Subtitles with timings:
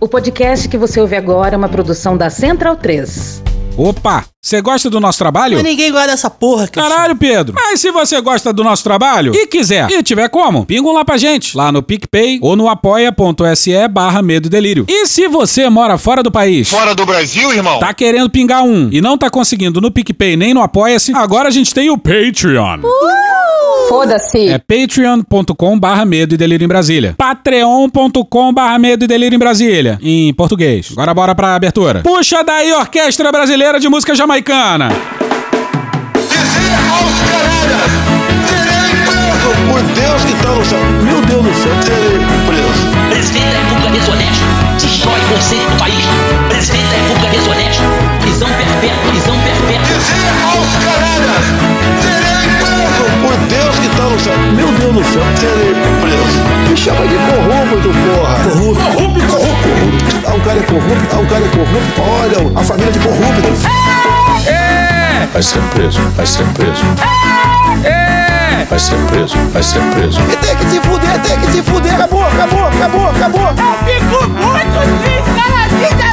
[0.00, 3.42] O podcast que você ouve agora é uma produção da Central 3.
[3.76, 5.56] Opa, você gosta do nosso trabalho?
[5.56, 6.88] Mas ninguém gosta dessa porra, cara.
[6.88, 7.54] Caralho, Pedro.
[7.54, 11.16] Mas se você gosta do nosso trabalho e quiser, e tiver como, pingam lá pra
[11.16, 14.84] gente, lá no PicPay ou no apoia.se barra medo e delírio.
[14.88, 17.78] E se você mora fora do país, Fora do Brasil, irmão?
[17.78, 21.52] tá querendo pingar um e não tá conseguindo no PicPay nem no Apoia-se, agora a
[21.52, 22.80] gente tem o Patreon.
[23.90, 24.48] Foda-se!
[24.48, 27.16] É patreon.com barra medo e delírio em Brasília.
[27.18, 29.98] patreon.com barra medo e delírio em Brasília.
[30.00, 30.90] Em português.
[30.92, 32.00] Agora bora pra abertura.
[32.02, 34.90] Puxa daí, Orquestra Brasileira de Música Jamaicana.
[36.14, 37.90] Dizer aos canalhas,
[38.48, 39.50] serei preso.
[39.68, 40.78] Por Deus que está no céu.
[41.02, 43.10] Meu Deus do céu, serei preso.
[43.10, 44.44] Presidente da República desonesto,
[44.80, 46.04] destrói o conceito do país.
[46.48, 47.82] Presidente da República desonesto,
[48.40, 49.98] prisão perpétua, prisão perpétua.
[50.00, 51.44] Dizer aos canalhas,
[52.00, 53.04] serei preso.
[53.20, 54.32] Por Deus que está no céu.
[54.56, 56.40] Meu Deus do céu, serei preso.
[56.70, 58.34] Me chama de corrupto, porra.
[58.44, 58.82] Corrupto.
[58.82, 59.70] Corrupto, corrupto.
[60.26, 61.14] Ah, o cara é corrupto.
[61.14, 62.00] Ah, o cara é corrupto.
[62.00, 63.60] Olha, a família de corruptos.
[65.32, 66.84] Vai ser preso, vai ser preso.
[68.68, 70.20] Vai ser preso, vai ser preso.
[70.32, 71.94] E tem que se fuder, tem que se fuder.
[71.94, 73.48] Acabou, acabou, acabou, acabou.
[73.84, 76.09] Fico muito sinceramente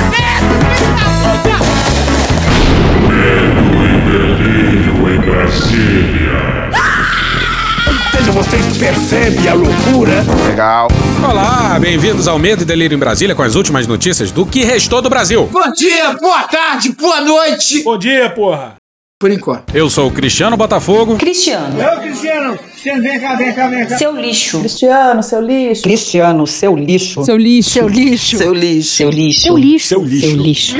[8.34, 10.24] Vocês percebem a loucura?
[10.48, 10.88] Legal.
[11.28, 15.02] Olá, bem-vindos ao Medo e Delírio em Brasília com as últimas notícias do que restou
[15.02, 15.50] do Brasil.
[15.52, 17.84] Bom dia, boa tarde, boa noite.
[17.84, 18.76] Bom dia, porra.
[19.20, 19.76] Por enquanto.
[19.76, 21.18] Eu sou o Cristiano Botafogo.
[21.18, 23.98] Cristiano, Eu, Cristiano, Cristiano, vem cá, vem cá, vem cá.
[23.98, 24.60] seu lixo.
[24.60, 25.84] Cristiano, seu lixo.
[25.84, 27.26] Cristiano, seu lixo.
[27.26, 27.70] Seu lixo.
[27.72, 28.38] Seu lixo.
[28.38, 28.96] Seu lixo.
[28.96, 29.48] Seu lixo.
[29.48, 29.88] Seu lixo.
[29.88, 30.78] Seu lixo.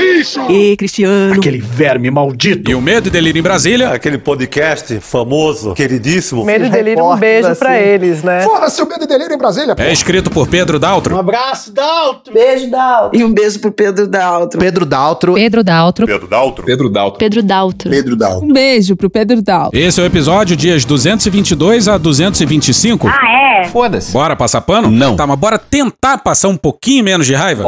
[0.50, 1.34] E Cristiano.
[1.34, 2.70] Aquele verme maldito.
[2.70, 6.44] E o Medo e Delírio em Brasília Aquele podcast famoso, queridíssimo.
[6.44, 8.42] Medo e delírio, um beijo pra eles, né?
[8.42, 9.74] Fora-se o medo e delírio em Brasília.
[9.76, 11.18] é escrito por Pedro Daltro.
[11.18, 12.32] abraço, Dalton.
[12.32, 13.10] Beijo, Dal.
[13.12, 14.58] E um beijo pro Pedro Daltro.
[14.58, 15.34] Pedro Daltro.
[15.34, 16.06] Pedro Daltro.
[16.06, 16.64] Pedro Daltro.
[16.64, 17.18] Pedro Daltro.
[17.18, 17.90] Pedro Daltro.
[17.90, 18.42] Pedro Dal.
[18.42, 19.70] Um beijo pro Pedro Dal.
[19.72, 23.08] Esse é o episódio dias 222 a 225.
[23.08, 23.64] Ah, é?
[23.68, 24.12] Foda-se.
[24.12, 24.90] Bora passar pano?
[24.90, 25.16] Não.
[25.16, 27.64] Tá, mas bora tentar passar um pouquinho menos de raiva?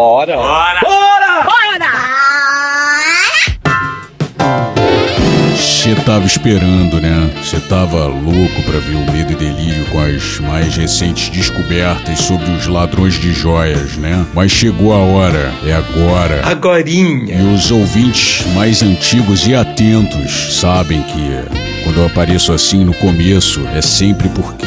[5.80, 7.30] Você tava esperando, né?
[7.42, 12.50] Você tava louco pra ver o Medo e Delírio com as mais recentes descobertas sobre
[12.50, 14.26] os ladrões de joias, né?
[14.34, 16.42] Mas chegou a hora, é agora.
[16.44, 17.34] Agorinha.
[17.34, 23.66] E os ouvintes mais antigos e atentos sabem que quando eu apareço assim no começo
[23.74, 24.66] é sempre porque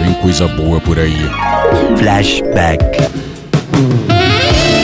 [0.00, 1.28] vem coisa boa por aí.
[1.98, 3.00] Flashback.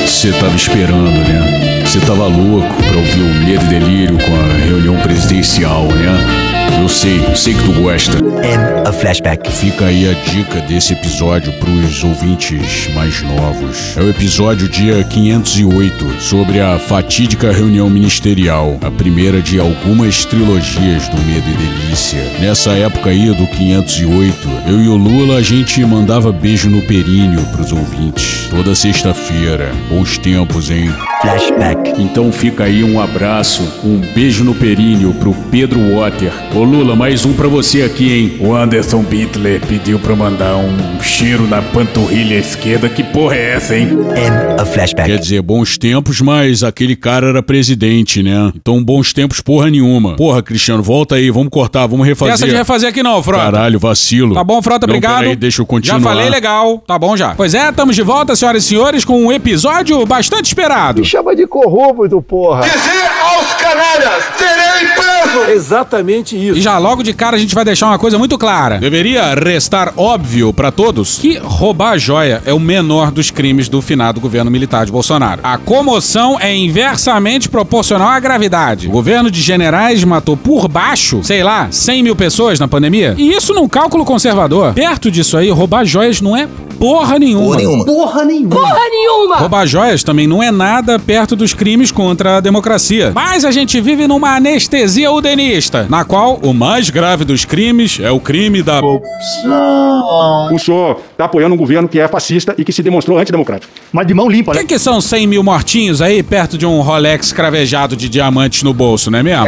[0.05, 1.72] Você tava esperando, né?
[1.93, 6.81] Você tava louco pra ouvir o Medo e Delírio com a reunião presidencial, né?
[6.81, 8.17] Eu sei, sei que tu gosta.
[8.17, 9.53] And a flashback.
[9.53, 13.95] Fica aí a dica desse episódio pros ouvintes mais novos.
[13.95, 21.09] É o episódio dia 508, sobre a fatídica reunião ministerial, a primeira de algumas trilogias
[21.09, 22.23] do Medo e Delícia.
[22.41, 27.45] Nessa época aí do 508, eu e o Lula a gente mandava beijo no períneo
[27.53, 28.49] pros ouvintes.
[28.49, 29.71] Toda sexta-feira.
[29.91, 30.91] Bons tempos, hein?
[31.23, 31.93] Flashback.
[32.03, 36.33] Então fica aí um abraço, um beijo no períneo pro Pedro Water.
[36.53, 38.37] Ô Lula, mais um pra você aqui, hein?
[38.41, 42.89] O Anderson Bitler pediu pra mandar um cheiro na panturrilha esquerda.
[42.89, 43.91] Que porra é essa, hein?
[44.17, 45.09] And a flashback.
[45.09, 48.51] Quer dizer, bons tempos, mas aquele cara era presidente, né?
[48.57, 50.17] Então, bons tempos, porra nenhuma.
[50.17, 52.35] Porra, Cristiano, volta aí, vamos cortar, vamos refazer.
[52.35, 53.45] Essa de refazer aqui não, Frota.
[53.45, 54.35] Caralho, vacilo.
[54.35, 55.21] Tá bom, Frota, Não, obrigado.
[55.21, 56.01] peraí, deixa eu continuar.
[56.01, 57.33] Já falei legal, tá bom já.
[57.37, 61.12] Pois é, estamos de volta, senhoras e senhores, com um episódio bastante esperado.
[61.13, 62.63] Chama de corrupto, porra.
[62.63, 65.51] Dizer aos canalhas, serei preso.
[65.51, 66.59] Exatamente isso.
[66.59, 68.79] E já logo de cara a gente vai deixar uma coisa muito clara.
[68.79, 73.83] Deveria restar óbvio pra todos que roubar a joia é o menor dos crimes do
[73.83, 75.43] finado governo militar de Bolsonaro.
[75.45, 78.89] A comoção é inversamente proporcional à gravidade.
[78.89, 83.15] O governo de generais matou por baixo, sei lá, 100 mil pessoas na pandemia.
[83.19, 84.73] E isso num cálculo conservador.
[84.73, 86.49] Perto disso aí, roubar joias não é
[86.83, 87.85] porra nenhuma.
[87.85, 88.57] Porra nenhuma.
[88.57, 89.37] Porra nenhuma!
[89.37, 93.13] Roubar joias também não é nada perto dos crimes contra a democracia.
[93.15, 98.11] Mas a gente vive numa anestesia udenista, na qual o mais grave dos crimes é
[98.11, 98.81] o crime da.
[98.83, 103.73] O senhor tá apoiando um governo que é fascista e que se demonstrou antidemocrático.
[103.93, 106.81] Mas de mão limpa, O que, que são 100 mil mortinhos aí perto de um
[106.81, 109.47] Rolex cravejado de diamantes no bolso, não é mesmo?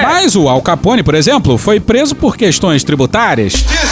[0.00, 3.52] Mas o Al Capone, por exemplo, foi preso por questões tributárias.
[3.52, 3.91] Dizer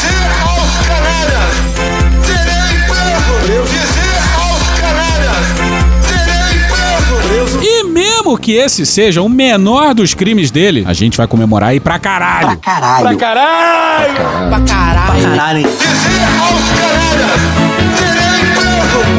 [8.30, 11.98] mesmo que esse seja o menor dos crimes dele, a gente vai comemorar aí pra
[11.98, 12.56] caralho.
[12.58, 13.02] Caralho.
[13.02, 14.14] Pra caralho!
[14.48, 15.22] Pra caralho.
[15.22, 15.62] Caralho.
[15.62, 18.09] Dizer aos canalhas.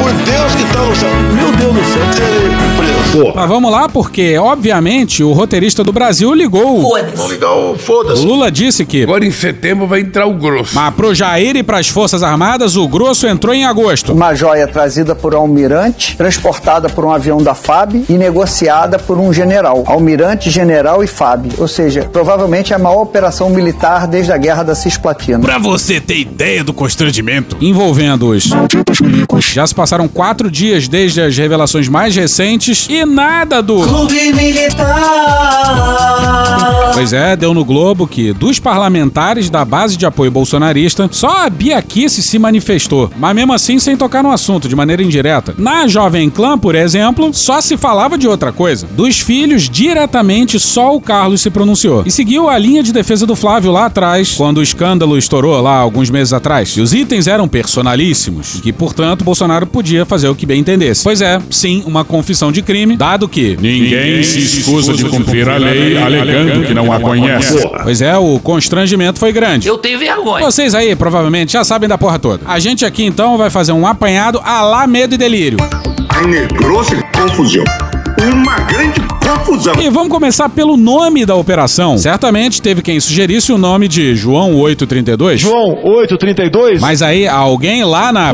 [0.01, 1.09] Por Deus que está no céu.
[1.33, 2.01] Meu Deus do céu.
[3.11, 3.33] Porra.
[3.35, 6.81] Mas vamos lá, porque, obviamente, o roteirista do Brasil ligou.
[6.81, 7.15] Foda-se.
[7.17, 8.21] Vamos ligar o foda-se.
[8.21, 9.03] O Lula disse que.
[9.03, 10.73] Agora em setembro vai entrar o grosso.
[10.73, 14.13] Mas pro Jair e pras Forças Armadas, o grosso entrou em agosto.
[14.13, 19.17] Uma joia trazida por um almirante, transportada por um avião da FAB e negociada por
[19.17, 19.83] um general.
[19.87, 21.47] Almirante, general e FAB.
[21.57, 25.39] Ou seja, provavelmente é a maior operação militar desde a guerra da Cisplatina.
[25.39, 28.49] Pra você ter ideia do constrangimento envolvendo os.
[29.61, 33.83] Já se passaram quatro dias desde as revelações mais recentes e nada do.
[33.83, 36.01] Clube Militar.
[36.93, 41.49] Pois é, deu no Globo que dos parlamentares da base de apoio bolsonarista, só a
[41.49, 45.55] Bia Kicis se manifestou, mas mesmo assim sem tocar no assunto, de maneira indireta.
[45.57, 48.87] Na Jovem Clã, por exemplo, só se falava de outra coisa.
[48.87, 52.03] Dos filhos, diretamente, só o Carlos se pronunciou.
[52.05, 55.75] E seguiu a linha de defesa do Flávio lá atrás, quando o escândalo estourou lá
[55.77, 56.69] alguns meses atrás.
[56.69, 61.03] E os itens eram personalíssimos, e que, portanto, Bolsonaro podia fazer o que bem entendesse.
[61.03, 65.57] Pois é, sim, uma confissão de crime, dado que ninguém se escusa de cumprir a
[65.57, 67.67] lei alegando que não a conhece.
[67.83, 69.67] Pois é, o constrangimento foi grande.
[69.67, 70.43] Eu tenho vergonha.
[70.43, 72.43] Vocês aí provavelmente já sabem da porra toda.
[72.45, 75.57] A gente aqui então vai fazer um apanhado a lá medo e delírio.
[76.09, 77.63] Aí negrou-se confusão.
[78.21, 79.73] Uma grande confusão.
[79.81, 81.97] E vamos começar pelo nome da operação.
[81.97, 85.41] Certamente teve quem sugerisse o nome de João 832.
[85.41, 86.79] João 832?
[86.79, 88.31] Mas aí alguém lá na.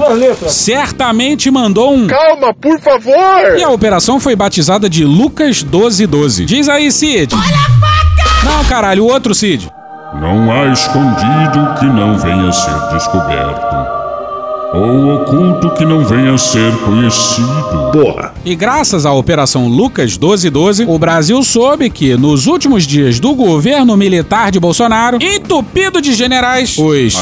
[0.47, 2.05] Certamente mandou um.
[2.07, 3.57] Calma, por favor!
[3.57, 6.43] E a operação foi batizada de Lucas 1212.
[6.43, 7.33] Diz aí, Cid.
[7.33, 8.45] Olha a faca!
[8.45, 9.69] Não, caralho, o outro Cid.
[10.19, 13.96] Não há escondido que não venha a ser descoberto.
[14.73, 17.47] Ou oculto que não venha a ser conhecido.
[17.93, 18.33] Porra.
[18.43, 23.95] E graças à Operação Lucas 1212, o Brasil soube que, nos últimos dias do governo
[23.95, 27.13] militar de Bolsonaro, entupido de generais, os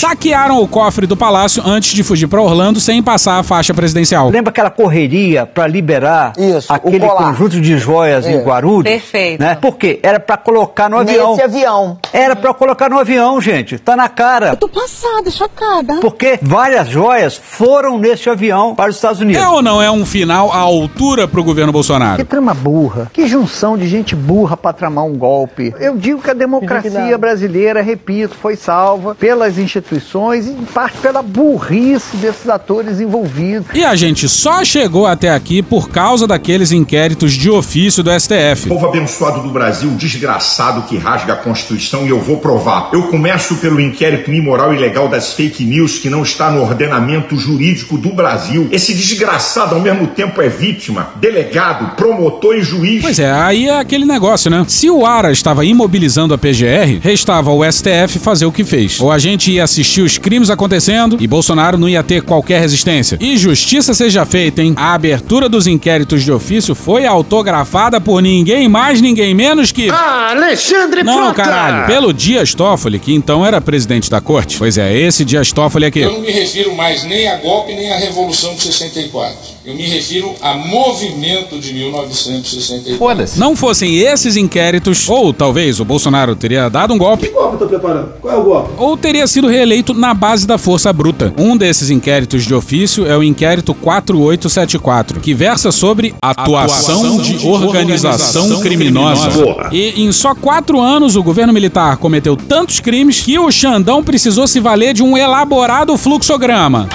[0.00, 4.30] saquearam o cofre do palácio antes de fugir para Orlando sem passar a faixa presidencial.
[4.30, 8.90] Lembra aquela correria para liberar Isso, aquele conjunto de joias em Guarulhos?
[8.90, 9.40] Perfeito.
[9.40, 9.54] Né?
[9.54, 10.00] Por quê?
[10.02, 11.30] Era para colocar no avião.
[11.30, 11.98] Nesse avião.
[12.12, 13.78] Era para colocar no avião, gente.
[13.78, 14.50] Tá na cara.
[14.50, 15.96] Eu tô passada, chocada.
[16.00, 19.42] Porque várias joias foram nesse avião para os Estados Unidos.
[19.42, 22.16] É ou não é um final à altura pro governo Bolsonaro?
[22.16, 23.10] Que trama burra.
[23.12, 25.74] Que junção de gente burra para tramar um golpe.
[25.78, 31.22] Eu digo que a democracia brasileira, repito, foi salva pelas instituições e em parte pela
[31.22, 33.68] burrice desses atores envolvidos.
[33.74, 38.68] E a gente só chegou até aqui por causa daqueles inquéritos de ofício do STF.
[38.68, 42.90] Povo abençoado do Brasil, desgraçado que rasga a Constituição e eu vou provar.
[42.92, 47.36] Eu começo pelo inquérito imoral e ilegal das fake news que não está no ordenamento
[47.36, 48.68] jurídico do Brasil.
[48.70, 53.02] Esse desgraçado ao mesmo tempo é vítima, delegado, promotor e juiz.
[53.02, 54.64] Pois é, aí é aquele negócio, né?
[54.68, 59.00] Se o Ara estava imobilizando a PGR, restava ao STF fazer o que fez.
[59.00, 63.18] Ou a gente ia assistir os crimes acontecendo e Bolsonaro não ia ter qualquer resistência.
[63.20, 64.74] E justiça seja feita, hein?
[64.76, 69.88] A abertura dos inquéritos de ofício foi autografada por ninguém mais, ninguém menos que.
[69.90, 71.34] Ah, Alexandre Não, Frota!
[71.34, 74.56] caralho, pelo Dias Toffoli, que então era presidente da corte.
[74.58, 76.00] Pois é, esse Dias Toffoli aqui.
[76.00, 79.55] Eu não me refiro mais nem a golpe nem à Revolução de 64.
[79.66, 82.96] Eu me refiro a movimento de 1964.
[82.96, 83.36] Foda-se.
[83.36, 87.28] Não fossem esses inquéritos, ou talvez o Bolsonaro teria dado um golpe.
[87.30, 88.12] golpe eu tô preparando?
[88.20, 88.70] Qual é o golpe?
[88.78, 91.34] Ou teria sido reeleito na base da força bruta.
[91.36, 98.60] Um desses inquéritos de ofício é o inquérito 4874, que versa sobre atuação de organização
[98.60, 99.30] criminosa.
[99.72, 104.46] E em só quatro anos o governo militar cometeu tantos crimes que o Xandão precisou
[104.46, 106.88] se valer de um elaborado fluxograma.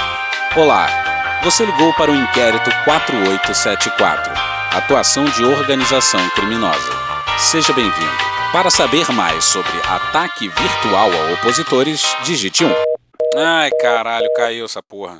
[0.55, 1.10] Olá,
[1.43, 4.31] você ligou para o inquérito 4874,
[4.77, 6.91] atuação de organização criminosa.
[7.39, 8.31] Seja bem-vindo.
[8.51, 12.73] Para saber mais sobre ataque virtual a opositores, digite 1.
[13.37, 15.19] Ai, caralho, caiu essa porra.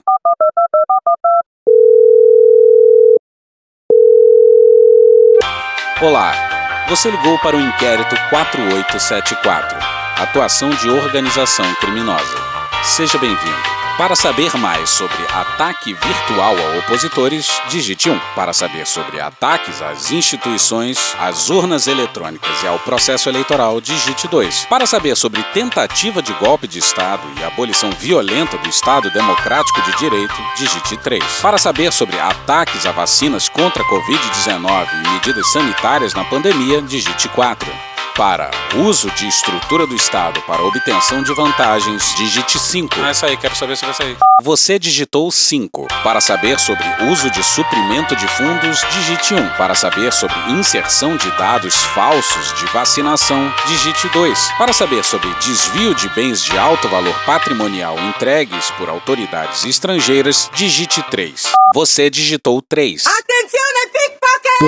[6.02, 9.78] Olá, você ligou para o inquérito 4874,
[10.22, 12.38] atuação de organização criminosa.
[12.84, 13.81] Seja bem-vindo.
[14.02, 18.20] Para saber mais sobre ataque virtual a opositores, digite 1.
[18.34, 24.66] Para saber sobre ataques às instituições, às urnas eletrônicas e ao processo eleitoral, digite 2.
[24.66, 29.96] Para saber sobre tentativa de golpe de Estado e abolição violenta do Estado democrático de
[30.00, 31.24] direito, digite 3.
[31.40, 37.30] Para saber sobre ataques a vacinas contra a Covid-19 e medidas sanitárias na pandemia, digite
[37.30, 37.91] 4.
[38.22, 42.94] Para uso de estrutura do Estado para obtenção de vantagens, digite 5.
[43.00, 44.16] Ah, essa aí, quero saber se vai sair.
[44.44, 45.88] Você digitou 5.
[46.04, 49.58] Para saber sobre uso de suprimento de fundos, digite 1.
[49.58, 54.52] Para saber sobre inserção de dados falsos de vacinação, digite 2.
[54.56, 61.02] Para saber sobre desvio de bens de alto valor patrimonial entregues por autoridades estrangeiras, digite
[61.10, 61.52] 3.
[61.74, 63.04] Você digitou 3.
[63.08, 63.62] Atenção!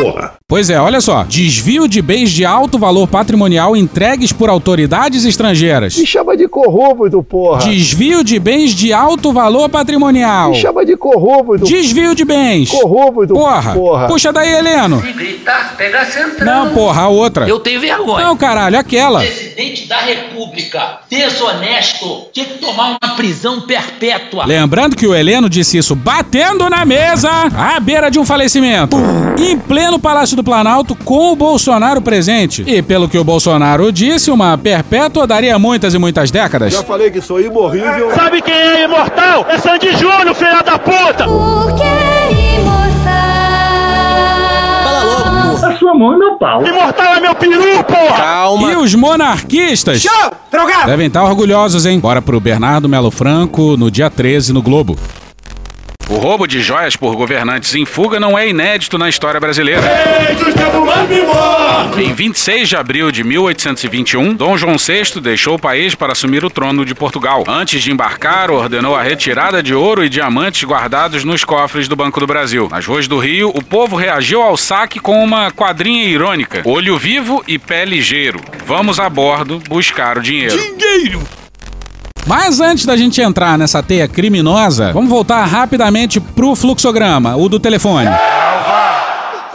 [0.01, 0.33] Porra.
[0.47, 1.23] Pois é, olha só.
[1.23, 5.97] Desvio de bens de alto valor patrimonial entregues por autoridades estrangeiras.
[5.97, 7.59] Me chama de corrupto, porra.
[7.63, 10.51] Desvio de bens de alto valor patrimonial.
[10.51, 11.65] Me chama de corrupto.
[11.65, 12.69] Desvio de bens.
[12.69, 13.73] Corrupto, Porra.
[13.73, 14.07] porra.
[14.07, 15.01] Puxa daí, Heleno.
[15.01, 16.07] Se gritar, pega.
[16.43, 17.47] Não, porra, a outra.
[17.47, 18.25] Eu tenho vergonha.
[18.25, 19.19] Não, caralho, aquela.
[19.19, 24.45] Presidente da República, desonesto, tinha que tomar uma prisão perpétua.
[24.45, 28.97] Lembrando que o Heleno disse isso batendo na mesa, à beira de um falecimento.
[29.37, 32.63] Em pleno Palácio do Planalto, com o Bolsonaro presente.
[32.67, 36.73] E pelo que o Bolsonaro disse, uma perpétua daria muitas e muitas décadas.
[36.73, 38.11] Já falei que sou imorrível.
[38.13, 39.45] Sabe quem é imortal?
[39.49, 41.25] É Sandy Júnior, filha da puta!
[41.25, 41.83] Porque
[44.83, 45.67] Fala logo, porra.
[45.73, 46.65] A sua mão é meu pau.
[46.65, 48.17] Imortal é meu peru, porra!
[48.17, 48.71] Calma.
[48.71, 50.31] E os monarquistas Show!
[50.51, 50.87] Drogado!
[50.87, 51.99] devem estar orgulhosos, hein?
[51.99, 54.97] Bora pro Bernardo Melo Franco no dia 13 no Globo.
[56.09, 59.81] O roubo de joias por governantes em fuga não é inédito na história brasileira.
[61.97, 66.49] Em 26 de abril de 1821, Dom João VI deixou o país para assumir o
[66.49, 67.43] trono de Portugal.
[67.47, 72.19] Antes de embarcar, ordenou a retirada de ouro e diamantes guardados nos cofres do Banco
[72.19, 72.67] do Brasil.
[72.69, 77.43] Nas ruas do Rio, o povo reagiu ao saque com uma quadrinha irônica: olho vivo
[77.47, 78.39] e pé ligeiro.
[78.65, 80.57] Vamos a bordo buscar o dinheiro.
[80.57, 81.42] Dinheiro!
[82.25, 87.59] Mas antes da gente entrar nessa teia criminosa, vamos voltar rapidamente pro fluxograma, o do
[87.59, 88.09] telefone.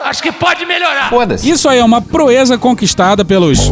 [0.05, 1.11] Acho que pode melhorar.
[1.11, 1.49] Foda-se.
[1.49, 3.71] Isso aí é uma proeza conquistada pelos.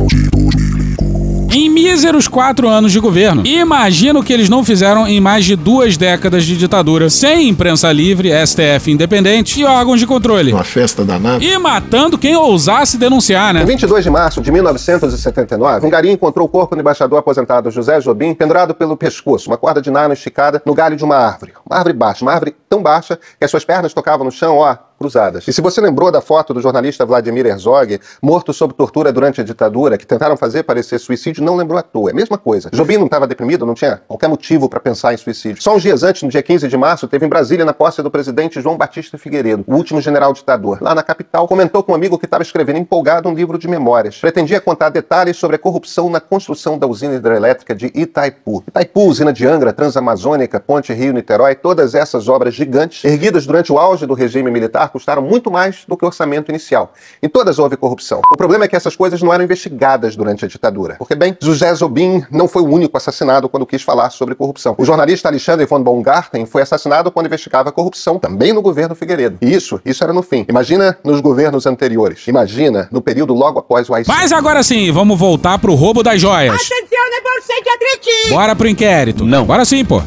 [1.58, 3.42] Em míseros quatro anos de governo.
[3.46, 7.90] Imagina o que eles não fizeram em mais de duas décadas de ditadura, sem imprensa
[7.90, 10.52] livre, STF independente e órgãos de controle.
[10.52, 11.42] Uma festa danada.
[11.42, 13.62] E matando quem ousasse denunciar, né?
[13.62, 18.02] Em 22 de março de 1979, um garim encontrou o corpo do embaixador aposentado José
[18.02, 21.54] Jobim pendurado pelo pescoço, uma corda de nylon esticada no galho de uma árvore.
[21.64, 24.76] Uma árvore baixa, uma árvore tão baixa que as suas pernas tocavam no chão, ó,
[24.98, 25.46] cruzadas.
[25.46, 29.44] E se você lembrou da foto do jornalista Vladimir Herzog, morto sob tortura durante a
[29.44, 32.10] ditadura, que tentaram fazer parecer suicídio, não lembrou à toa.
[32.10, 32.70] É a mesma coisa.
[32.72, 35.62] Jobim não estava deprimido, não tinha qualquer motivo para pensar em suicídio.
[35.62, 38.10] Só uns dias antes, no dia 15 de março, teve em Brasília, na posse do
[38.10, 40.78] presidente João Batista Figueiredo, o último general ditador.
[40.80, 44.18] Lá na capital, comentou com um amigo que estava escrevendo empolgado um livro de memórias.
[44.18, 48.64] Pretendia contar detalhes sobre a corrupção na construção da usina hidrelétrica de Itaipu.
[48.66, 54.06] Itaipu, usina de Angra, Transamazônica, Ponte Rio-Niterói, todas essas obras gigantes, erguidas durante o auge
[54.06, 56.92] do regime militar, custaram muito mais do que o orçamento inicial.
[57.22, 58.22] Em todas houve corrupção.
[58.32, 60.96] O problema é que essas coisas não eram investigadas durante a ditadura.
[60.98, 64.74] Porque, bem, José Zobim não foi o único assassinado quando quis falar sobre corrupção.
[64.78, 69.38] O jornalista Alexandre von Baumgarten foi assassinado quando investigava a corrupção, também no governo Figueiredo.
[69.42, 70.44] E isso, isso era no fim.
[70.48, 72.26] Imagina nos governos anteriores.
[72.26, 74.04] Imagina no período logo após o AI.
[74.06, 76.54] Mas agora sim, vamos voltar pro roubo das joias.
[76.54, 76.76] Atenção!
[78.30, 79.24] Bora pro inquérito.
[79.24, 79.44] Não.
[79.44, 80.02] Bora sim, pô.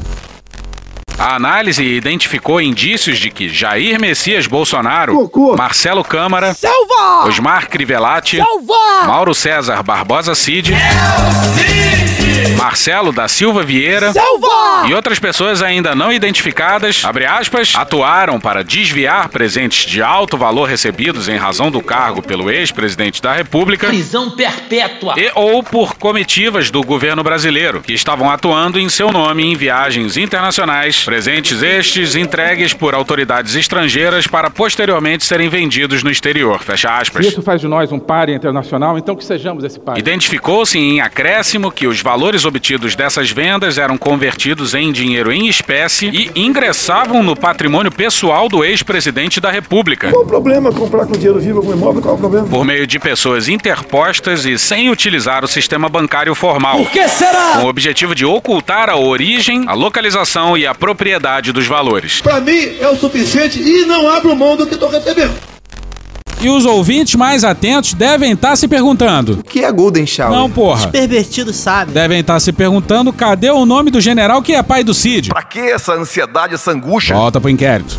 [1.19, 5.57] A análise identificou indícios de que Jair Messias Bolsonaro, Cocô.
[5.57, 7.27] Marcelo Câmara, Salva!
[7.27, 9.05] Osmar Crivellati, Salva!
[9.05, 10.73] Mauro César Barbosa Cid,
[12.57, 14.11] Marcelo da Silva Vieira
[14.87, 20.67] e outras pessoas ainda não identificadas, abre aspas, atuaram para desviar presentes de alto valor
[20.67, 25.15] recebidos em razão do cargo pelo ex-presidente da República Prisão perpétua.
[25.17, 30.17] e ou por comitivas do governo brasileiro, que estavam atuando em seu nome em viagens
[30.17, 36.61] internacionais, presentes estes entregues por autoridades estrangeiras para posteriormente serem vendidos no exterior.
[36.63, 37.25] Fecha aspas.
[37.25, 39.99] Isso faz de nós um páreo internacional, então que sejamos esse páreo.
[39.99, 46.07] Identificou-se em acréscimo que os valores obtidos dessas vendas eram convertidos em dinheiro em espécie
[46.07, 50.11] e ingressavam no patrimônio pessoal do ex-presidente da República.
[50.11, 52.01] Qual o problema comprar com dinheiro vivo algum imóvel?
[52.01, 52.47] Qual o problema?
[52.47, 56.77] Por meio de pessoas interpostas e sem utilizar o sistema bancário formal.
[56.77, 57.57] Por que será?
[57.57, 62.21] Com o objetivo de ocultar a origem, a localização e a propriedade dos valores.
[62.21, 65.58] Pra mim é o suficiente e não abro mão do que tô recebendo.
[66.41, 69.39] E os ouvintes mais atentos devem estar se perguntando.
[69.39, 70.31] O que é Golden Shower?
[70.31, 70.87] Não, porra.
[70.87, 71.91] Pervertido sabe.
[71.91, 75.29] Devem estar se perguntando cadê o nome do general que é pai do Cid.
[75.29, 77.13] Pra que essa ansiedade, essa angústia?
[77.15, 77.97] Volta pro inquérito.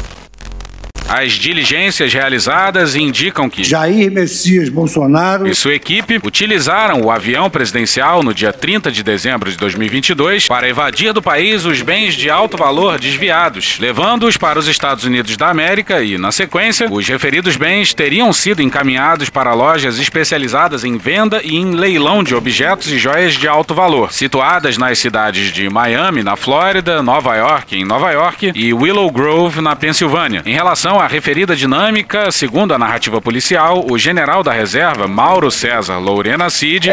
[1.13, 8.23] As diligências realizadas indicam que Jair Messias Bolsonaro e sua equipe utilizaram o avião presidencial
[8.23, 12.57] no dia 30 de dezembro de 2022 para evadir do país os bens de alto
[12.57, 17.93] valor desviados, levando-os para os Estados Unidos da América e, na sequência, os referidos bens
[17.93, 23.35] teriam sido encaminhados para lojas especializadas em venda e em leilão de objetos e joias
[23.35, 28.53] de alto valor, situadas nas cidades de Miami, na Flórida, Nova York, em Nova York,
[28.55, 30.45] e Willow Grove, na Pensilvânia.
[30.47, 35.99] Em relação a referida dinâmica, segundo a narrativa policial, o general da reserva, Mauro César
[35.99, 36.93] Lourena Cid,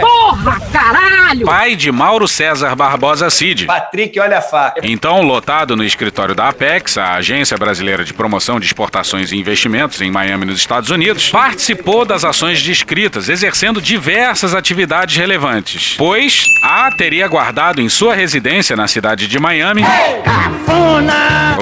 [0.00, 1.46] Porra, caralho!
[1.46, 3.66] pai de Mauro César Barbosa Cid.
[3.66, 4.80] Patrick, olha a faca.
[4.82, 10.00] Então, lotado no escritório da Apex, a Agência Brasileira de Promoção de Exportações e Investimentos
[10.00, 16.90] em Miami, nos Estados Unidos, participou das ações descritas, exercendo diversas atividades relevantes, pois A
[16.96, 19.82] teria guardado em sua residência na cidade de Miami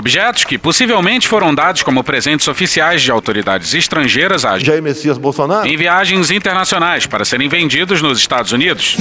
[0.07, 5.67] objetos que possivelmente foram dados como presentes oficiais de autoridades estrangeiras a Jair Messias Bolsonaro.
[5.67, 8.97] em viagens internacionais para serem vendidos nos Estados Unidos.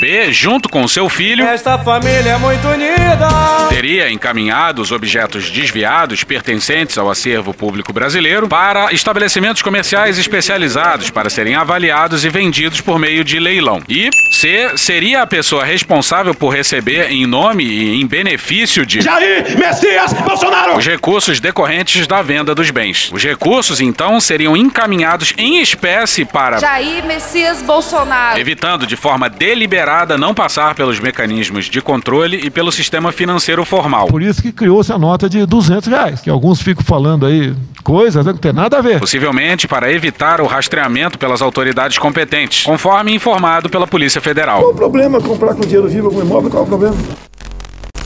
[0.00, 3.28] B, junto com seu filho, Esta família é muito unida.
[3.68, 11.28] teria encaminhado os objetos desviados pertencentes ao acervo público brasileiro para estabelecimentos comerciais especializados para
[11.28, 13.82] serem avaliados e vendidos por meio de leilão.
[13.88, 19.58] E C seria a pessoa responsável por receber em nome e em benefício de Jair
[19.58, 20.76] Messias Bolsonaro!
[20.76, 23.10] os recursos decorrentes da venda dos bens.
[23.12, 28.38] Os recursos então seriam encaminhados em espécie para Jair Messias Bolsonaro.
[28.38, 29.87] evitando de forma deliberada
[30.18, 34.06] não passar pelos mecanismos de controle e pelo sistema financeiro formal.
[34.08, 38.24] Por isso que criou-se a nota de 200 reais, que alguns ficam falando aí coisas
[38.26, 39.00] né, que não tem nada a ver.
[39.00, 44.60] Possivelmente para evitar o rastreamento pelas autoridades competentes, conforme informado pela Polícia Federal.
[44.60, 46.50] Qual o problema comprar com dinheiro vivo algum imóvel?
[46.50, 46.96] Qual o problema?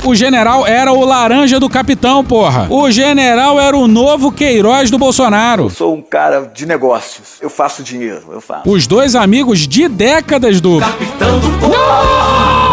[0.04, 2.66] O general era o laranja do capitão, porra.
[2.68, 5.70] O general era o novo Queiroz do Bolsonaro.
[5.70, 7.34] Sou um cara de negócios.
[7.40, 8.68] Eu faço dinheiro, eu faço.
[8.68, 10.80] Os dois amigos de décadas do.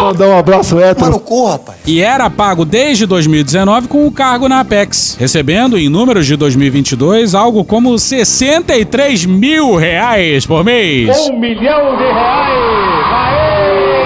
[0.02, 1.06] Mandar um abraço hétero.
[1.06, 1.78] Mano, corra, rapaz.
[1.86, 7.36] E era pago desde 2019 com o cargo na Apex, recebendo em números de 2022
[7.36, 11.16] algo como 63 mil reais por mês.
[11.28, 12.89] Um milhão de reais.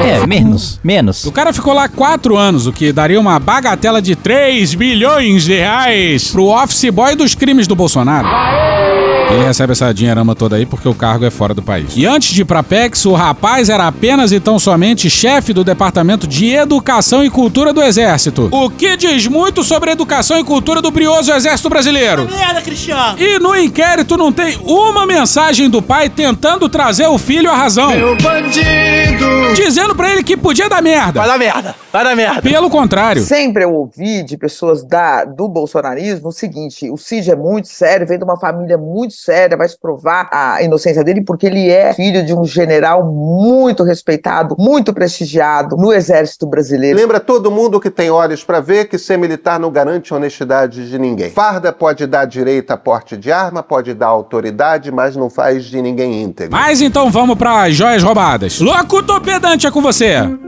[0.05, 1.25] É, menos, menos.
[1.25, 5.55] O cara ficou lá quatro anos, o que daria uma bagatela de 3 bilhões de
[5.55, 8.29] reais pro office boy dos crimes do Bolsonaro.
[9.31, 11.97] Ele recebe essa dinheirama toda aí porque o cargo é fora do país.
[11.97, 15.65] E antes de ir pra Pex, o rapaz era apenas e tão somente chefe do
[15.65, 18.49] Departamento de Educação e Cultura do Exército.
[18.53, 22.29] O que diz muito sobre a educação e cultura do brioso Exército Brasileiro.
[22.31, 23.19] Merda, Cristiano.
[23.19, 27.91] E no inquérito não tem uma mensagem do pai tentando trazer o filho à razão.
[27.91, 29.55] Meu bandido.
[29.55, 31.21] Dizendo pra ele que podia dar merda.
[31.21, 31.75] Vai dar merda.
[31.93, 32.43] Vai dar merda.
[32.43, 33.23] Pelo contrário.
[33.23, 38.07] Sempre eu ouvi de pessoas da, do bolsonarismo o seguinte: o Cid é muito sério,
[38.07, 41.93] vem de uma família muito séria, vai se provar a inocência dele, porque ele é
[41.95, 46.99] filho de um general muito respeitado, muito prestigiado no exército brasileiro.
[46.99, 50.89] Lembra todo mundo que tem olhos pra ver que ser militar não garante a honestidade
[50.89, 51.31] de ninguém.
[51.31, 55.81] Farda pode dar direito a porte de arma, pode dar autoridade, mas não faz de
[55.81, 56.53] ninguém íntegro.
[56.53, 58.61] Mas então vamos para joias roubadas.
[58.61, 60.44] Locutor pedante é com você.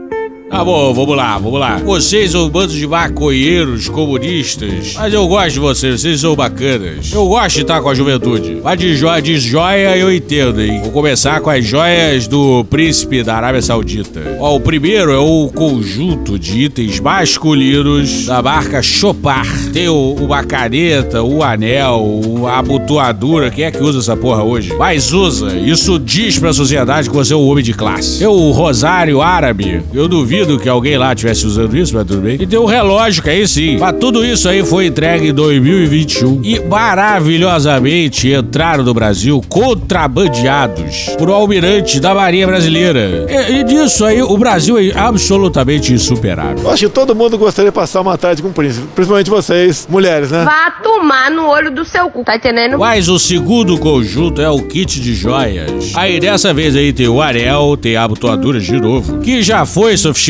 [0.49, 1.77] Tá bom, vamos lá, vamos lá.
[1.77, 7.11] Vocês são um bando de maconheiros comunistas, mas eu gosto de vocês, vocês são bacanas.
[7.11, 8.61] Eu gosto de estar com a juventude.
[8.63, 10.79] Mas de joia, de joia eu entendo, hein?
[10.81, 14.21] Vou começar com as joias do príncipe da Arábia Saudita.
[14.39, 19.45] Ó, o primeiro é o conjunto de itens masculinos da marca Chopar.
[19.73, 23.51] Tem o, uma caneta, o anel, a abotoadura.
[23.51, 24.73] Quem é que usa essa porra hoje?
[24.77, 25.57] Mas usa.
[25.57, 28.19] Isso diz pra sociedade que você é um homem de classe.
[28.19, 29.83] Tem o rosário árabe.
[29.93, 32.37] Eu duvido que alguém lá estivesse usando isso, mas tudo bem.
[32.39, 33.77] E tem o relógio, que aí sim.
[33.77, 36.41] Mas tudo isso aí foi entregue em 2021.
[36.43, 43.25] E maravilhosamente entraram no Brasil contrabandeados por almirante da Marinha Brasileira.
[43.29, 46.63] E, e disso aí, o Brasil é absolutamente insuperável.
[46.63, 48.87] Eu acho que todo mundo gostaria de passar uma tarde com o príncipe.
[48.93, 50.43] Principalmente vocês, mulheres, né?
[50.43, 52.77] Vá tomar no olho do seu cu, tá entendendo?
[52.77, 55.93] Mas o segundo conjunto é o kit de joias.
[55.95, 59.95] Aí dessa vez aí tem o anel, tem a abotoadura de novo, que já foi
[59.97, 60.26] sofisticado,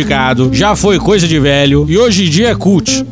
[0.53, 3.05] já foi coisa de velho e hoje em dia é cult.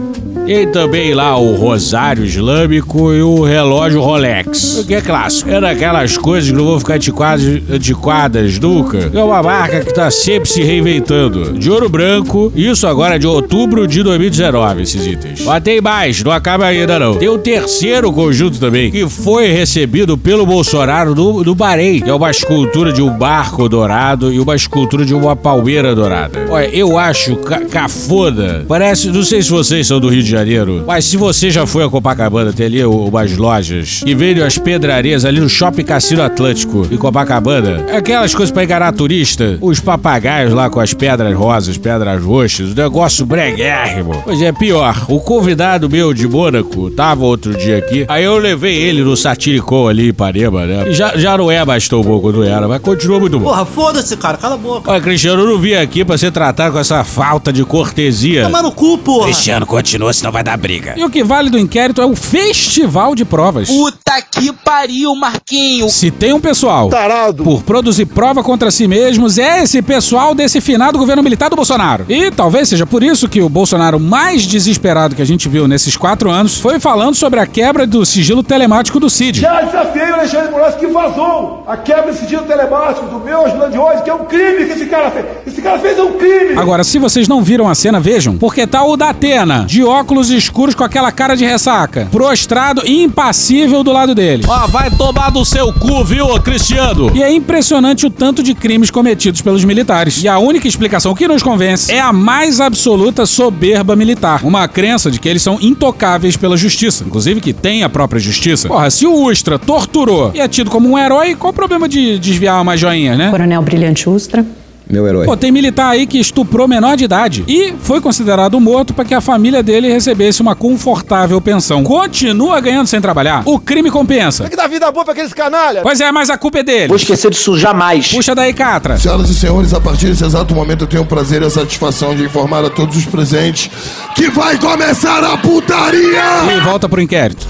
[0.47, 4.77] E também lá o rosário islâmico e o relógio Rolex.
[4.77, 5.49] O que é clássico.
[5.49, 9.09] É daquelas coisas que não vão ficar antiquadas, antiquadas nunca.
[9.11, 11.53] É uma marca que tá sempre se reinventando.
[11.53, 15.43] De ouro branco, isso agora é de outubro de 2019, esses itens.
[15.43, 17.15] Mas tem mais, não acaba ainda não.
[17.15, 22.29] Tem o terceiro conjunto também, que foi recebido pelo Bolsonaro do, do Bahrein, é uma
[22.29, 26.45] escultura de um barco dourado e uma escultura de uma palmeira dourada.
[26.49, 28.63] Olha, eu acho ca cafona.
[28.67, 31.83] Parece, não sei se vocês são do Rio de Janeiro, mas se você já foi
[31.83, 36.85] a Copacabana, tem ali umas lojas e veio as pedrarias ali no Shopping Cassino Atlântico
[36.91, 42.21] em Copacabana, aquelas coisas pra enganar turista, os papagaios lá com as pedras rosas, pedras
[42.21, 44.21] roxas, o negócio breguérrimo.
[44.25, 48.75] Pois é, pior, o convidado meu de Mônaco tava outro dia aqui, aí eu levei
[48.75, 50.89] ele no Satiricon ali em Ipanema, né?
[50.89, 53.45] E já, já não é mais tão bom quando era, mas continua muito bom.
[53.45, 54.37] Porra, foda-se, cara.
[54.37, 54.91] Cala a boca.
[54.91, 58.43] Olha, Cristiano, eu não vim aqui pra ser tratado com essa falta de cortesia.
[58.43, 59.25] Toma no cu, porra.
[59.25, 60.95] Cristiano, continua se senão vai dar briga.
[60.97, 63.69] E o que vale do inquérito é o festival de provas.
[63.69, 65.87] Puta que pariu, Marquinho.
[65.87, 67.43] Se tem um pessoal Tarado.
[67.43, 72.05] por produzir prova contra si mesmos, é esse pessoal desse finado governo militar do Bolsonaro.
[72.09, 75.95] E talvez seja por isso que o Bolsonaro mais desesperado que a gente viu nesses
[75.95, 79.41] quatro anos foi falando sobre a quebra do sigilo telemático do CID.
[79.41, 83.71] Já desafiei o Alexandre Moraes que vazou a quebra de sigilo telemático do meu ajudante
[83.73, 85.25] de hoje, que é um crime que esse cara fez.
[85.45, 86.57] Esse cara fez um crime.
[86.57, 90.75] Agora, se vocês não viram a cena, vejam, porque tá o Datena, de óculos escuros
[90.75, 94.43] com aquela cara de ressaca, prostrado e impassível do lado dele.
[94.47, 97.11] Ó, vai tomar do seu cu, viu, Cristiano?
[97.13, 100.23] E é impressionante o tanto de crimes cometidos pelos militares.
[100.23, 104.41] E a única explicação que nos convence é a mais absoluta soberba militar.
[104.43, 107.03] Uma crença de que eles são intocáveis pela justiça.
[107.05, 108.67] Inclusive que tem a própria justiça.
[108.67, 112.17] Porra, se o Ustra torturou e é tido como um herói, qual o problema de
[112.19, 113.29] desviar uma joinha, né?
[113.31, 114.45] Coronel Brilhante Ustra.
[114.89, 115.25] Meu herói.
[115.25, 119.13] Pô, tem militar aí que estuprou menor de idade e foi considerado morto para que
[119.13, 121.83] a família dele recebesse uma confortável pensão.
[121.83, 123.41] Continua ganhando sem trabalhar.
[123.45, 124.43] O crime compensa.
[124.43, 125.81] Tem que dar vida boa pra aqueles canalhas.
[125.81, 126.87] Pois é, mas a culpa é dele.
[126.87, 128.11] Vou esquecer disso jamais.
[128.11, 128.97] Puxa daí, Catra.
[128.97, 132.15] Senhoras e senhores, a partir desse exato momento eu tenho o prazer e a satisfação
[132.15, 133.69] de informar a todos os presentes
[134.15, 136.55] que vai começar a putaria!
[136.55, 137.47] E volta pro inquérito.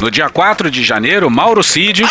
[0.00, 2.04] No dia 4 de janeiro, Mauro Cid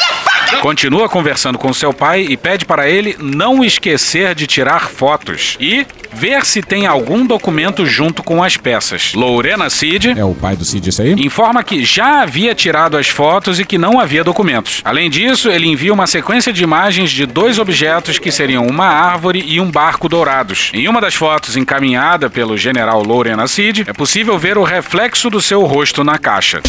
[0.61, 5.85] continua conversando com seu pai e pede para ele não esquecer de tirar fotos e
[6.13, 9.13] ver se tem algum documento junto com as peças.
[9.13, 11.13] Lorena Cid É o pai do Cid isso aí?
[11.13, 14.81] informa que já havia tirado as fotos e que não havia documentos.
[14.85, 19.43] Além disso, ele envia uma sequência de imagens de dois objetos que seriam uma árvore
[19.45, 20.69] e um barco dourados.
[20.73, 25.41] Em uma das fotos encaminhada pelo general Lorena Cid, é possível ver o reflexo do
[25.41, 26.61] seu rosto na caixa.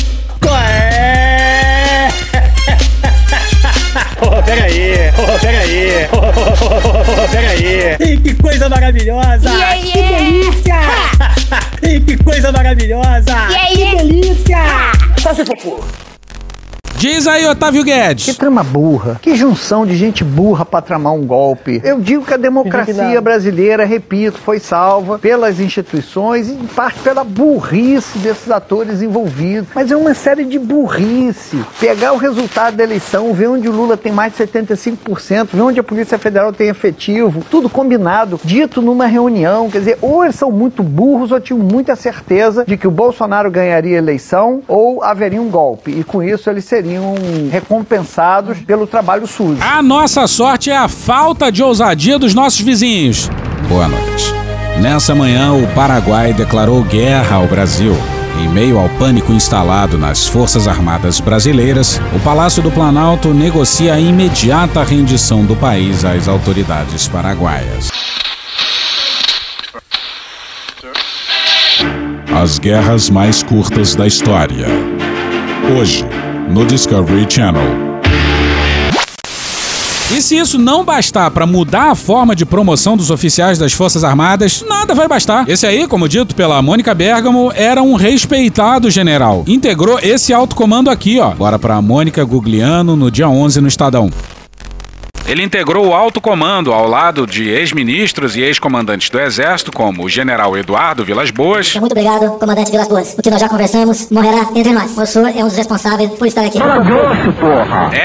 [4.26, 8.18] Oh, peraí, oh, peraí, oh, oh, oh, peraí.
[8.22, 9.52] Que coisa maravilhosa!
[9.92, 10.80] Que delícia!
[12.06, 13.48] Que coisa maravilhosa!
[13.48, 14.92] Que delícia!
[15.22, 16.13] Só se for.
[16.96, 18.24] Diz aí, Otávio Guedes.
[18.24, 19.18] Que trama burra.
[19.20, 21.80] Que junção de gente burra pra tramar um golpe.
[21.84, 27.22] Eu digo que a democracia brasileira, repito, foi salva pelas instituições e em parte pela
[27.22, 29.68] burrice desses atores envolvidos.
[29.74, 31.62] Mas é uma série de burrice.
[31.78, 35.80] Pegar o resultado da eleição, ver onde o Lula tem mais de 75%, ver onde
[35.80, 39.68] a Polícia Federal tem efetivo, tudo combinado, dito numa reunião.
[39.68, 43.50] Quer dizer, ou eles são muito burros ou tinham muita certeza de que o Bolsonaro
[43.50, 45.90] ganharia a eleição ou haveria um golpe.
[45.90, 47.14] E com isso eles seriam
[47.50, 49.60] recompensados pelo trabalho sujo.
[49.60, 53.28] A nossa sorte é a falta de ousadia dos nossos vizinhos.
[53.68, 54.32] Boa noite.
[54.80, 57.94] Nessa manhã, o Paraguai declarou guerra ao Brasil.
[58.40, 64.00] Em meio ao pânico instalado nas Forças Armadas brasileiras, o Palácio do Planalto negocia a
[64.00, 67.90] imediata rendição do país às autoridades paraguaias.
[72.36, 74.66] As guerras mais curtas da história.
[75.78, 76.04] Hoje,
[76.48, 77.94] no Discovery Channel.
[80.16, 84.04] E se isso não bastar para mudar a forma de promoção dos oficiais das Forças
[84.04, 85.48] Armadas, nada vai bastar.
[85.48, 89.44] Esse aí, como dito pela Mônica Bergamo, era um respeitado general.
[89.46, 91.30] Integrou esse alto comando aqui, ó.
[91.30, 94.08] Bora pra Mônica Gugliano no dia 11 no Estadão.
[95.26, 100.08] Ele integrou o alto comando ao lado de ex-ministros e ex-comandantes do Exército, como o
[100.08, 103.14] general Eduardo Vilas Boas, Muito obrigado, comandante Vilas Boas.
[103.18, 104.96] O que nós já conversamos morrerá entre nós.
[104.96, 106.58] O senhor é um dos responsáveis por estar aqui.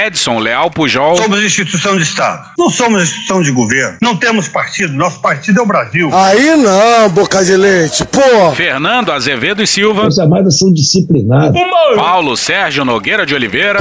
[0.06, 2.42] Edson Leal Pujol, Somos instituição de Estado.
[2.58, 3.98] Não somos instituição de governo.
[4.00, 4.94] Não temos partido.
[4.94, 6.10] Nosso partido é o Brasil.
[6.14, 8.52] Aí não, boca de leite, pô!
[8.54, 11.52] Fernando Azevedo e Silva, As armadas são disciplinadas.
[11.94, 13.80] Paulo Sérgio Nogueira de Oliveira,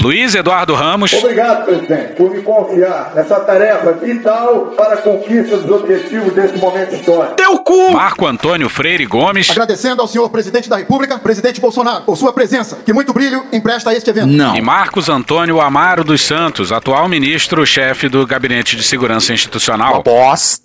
[0.00, 5.70] Luiz Eduardo Ramos, Obrigado, presidente, por me confiar nessa tarefa vital para a conquista dos
[5.80, 7.34] objetivos desse momento histórico.
[7.36, 7.90] Teu cu!
[7.92, 12.78] Marco Antônio Freire Gomes, Agradecendo ao senhor presidente da República, presidente Bolsonaro, por sua presença,
[12.84, 14.28] que muito brilho empresta a este evento.
[14.54, 20.02] E Marcos Antônio Amaro dos Santos, atual ministro-chefe do Gabinete de Segurança Institucional.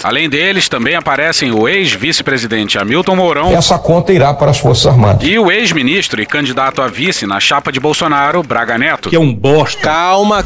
[0.04, 5.28] Além deles, também aparecem o ex-vice-presidente Hamilton Mourão Essa conta irá para as Forças Armadas.
[5.28, 9.10] e o ex-ministro e candidato a vice na chapa de Bolsonaro, Braga Neto.
[9.18, 9.77] um bosta.
[9.82, 10.44] Calma.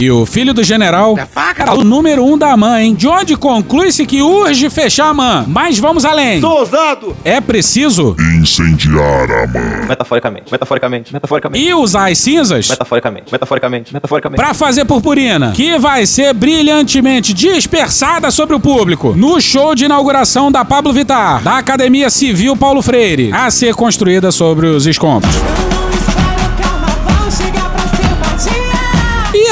[0.00, 1.16] E o filho do general
[1.58, 5.44] era o número um da mãe, de onde conclui-se que urge fechar a mãe.
[5.48, 6.40] Mas vamos além.
[6.40, 7.16] Sou ousado!
[7.24, 9.88] É preciso Incendiar a mãe.
[9.88, 11.66] Metaforicamente, metaforicamente, metaforicamente.
[11.66, 14.40] e usar as cinzas Metaforicamente, metaforicamente, metaforicamente.
[14.40, 20.52] Pra fazer purpurina, que vai ser brilhantemente dispersada sobre o público no show de inauguração
[20.52, 25.34] da Pablo Vittar, da Academia Civil Paulo Freire, a ser construída sobre os escombros.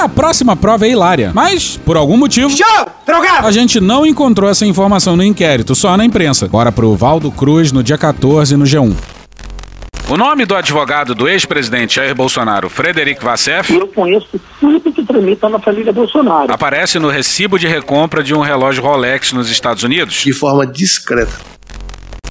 [0.06, 1.32] A próxima prova é hilária.
[1.34, 2.54] Mas, por algum motivo,
[3.42, 6.46] a gente não encontrou essa informação no inquérito, só na imprensa.
[6.46, 8.94] Bora pro Valdo Cruz no dia 14 no G1.
[10.08, 15.48] O nome do advogado do ex-presidente Jair Bolsonaro, Frederic Vassef, Eu conheço tudo que tramita
[15.48, 16.52] na família Bolsonaro.
[16.52, 20.14] aparece no recibo de recompra de um relógio Rolex nos Estados Unidos.
[20.22, 21.32] De forma discreta.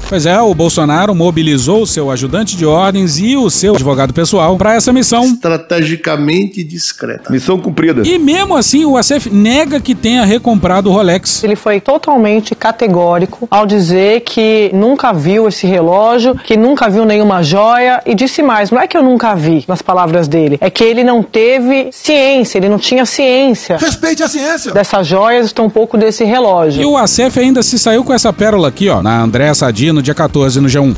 [0.07, 4.55] Pois é, o Bolsonaro mobilizou o seu ajudante de ordens e o seu advogado pessoal
[4.55, 5.25] para essa missão.
[5.25, 7.31] Estrategicamente discreta.
[7.31, 8.03] Missão cumprida.
[8.07, 11.43] E mesmo assim, o ACF nega que tenha recomprado o Rolex.
[11.43, 17.41] Ele foi totalmente categórico ao dizer que nunca viu esse relógio, que nunca viu nenhuma
[17.41, 20.83] joia e disse mais, não é que eu nunca vi, nas palavras dele, é que
[20.83, 23.77] ele não teve ciência, ele não tinha ciência.
[23.77, 24.71] Respeite a ciência.
[24.71, 26.83] Dessas joias, tão pouco desse relógio.
[26.83, 30.03] E o ACF ainda se saiu com essa pérola aqui, ó, na André Sadi no
[30.03, 30.95] dia 14 no G1.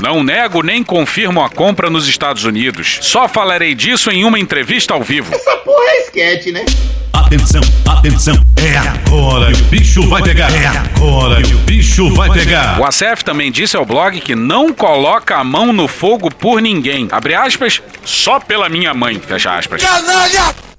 [0.00, 2.98] Não nego nem confirmo a compra nos Estados Unidos.
[3.02, 5.34] Só falarei disso em uma entrevista ao vivo.
[5.34, 6.64] Essa porra é esquete, né?
[7.12, 10.50] Atenção, atenção, é agora que o bicho vai pegar.
[10.52, 12.80] É agora que o bicho vai pegar.
[12.80, 17.08] O ACF também disse ao blog que não coloca a mão no fogo por ninguém.
[17.12, 19.20] Abre aspas, só pela minha mãe.
[19.20, 19.82] Fecha aspas.
[19.82, 20.69] Canalha!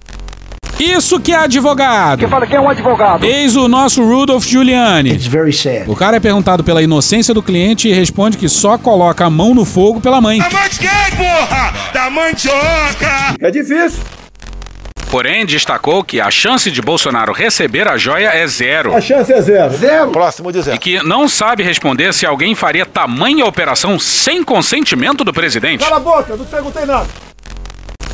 [0.83, 2.17] Isso que é advogado.
[2.19, 3.23] Quem fala que é um advogado?
[3.23, 5.11] Eis o nosso Rudolph Giuliani.
[5.11, 5.83] It's very sad.
[5.87, 9.53] O cara é perguntado pela inocência do cliente e responde que só coloca a mão
[9.53, 10.39] no fogo pela mãe.
[10.39, 11.73] Da mãe de quem, porra?
[11.93, 13.35] Da mandioca!
[13.39, 13.99] É difícil.
[15.11, 18.95] Porém, destacou que a chance de Bolsonaro receber a joia é zero.
[18.95, 19.73] A chance é zero.
[19.77, 20.09] Zero.
[20.09, 20.79] Próximo de E zero.
[20.79, 25.83] que não sabe responder se alguém faria tamanha operação sem consentimento do presidente.
[25.83, 27.07] Cala a boca, não perguntei nada.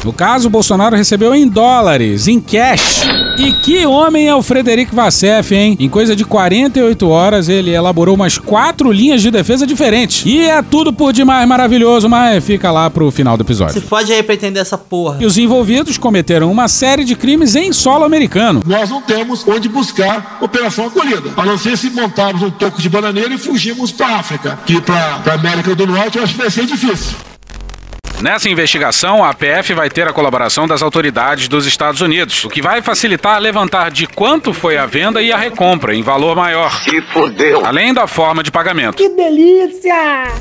[0.03, 3.05] No caso, Bolsonaro recebeu em dólares, em cash.
[3.37, 5.75] E que homem é o Frederico Vassef, hein?
[5.79, 10.25] Em coisa de 48 horas, ele elaborou umas quatro linhas de defesa diferentes.
[10.25, 13.73] E é tudo por demais maravilhoso, mas fica lá pro final do episódio.
[13.75, 15.17] Se pode aí pra entender essa porra.
[15.19, 18.63] E os envolvidos cometeram uma série de crimes em solo americano.
[18.65, 21.31] Nós não temos onde buscar operação acolhida.
[21.35, 24.57] A não ser se montarmos um toco de bananeira e fugirmos para África.
[24.65, 27.15] Que para a América do Norte eu acho que vai ser difícil.
[28.21, 32.63] Nessa investigação, a PF vai ter a colaboração das autoridades dos Estados Unidos, o que
[32.63, 36.71] vai facilitar levantar de quanto foi a venda e a recompra em valor maior.
[36.81, 37.63] Se fodeu!
[37.63, 38.97] Além da forma de pagamento.
[38.97, 40.31] Que delícia!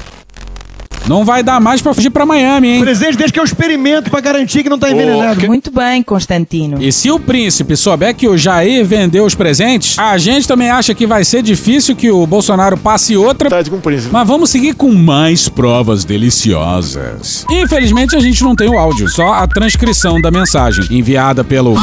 [1.09, 2.81] Não vai dar mais pra fugir pra Miami, hein?
[2.81, 5.47] Presidente, deixa que eu experimento pra garantir que não tá envenenado.
[5.47, 6.83] Muito bem, Constantino.
[6.83, 10.95] E se o príncipe souber que o Jair vendeu os presentes, a gente também acha
[10.95, 13.49] que vai ser difícil que o Bolsonaro passe outra.
[13.49, 14.13] Tá de com o príncipe.
[14.13, 17.47] Mas vamos seguir com mais provas deliciosas.
[17.51, 21.75] Infelizmente a gente não tem o áudio, só a transcrição da mensagem enviada pelo.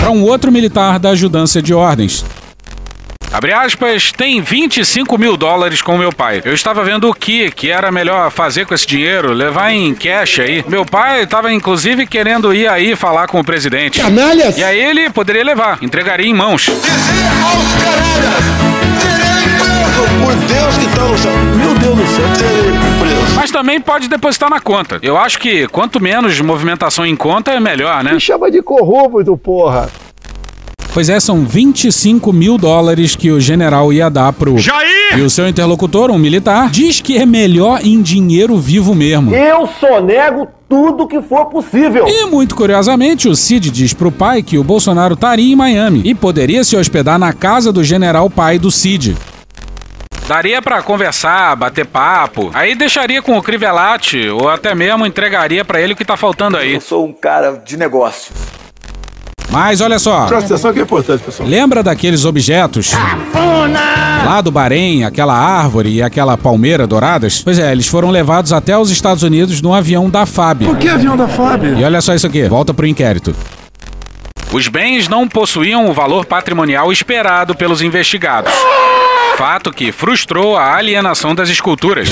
[0.00, 2.24] Para um outro militar da ajudância de ordens.
[3.32, 6.40] Abre aspas, tem 25 mil dólares com meu pai.
[6.44, 10.40] Eu estava vendo o que que era melhor fazer com esse dinheiro, levar em cash
[10.40, 10.64] aí.
[10.68, 14.00] Meu pai estava inclusive querendo ir aí falar com o presidente.
[14.00, 14.56] Canalhas!
[14.56, 16.70] E aí ele poderia levar, entregaria em mãos.
[20.22, 21.32] Por Deus que tá no céu.
[21.56, 23.34] Meu Deus do céu, serei preso.
[23.34, 24.98] Mas também pode depositar na conta.
[25.02, 28.12] Eu acho que quanto menos movimentação em conta, é melhor, né?
[28.12, 29.88] Me chama de corrupto, porra.
[30.96, 34.56] Pois é, são 25 mil dólares que o general ia dar pro.
[34.56, 35.18] Jair!
[35.18, 39.34] E o seu interlocutor, um militar, diz que é melhor em dinheiro vivo mesmo.
[39.34, 42.06] Eu só nego tudo que for possível.
[42.08, 46.14] E muito curiosamente, o Cid diz pro pai que o Bolsonaro estaria em Miami e
[46.14, 49.14] poderia se hospedar na casa do general pai do Cid.
[50.26, 52.50] Daria pra conversar, bater papo.
[52.54, 56.56] Aí deixaria com o Crivellati ou até mesmo entregaria pra ele o que tá faltando
[56.56, 56.72] aí.
[56.72, 58.32] Eu sou um cara de negócio.
[59.50, 60.26] Mas olha só.
[60.26, 61.48] Presta atenção que é importante, pessoal.
[61.48, 62.92] Lembra daqueles objetos?
[64.24, 67.42] Lá do Bahrein, aquela árvore e aquela palmeira douradas?
[67.42, 70.64] Pois é, eles foram levados até os Estados Unidos num avião da FAB.
[70.64, 71.78] Por que avião da FAB?
[71.78, 73.34] E olha só isso aqui, volta pro inquérito.
[74.52, 78.52] Os bens não possuíam o valor patrimonial esperado pelos investigados.
[79.36, 82.08] Fato que frustrou a alienação das esculturas.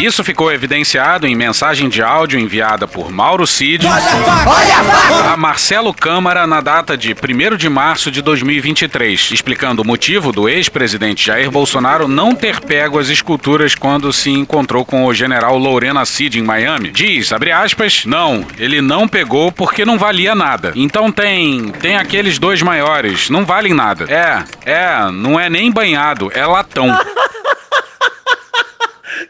[0.00, 6.60] Isso ficou evidenciado em mensagem de áudio enviada por Mauro Cid a Marcelo Câmara na
[6.60, 12.32] data de 1 de março de 2023, explicando o motivo do ex-presidente Jair Bolsonaro não
[12.32, 16.92] ter pego as esculturas quando se encontrou com o general Lorena Cid em Miami.
[16.92, 20.72] Diz, abre aspas, não, ele não pegou porque não valia nada.
[20.76, 24.04] Então tem, tem aqueles dois maiores, não valem nada.
[24.08, 26.88] É, é, não é nem banhado, é latão.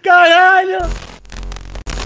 [0.02, 1.08] Caralho!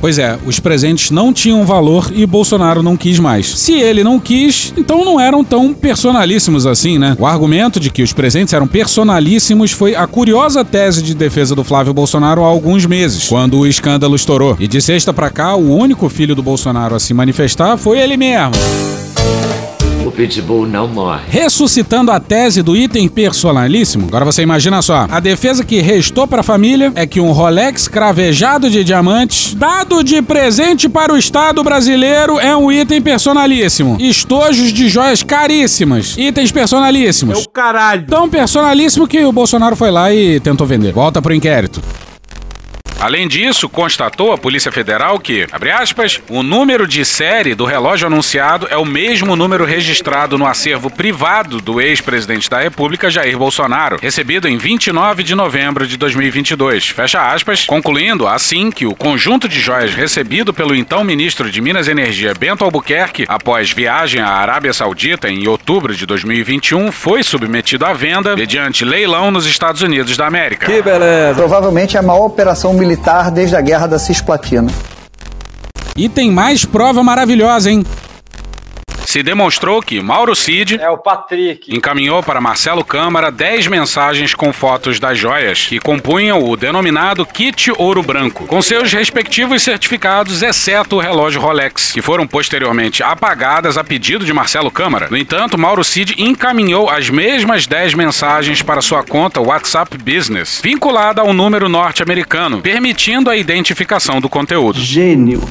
[0.02, 3.46] Pois é, os presentes não tinham valor e Bolsonaro não quis mais.
[3.46, 7.16] Se ele não quis, então não eram tão personalíssimos assim, né?
[7.20, 11.62] O argumento de que os presentes eram personalíssimos foi a curiosa tese de defesa do
[11.62, 14.56] Flávio Bolsonaro há alguns meses, quando o escândalo estourou.
[14.58, 18.16] E de sexta pra cá, o único filho do Bolsonaro a se manifestar foi ele
[18.16, 18.50] mesmo.
[20.04, 21.22] O Pitbull não morre.
[21.28, 26.40] Ressuscitando a tese do item personalíssimo, agora você imagina só: a defesa que restou para
[26.40, 31.62] a família é que um Rolex cravejado de diamantes, dado de presente para o Estado
[31.62, 33.96] brasileiro, é um item personalíssimo.
[34.00, 37.38] Estojos de joias caríssimas, itens personalíssimos.
[37.38, 38.06] É o caralho.
[38.06, 40.92] Tão personalíssimo que o Bolsonaro foi lá e tentou vender.
[40.92, 41.80] Volta pro inquérito.
[43.02, 48.06] Além disso, constatou a Polícia Federal que, abre aspas, o número de série do relógio
[48.06, 53.98] anunciado é o mesmo número registrado no acervo privado do ex-presidente da República, Jair Bolsonaro,
[54.00, 56.90] recebido em 29 de novembro de 2022.
[56.90, 61.88] Fecha aspas, concluindo assim que o conjunto de joias recebido pelo então ministro de Minas
[61.88, 67.84] e Energia, Bento Albuquerque, após viagem à Arábia Saudita em outubro de 2021, foi submetido
[67.84, 70.66] à venda mediante leilão nos Estados Unidos da América.
[70.66, 71.34] Que beleza.
[71.34, 72.91] Provavelmente é a maior operação militar
[73.30, 74.70] desde a Guerra da Cisplatina.
[75.96, 77.84] E tem mais prova maravilhosa, hein?
[79.12, 81.70] Se demonstrou que Mauro Cid É o Patrick.
[81.70, 87.70] encaminhou para Marcelo Câmara 10 mensagens com fotos das joias, que compunham o denominado kit
[87.76, 93.84] ouro branco, com seus respectivos certificados, exceto o relógio Rolex, que foram posteriormente apagadas a
[93.84, 95.08] pedido de Marcelo Câmara.
[95.10, 101.20] No entanto, Mauro Cid encaminhou as mesmas 10 mensagens para sua conta WhatsApp Business, vinculada
[101.20, 104.80] ao número norte-americano, permitindo a identificação do conteúdo.
[104.80, 105.42] Gênio.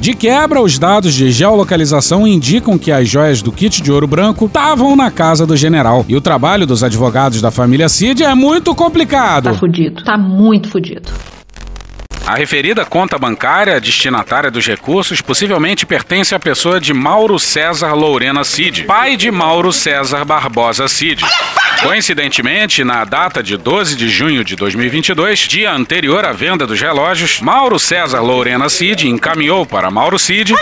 [0.00, 4.46] De quebra, os dados de geolocalização indicam que as joias do kit de ouro branco
[4.46, 6.04] estavam na casa do general.
[6.08, 9.54] E o trabalho dos advogados da família Cid é muito complicado.
[9.54, 10.04] fudido.
[10.04, 11.10] Tá muito fudido.
[12.26, 18.42] A referida conta bancária destinatária dos recursos possivelmente pertence à pessoa de Mauro César Lourena
[18.42, 21.24] Cid, pai de Mauro César Barbosa Cid.
[21.82, 27.40] Coincidentemente, na data de 12 de junho de 2022, dia anterior à venda dos relógios,
[27.40, 30.52] Mauro César Lourena Cid encaminhou para Mauro Cid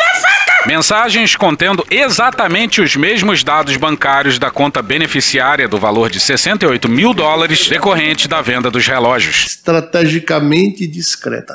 [0.66, 7.12] mensagens contendo exatamente os mesmos dados bancários da conta beneficiária do valor de 68 mil
[7.12, 9.46] dólares decorrente da venda dos relógios.
[9.46, 11.54] Estrategicamente discreta.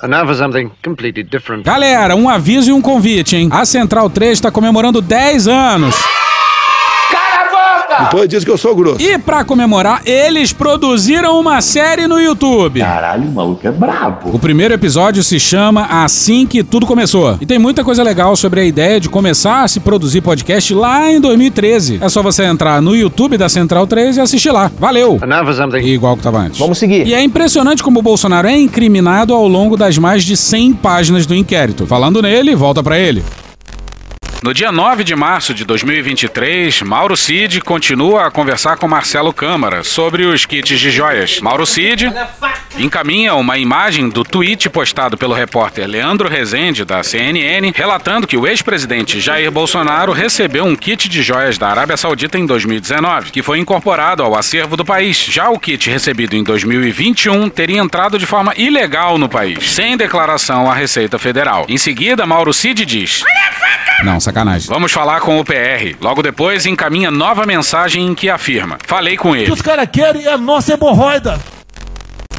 [1.63, 3.50] Galera, um aviso e um convite, hein?
[3.52, 5.95] A Central 3 está comemorando 10 anos.
[8.05, 9.01] Depois diz que eu sou grosso.
[9.01, 12.79] E pra comemorar, eles produziram uma série no YouTube.
[12.79, 14.29] Caralho, o maluco é brabo.
[14.33, 17.38] O primeiro episódio se chama Assim que Tudo Começou.
[17.41, 21.12] E tem muita coisa legal sobre a ideia de começar a se produzir podcast lá
[21.12, 21.99] em 2013.
[22.01, 24.71] É só você entrar no YouTube da Central 3 e assistir lá.
[24.79, 25.19] Valeu!
[25.53, 25.85] Something.
[25.85, 26.59] Igual que tava antes.
[26.59, 27.07] Vamos seguir.
[27.07, 31.25] E é impressionante como o Bolsonaro é incriminado ao longo das mais de 100 páginas
[31.25, 31.85] do inquérito.
[31.85, 33.23] Falando nele, volta pra ele.
[34.41, 39.84] No dia 9 de março de 2023, Mauro Cid continua a conversar com Marcelo Câmara
[39.84, 41.41] sobre os kits de joias.
[41.41, 42.10] Mauro Cid
[42.78, 48.47] encaminha uma imagem do tweet postado pelo repórter Leandro Rezende, da CNN, relatando que o
[48.47, 53.60] ex-presidente Jair Bolsonaro recebeu um kit de joias da Arábia Saudita em 2019, que foi
[53.60, 55.17] incorporado ao acervo do país.
[55.17, 60.71] Já o kit recebido em 2021 teria entrado de forma ilegal no país, sem declaração
[60.71, 61.65] à Receita Federal.
[61.67, 63.21] Em seguida, Mauro Cid diz.
[64.04, 64.68] Não, sacanagem.
[64.68, 65.96] Vamos falar com o PR.
[66.00, 69.52] Logo depois, encaminha nova mensagem em que afirma: Falei com O que ele.
[69.52, 71.39] os caras querem é a nossa hemorroida.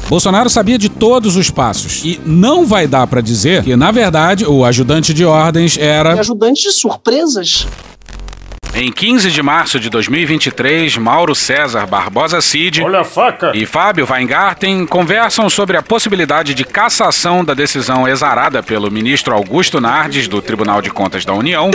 [0.07, 4.45] Bolsonaro sabia de todos os passos e não vai dar pra dizer que, na verdade,
[4.45, 6.19] o ajudante de ordens era.
[6.19, 7.65] Ajudante de surpresas.
[8.73, 13.51] Em 15 de março de 2023, Mauro César Barbosa Cid Olha a faca.
[13.53, 19.81] e Fábio Weingarten conversam sobre a possibilidade de cassação da decisão exarada pelo ministro Augusto
[19.81, 21.69] Nardes do Tribunal de Contas da União,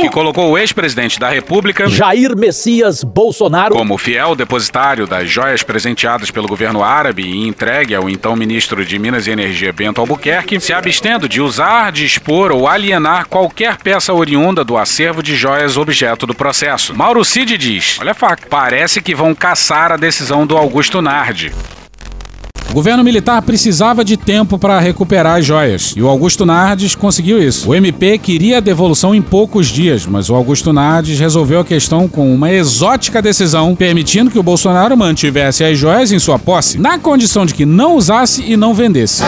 [0.00, 3.74] que colocou o ex-presidente da República Jair Messias Bolsonaro.
[3.74, 8.98] como fiel depositário das joias presenteadas pelo governo árabe e entregue ao então ministro de
[9.00, 14.62] Minas e Energia Bento Albuquerque, se abstendo de usar, dispor ou alienar qualquer peça oriunda
[14.62, 16.94] do acervo de joias objeto do processo.
[16.94, 21.52] Mauro Cid diz: Olha a faca, parece que vão caçar a decisão do Augusto Nardi.
[22.68, 27.42] O governo militar precisava de tempo para recuperar as joias, e o Augusto Nardes conseguiu
[27.42, 27.70] isso.
[27.70, 32.06] O MP queria a devolução em poucos dias, mas o Augusto Nardes resolveu a questão
[32.06, 36.98] com uma exótica decisão, permitindo que o Bolsonaro mantivesse as joias em sua posse, na
[36.98, 39.22] condição de que não usasse e não vendesse.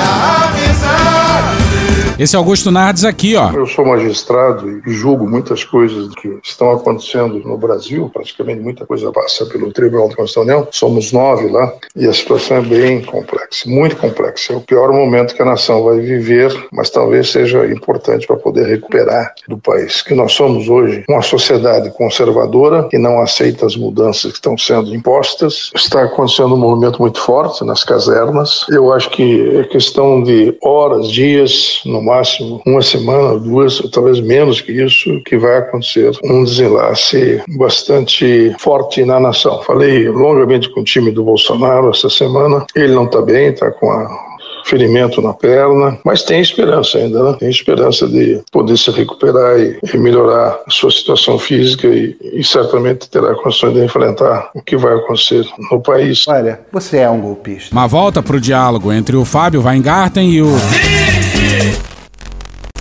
[2.18, 3.52] Esse é Augusto Nardes aqui, ó.
[3.52, 9.12] Eu sou magistrado e julgo muitas coisas que estão acontecendo no Brasil, praticamente muita coisa
[9.12, 10.66] passa pelo Tribunal União.
[10.72, 14.52] Somos nove lá e a situação é bem complexa, muito complexa.
[14.52, 18.66] É o pior momento que a nação vai viver, mas talvez seja importante para poder
[18.66, 20.02] recuperar do país.
[20.02, 24.92] Que nós somos hoje uma sociedade conservadora que não aceita as mudanças que estão sendo
[24.92, 25.70] impostas.
[25.72, 28.66] Está acontecendo um movimento muito forte nas casernas.
[28.68, 34.60] Eu acho que é questão de horas, dias, no máximo uma semana, duas, talvez menos
[34.60, 39.62] que isso, que vai acontecer um desenlace bastante forte na nação.
[39.62, 42.66] Falei longamente com o time do Bolsonaro essa semana.
[42.74, 44.28] Ele não está bem, está com a
[44.68, 47.36] ferimento na perna, mas tem esperança ainda, né?
[47.38, 52.44] Tem esperança de poder se recuperar e, e melhorar a sua situação física e, e,
[52.44, 56.26] certamente terá condições de enfrentar o que vai acontecer no país.
[56.28, 57.74] Olha, você é um golpista.
[57.74, 60.48] Uma volta pro diálogo entre o Fábio Weingarten e o.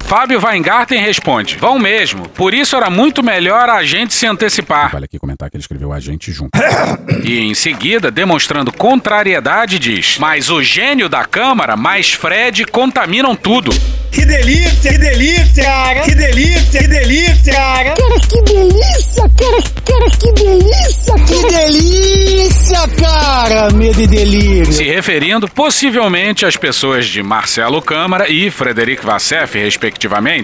[0.07, 2.29] Fábio Weingarten responde: Vão mesmo.
[2.29, 4.89] Por isso era muito melhor a gente se antecipar.
[4.89, 6.57] Vale aqui comentar que ele escreveu a gente junto.
[7.23, 13.71] E em seguida, demonstrando contrariedade, diz: Mas o gênio da Câmara, mais Fred, contaminam tudo.
[14.11, 16.01] Que delícia, que delícia, cara.
[16.01, 17.93] Que delícia, que delícia, cara.
[17.95, 19.77] Cara, que delícia, cara.
[19.85, 23.73] Cara, que delícia, Que delícia, cara.
[23.73, 24.71] Medo e delírio.
[24.71, 29.96] Se referindo possivelmente às pessoas de Marcelo Câmara e Frederic Vassef, respectivamente.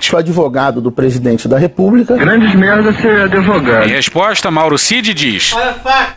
[0.09, 2.15] Sou advogado do presidente da República.
[2.15, 3.85] Grandes merda ser advogado.
[3.85, 5.53] Em resposta, Mauro Cid diz: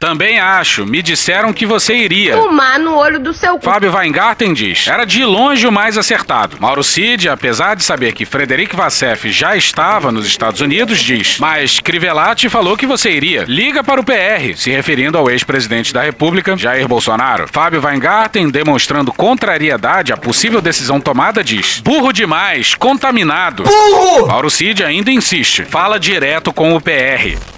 [0.00, 2.36] Também acho, me disseram que você iria.
[2.36, 3.64] Tomar no olho do seu cu.
[3.64, 6.56] Fábio Weingarten diz: Era de longe o mais acertado.
[6.60, 11.78] Mauro Cid, apesar de saber que Frederic Vassef já estava nos Estados Unidos, diz: Mas
[11.78, 13.44] Crivellati falou que você iria.
[13.46, 17.46] Liga para o PR, se referindo ao ex-presidente da República, Jair Bolsonaro.
[17.50, 23.25] Fábio Weingarten, demonstrando contrariedade à possível decisão tomada, diz: Burro demais, contaminado.
[23.64, 24.26] Burro!
[24.26, 27.55] Mauro Cid ainda insiste: Fala direto com o PR.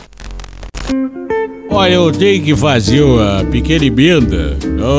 [1.71, 4.57] Olha, eu tenho que fazer uma pequena emenda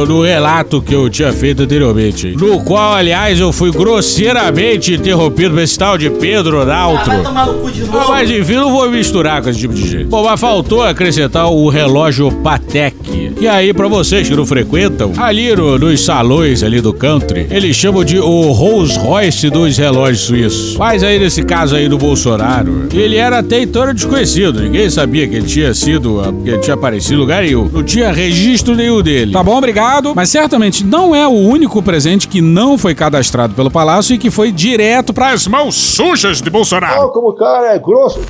[0.08, 2.36] no relato que eu tinha feito anteriormente.
[2.40, 7.12] No qual, aliás, eu fui grosseiramente interrompido por esse tal de Pedro Daltro.
[7.12, 7.98] Ah, vai tomar no cu de novo.
[7.98, 10.06] Ah, mas enfim, não vou misturar com esse tipo de gente.
[10.06, 12.96] Bom, mas faltou acrescentar o relógio Patek.
[13.42, 17.76] E aí, pra vocês que não frequentam, ali no- nos salões ali do country, eles
[17.76, 20.78] chamam de o Rolls Royce dos relógios suíços.
[20.78, 24.62] Mas aí, nesse caso aí do Bolsonaro, ele era até então desconhecido.
[24.62, 27.70] Ninguém sabia que ele tinha sido, ah, que ele tinha aparecido em lugar nenhum.
[27.70, 29.32] Não tinha registro nenhum dele.
[29.32, 30.14] Tá bom, obrigado.
[30.16, 34.30] Mas certamente não é o único presente que não foi cadastrado pelo Palácio e que
[34.30, 37.10] foi direto pras mãos sujas de Bolsonaro.
[37.10, 38.22] como o cara é grosso.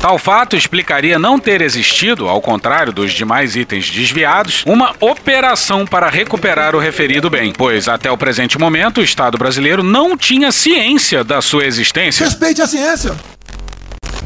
[0.00, 6.08] Tal fato explicaria não ter existido, ao contrário dos demais itens desviados, uma operação para
[6.08, 11.24] recuperar o referido bem, pois até o presente momento o Estado brasileiro não tinha ciência
[11.24, 12.24] da sua existência.
[12.24, 13.16] Respeite a ciência.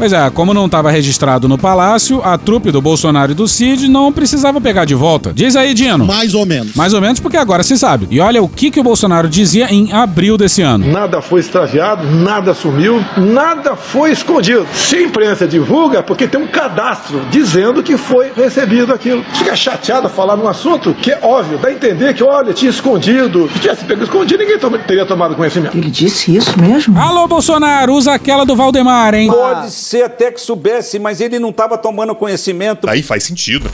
[0.02, 3.86] Pois é, como não estava registrado no Palácio, a trupe do Bolsonaro e do Cid
[3.86, 5.32] não precisava pegar de volta.
[5.32, 6.04] Diz aí, Dino.
[6.04, 6.74] Mais ou menos.
[6.74, 8.08] Mais ou menos porque agora se sabe.
[8.10, 10.90] E olha o que, que o Bolsonaro dizia em abril desse ano.
[10.90, 14.66] Nada foi extraviado, nada sumiu, nada foi escondido.
[14.74, 19.24] Se a imprensa divulga, é porque tem um cadastro dizendo que foi recebido aquilo.
[19.34, 22.70] Fica chateado a falar num assunto que é óbvio, dá a entender que, olha, tinha
[22.72, 23.48] escondido.
[23.52, 25.76] Se tivesse pego escondido, ninguém tom- teria tomado conhecimento.
[25.78, 26.98] Ele disse isso mesmo?
[26.98, 29.28] Alô, Bolsonaro, usa aquela do Valdemar, hein?
[29.30, 32.88] Pode ser até que soubesse, mas ele não estava tomando conhecimento.
[32.88, 33.68] Aí faz sentido.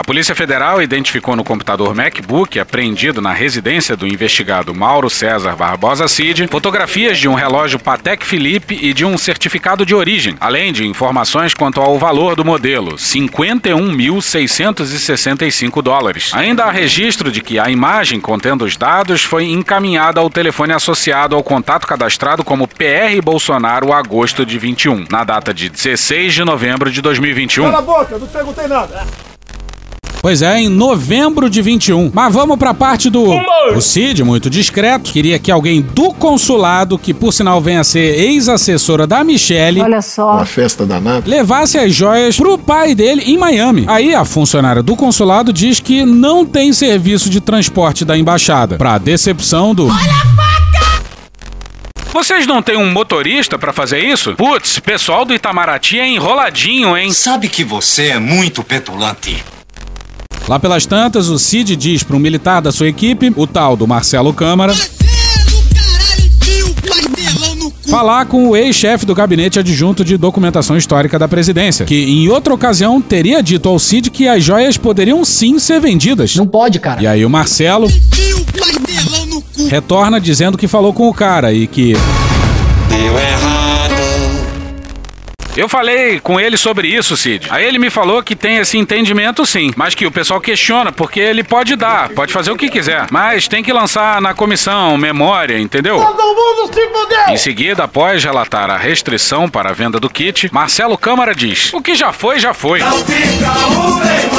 [0.00, 6.08] A Polícia Federal identificou no computador MacBook, apreendido na residência do investigado Mauro César Barbosa
[6.08, 10.86] Cid, fotografias de um relógio Patek Philippe e de um certificado de origem, além de
[10.86, 16.30] informações quanto ao valor do modelo, 51.665 dólares.
[16.32, 21.36] Ainda há registro de que a imagem contendo os dados foi encaminhada ao telefone associado
[21.36, 26.90] ao contato cadastrado como PR Bolsonaro agosto de 21, na data de 16 de novembro
[26.90, 27.64] de 2021.
[27.64, 29.04] Cala a boca, não perguntei nada.
[30.22, 32.10] Pois é, em novembro de 21.
[32.12, 33.24] Mas vamos pra parte do.
[33.74, 38.18] O Cid, muito discreto, queria que alguém do consulado, que por sinal vem a ser
[38.20, 40.32] ex-assessora da Michelle, Olha só.
[40.32, 41.22] Uma festa danada.
[41.28, 43.84] levasse as joias pro pai dele em Miami.
[43.88, 48.76] Aí a funcionária do consulado diz que não tem serviço de transporte da embaixada.
[48.76, 49.88] Pra decepção do.
[52.12, 54.34] Vocês não têm um motorista pra fazer isso?
[54.34, 57.10] Putz, pessoal do Itamaraty é enroladinho, hein?
[57.12, 59.42] Sabe que você é muito petulante.
[60.48, 63.86] Lá pelas tantas, o Cid diz para um militar da sua equipe, o tal do
[63.86, 64.74] Marcelo Câmara,
[67.88, 72.54] falar com o ex-chefe do gabinete adjunto de documentação histórica da presidência, que em outra
[72.54, 76.36] ocasião teria dito ao Cid que as joias poderiam sim ser vendidas.
[76.36, 77.02] Não pode, cara.
[77.02, 77.88] E aí o Marcelo
[79.68, 81.94] retorna dizendo que falou com o cara e que.
[82.88, 83.49] Deu errado.
[85.56, 87.48] Eu falei com ele sobre isso, Cid.
[87.50, 91.18] Aí ele me falou que tem esse entendimento sim, mas que o pessoal questiona porque
[91.18, 95.58] ele pode dar, pode fazer o que quiser, mas tem que lançar na comissão memória,
[95.58, 95.96] entendeu?
[95.96, 97.34] Todo mundo se fudeu!
[97.34, 101.82] Em seguida, após relatar a restrição para a venda do kit, Marcelo Câmara diz: O
[101.82, 102.80] que já foi, já foi.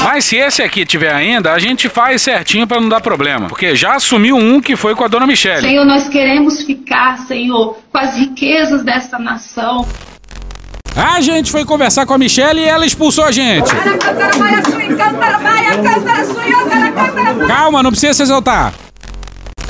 [0.04, 3.76] Mas se esse aqui tiver ainda, a gente faz certinho para não dar problema, porque
[3.76, 5.62] já assumiu um que foi com a dona Michele.
[5.62, 9.86] Senhor, nós queremos ficar, Senhor, com as riquezas desta nação.
[10.96, 13.72] A gente foi conversar com a Michelle e ela expulsou a gente.
[17.48, 18.74] Calma, não precisa se exaltar.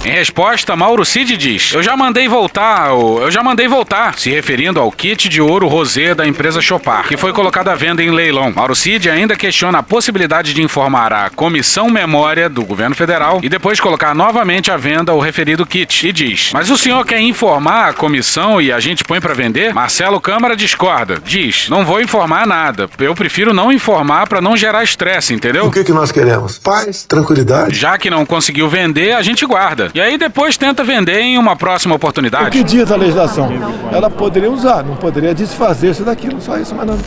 [0.04, 4.32] Em resposta, Mauro Cid diz: Eu já mandei voltar, ou, eu já mandei voltar, se
[4.32, 8.10] referindo ao kit de ouro rosé da empresa Chopar, que foi colocado à venda em
[8.10, 8.52] leilão.
[8.52, 13.47] Mauro Cid ainda questiona a possibilidade de informar a Comissão Memória do Governo Federal e
[13.47, 16.08] depois colocar novamente à venda o referido kit.
[16.08, 19.72] E diz: Mas o senhor quer informar a comissão e a gente põe para vender?
[19.72, 21.20] Marcelo Câmara discorda.
[21.24, 22.89] Diz: Não vou informar nada.
[22.97, 25.68] Eu prefiro não informar para não gerar estresse, entendeu?
[25.68, 26.58] O que, que nós queremos?
[26.58, 27.78] Paz, tranquilidade.
[27.78, 29.91] Já que não conseguiu vender, a gente guarda.
[29.94, 32.50] E aí depois tenta vender em uma próxima O oportunidade.
[32.50, 33.50] que diz a legislação?
[33.92, 36.42] Ela poderia usar, não poderia desfazer-se daquilo.
[36.42, 36.98] Só isso, mas não.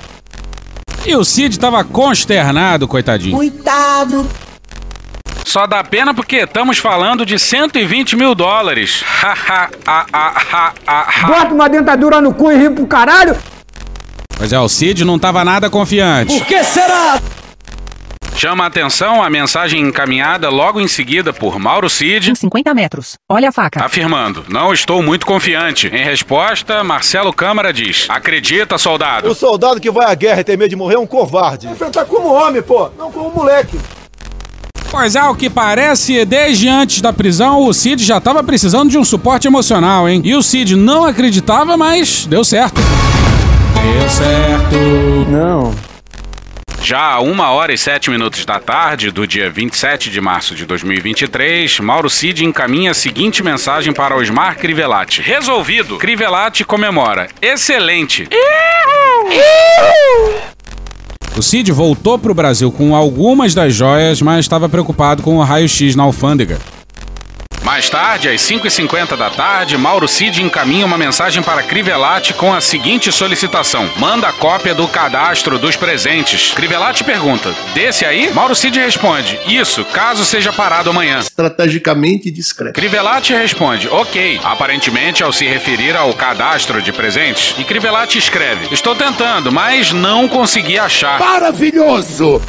[1.07, 3.37] E o Cid tava consternado, coitadinho.
[3.37, 4.27] Coitado.
[5.45, 9.05] Só dá pena porque estamos falando de 120 mil dólares.
[9.23, 11.27] Ha, ha, ha, ha, ha, ha, ha.
[11.27, 13.37] Bota uma dentadura no cu e ri pro caralho.
[14.37, 16.41] Pois é, o Cid não tava nada confiante.
[16.41, 17.21] que será?
[18.37, 23.15] Chama a atenção a mensagem encaminhada logo em seguida por Mauro Cid, 50 metros.
[23.31, 23.83] Olha a faca.
[23.85, 25.87] afirmando: Não estou muito confiante.
[25.87, 29.29] Em resposta, Marcelo Câmara diz: Acredita, soldado.
[29.31, 31.69] O soldado que vai à guerra e tem medo de morrer é um covarde.
[31.69, 33.79] Enfrentar como homem, pô, não como moleque.
[34.91, 38.99] Pois é, ao que parece, desde antes da prisão, o Cid já tava precisando de
[38.99, 40.21] um suporte emocional, hein?
[40.25, 42.81] E o Cid não acreditava, mas deu certo.
[44.01, 44.77] Deu certo.
[45.31, 45.94] Não.
[46.85, 50.67] Já a 1 hora e 7 minutos da tarde do dia 27 de março de
[50.67, 55.23] 2023, Mauro Cid encaminha a seguinte mensagem para Osmar Crivellati.
[55.23, 55.97] Resolvido!
[55.97, 57.29] Crivellati comemora.
[57.41, 58.29] Excelente!
[61.35, 65.97] O Cid voltou pro Brasil com algumas das joias, mas estava preocupado com o raio-x
[65.97, 66.61] na alfândega.
[67.75, 72.61] Mais tarde, às 5h50 da tarde, Mauro Cid encaminha uma mensagem para Crivellati com a
[72.61, 76.53] seguinte solicitação: manda cópia do cadastro dos presentes.
[76.53, 78.33] Crivellati pergunta: desse aí?
[78.33, 81.19] Mauro Cid responde: isso, caso seja parado amanhã.
[81.19, 82.75] Estrategicamente discreto.
[82.75, 87.57] Crivellati responde: ok, aparentemente ao se referir ao cadastro de presentes.
[87.59, 91.19] E Crivellati escreve: estou tentando, mas não consegui achar.
[91.19, 92.41] Maravilhoso!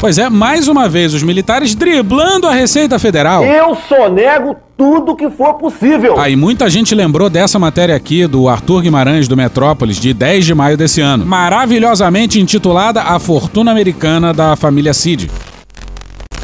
[0.00, 3.44] Pois é, mais uma vez, os militares driblando a Receita Federal.
[3.44, 6.18] Eu sonego tudo que for possível.
[6.18, 10.54] Aí muita gente lembrou dessa matéria aqui do Arthur Guimarães do Metrópolis, de 10 de
[10.54, 15.30] maio desse ano, maravilhosamente intitulada A Fortuna Americana da Família Cid.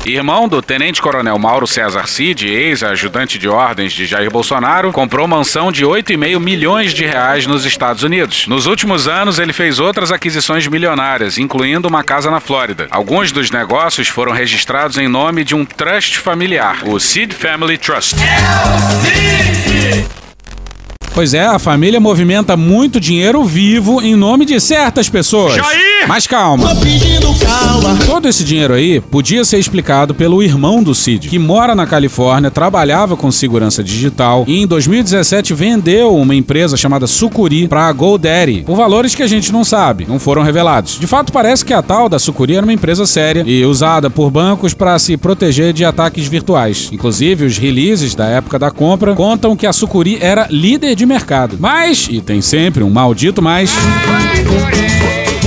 [0.08, 5.84] Irmão do tenente-coronel Mauro César Cid, ex-ajudante de ordens de Jair Bolsonaro, comprou mansão de
[5.84, 8.46] 8,5 milhões de reais nos Estados Unidos.
[8.46, 12.86] Nos últimos anos, ele fez outras aquisições milionárias, incluindo uma casa na Flórida.
[12.88, 18.14] Alguns dos negócios foram registrados em nome de um trust familiar, o Cid Family Trust.
[21.16, 25.54] Pois é, a família movimenta muito dinheiro vivo em nome de certas pessoas.
[25.54, 26.06] Jair!
[26.06, 26.68] Mas calma.
[28.04, 32.50] Todo esse dinheiro aí podia ser explicado pelo irmão do Cid, que mora na Califórnia,
[32.50, 38.64] trabalhava com segurança digital e em 2017 vendeu uma empresa chamada Sucuri para a GoDaddy
[38.66, 40.98] por valores que a gente não sabe, não foram revelados.
[41.00, 44.30] De fato, parece que a tal da Sucuri era uma empresa séria e usada por
[44.30, 46.90] bancos para se proteger de ataques virtuais.
[46.92, 51.56] Inclusive, os releases da época da compra contam que a Sucuri era líder de mercado.
[51.58, 53.72] Mas, e tem sempre um maldito mais.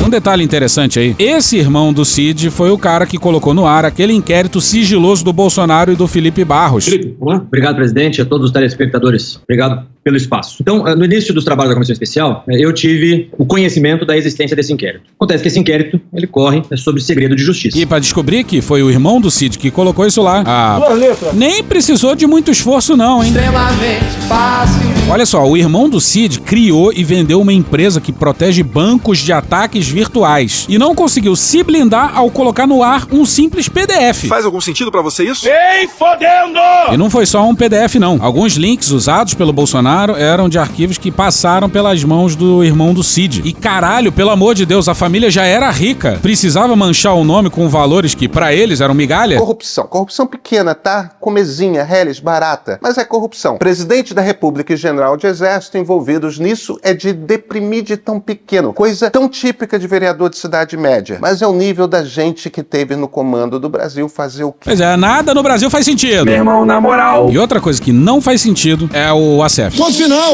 [0.03, 3.85] Um detalhe interessante aí: esse irmão do Cid foi o cara que colocou no ar
[3.85, 6.85] aquele inquérito sigiloso do Bolsonaro e do Felipe Barros.
[6.85, 7.15] Felipe.
[7.19, 9.39] Obrigado, presidente, a todos os telespectadores.
[9.43, 10.57] Obrigado pelo espaço.
[10.61, 14.17] Então, eh, no início dos trabalhos da Comissão Especial, eh, eu tive o conhecimento da
[14.17, 15.03] existência desse inquérito.
[15.15, 17.77] Acontece que esse inquérito, ele corre eh, sobre segredo de justiça.
[17.77, 20.79] E para descobrir que foi o irmão do Cid que colocou isso lá, a...
[20.79, 21.33] Duas letras.
[21.33, 23.29] nem precisou de muito esforço não, hein?
[23.29, 24.89] Extremamente fácil.
[25.09, 29.33] Olha só, o irmão do Cid criou e vendeu uma empresa que protege bancos de
[29.33, 34.27] ataques virtuais e não conseguiu se blindar ao colocar no ar um simples PDF.
[34.27, 35.45] Faz algum sentido pra você isso?
[35.45, 36.59] Vem fodendo!
[36.91, 38.19] E não foi só um PDF não.
[38.21, 42.93] Alguns links usados pelo Bolsonaro Bolsonaro eram de arquivos que passaram pelas mãos do irmão
[42.93, 43.41] do Cid.
[43.43, 46.19] E caralho, pelo amor de Deus, a família já era rica.
[46.21, 49.39] Precisava manchar o nome com valores que para eles eram migalha?
[49.39, 49.87] Corrupção.
[49.87, 51.09] Corrupção pequena, tá?
[51.19, 52.77] Comezinha, reles, barata.
[52.83, 53.57] Mas é corrupção.
[53.57, 58.73] Presidente da República e general de exército envolvidos nisso é de deprimir de tão pequeno.
[58.73, 61.17] Coisa tão típica de vereador de cidade média.
[61.19, 64.65] Mas é o nível da gente que teve no comando do Brasil fazer o quê?
[64.65, 66.25] Pois é, nada no Brasil faz sentido.
[66.25, 67.31] Meu irmão, na moral.
[67.31, 69.78] E outra coisa que não faz sentido é o ACF.
[69.79, 70.33] Ponto final!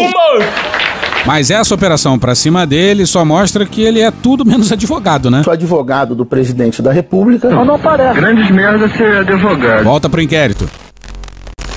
[1.25, 5.43] Mas essa operação pra cima dele só mostra que ele é tudo menos advogado, né?
[5.43, 7.49] Sou advogado do presidente da República.
[7.49, 8.19] Não, não parece.
[8.19, 9.83] Grandes merda ser advogado.
[9.83, 10.69] Volta pro inquérito.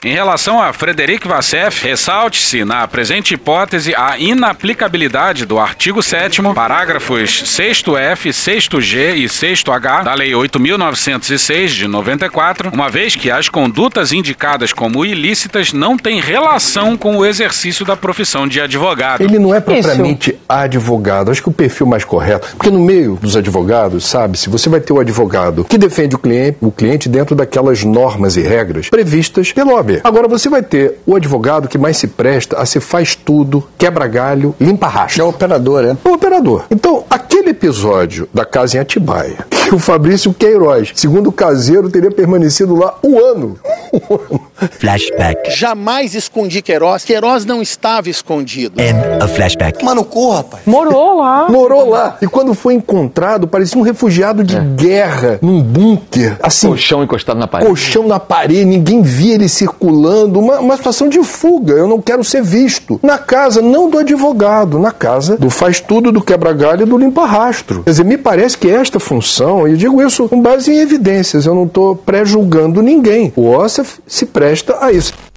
[0.05, 7.43] Em relação a Frederic Vassef, ressalte-se na presente hipótese a inaplicabilidade do artigo 7 parágrafos
[7.45, 14.73] 6º-F, 6º-G e 6º-H da Lei 8.906 de 94, uma vez que as condutas indicadas
[14.73, 19.21] como ilícitas não têm relação com o exercício da profissão de advogado.
[19.21, 23.37] Ele não é propriamente advogado, acho que o perfil mais correto, porque no meio dos
[23.37, 27.83] advogados, sabe-se, você vai ter o advogado que defende o cliente, o cliente dentro daquelas
[27.83, 30.01] normas e regras previstas pela OAB.
[30.05, 34.07] Agora você vai ter o advogado que mais se presta a se faz tudo, quebra
[34.07, 35.23] galho, limpa rastro.
[35.23, 35.97] É o operador, é?
[36.05, 36.65] É o operador.
[36.71, 42.11] Então, aquele episódio da casa em Atibaia, que o Fabrício Queiroz, segundo o caseiro, teria
[42.11, 43.59] permanecido lá um ano.
[44.79, 45.51] Flashback.
[45.51, 47.05] Jamais escondi Queiroz.
[47.05, 48.81] Queiroz não estava escondido.
[48.81, 48.91] É.
[48.91, 49.85] End of flashback.
[49.85, 50.63] Mano, corra, rapaz.
[50.67, 51.49] Morou lá.
[51.49, 52.17] Morou lá.
[52.21, 56.37] E quando foi encontrado, parecia um refugiado de guerra num bunker.
[56.43, 57.69] Assim, Colchão encostado na parede.
[57.69, 61.75] colchão na parede, ninguém via ele circulando, uma, uma situação de fuga.
[61.75, 62.99] Eu não quero ser visto.
[63.03, 67.83] Na casa, não do advogado, na casa do faz tudo, do quebra-galho e do limpa-rastro.
[67.85, 71.47] Quer dizer, me parece que esta função, e eu digo isso com base em evidências,
[71.47, 73.33] eu não estou pré-julgando ninguém.
[73.37, 75.28] O OSSEF se presta a isso.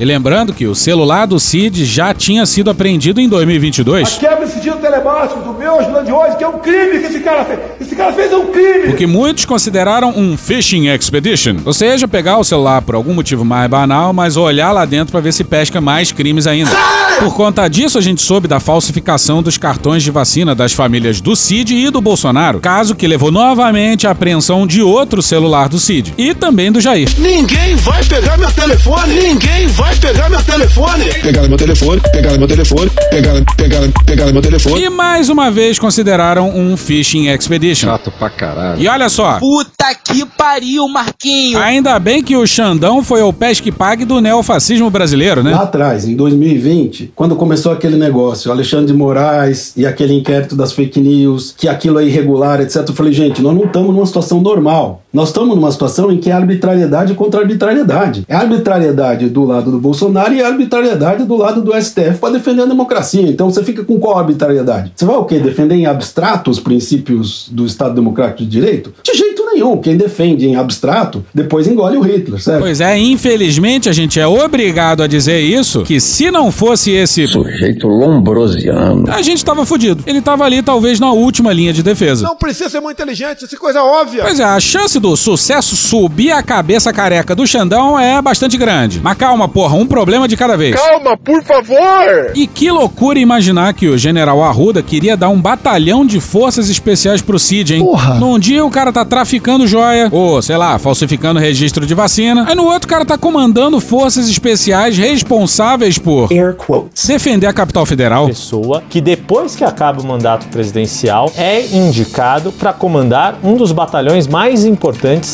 [0.00, 4.16] E lembrando que o celular do Cid já tinha sido apreendido em 2022.
[4.16, 7.20] Quebra esse sigilo telemático do meu ajudante de hoje, que é um crime que esse
[7.20, 7.58] cara fez.
[7.78, 8.94] Esse cara fez um crime.
[8.94, 11.56] O que muitos consideraram um phishing expedition.
[11.66, 15.20] Ou seja, pegar o celular por algum motivo mais banal, mas olhar lá dentro para
[15.20, 16.70] ver se pesca mais crimes ainda.
[17.18, 21.36] Por conta disso, a gente soube da falsificação dos cartões de vacina das famílias do
[21.36, 26.14] Cid e do Bolsonaro, caso que levou novamente à apreensão de outro celular do Cid
[26.16, 27.10] e também do Jair.
[27.18, 29.12] Ninguém vai pegar meu telefone.
[29.12, 31.04] Ninguém vai pegar meu telefone.
[31.22, 34.82] Pegaram meu telefone, pegaram meu telefone, pegaram, pegaram, pegaram meu telefone.
[34.82, 37.88] E mais uma vez consideraram um phishing expedition.
[37.88, 38.80] Chato pra caralho.
[38.80, 41.58] E olha só, Puta que pariu, Marquinho.
[41.58, 45.52] ainda bem que o Xandão foi o pesque pague do neofascismo brasileiro, né?
[45.52, 50.72] Lá atrás, em 2020, quando começou aquele negócio, Alexandre de Moraes e aquele inquérito das
[50.72, 52.84] fake news, que aquilo é irregular, etc.
[52.88, 55.02] Eu falei, gente, nós não estamos numa situação normal.
[55.12, 58.24] Nós estamos numa situação em que é arbitrariedade contra arbitrariedade.
[58.28, 62.62] É arbitrariedade do lado do Bolsonaro e é arbitrariedade do lado do STF para defender
[62.62, 63.22] a democracia.
[63.22, 64.92] Então você fica com qual arbitrariedade?
[64.94, 65.38] Você vai o quê?
[65.40, 68.94] Defender em abstrato os princípios do Estado Democrático de Direito?
[69.02, 69.76] De jeito nenhum.
[69.78, 72.60] Quem defende em abstrato, depois engole o Hitler, certo?
[72.60, 77.26] Pois é, infelizmente a gente é obrigado a dizer isso, que se não fosse esse
[77.26, 79.10] Sujeito lombrosiano.
[79.10, 80.04] a gente tava fudido.
[80.06, 82.24] Ele tava ali talvez na última linha de defesa.
[82.24, 84.22] Não precisa ser muito inteligente, isso é coisa óbvia.
[84.22, 89.00] Pois é, a chance do sucesso subir a cabeça careca do Xandão é bastante grande.
[89.02, 90.76] Mas calma, porra, um problema de cada vez.
[90.76, 92.32] Calma, por favor.
[92.34, 97.22] E que loucura imaginar que o general Arruda queria dar um batalhão de forças especiais
[97.22, 97.84] pro Cid, hein?
[97.84, 98.14] Porra.
[98.14, 102.44] Num dia o cara tá traficando joia, ou sei lá, falsificando registro de vacina.
[102.46, 107.06] Aí no outro o cara tá comandando forças especiais responsáveis por Air quotes.
[107.06, 108.26] defender a capital federal.
[108.26, 114.26] Pessoa que depois que acaba o mandato presidencial é indicado para comandar um dos batalhões
[114.26, 114.89] mais importantes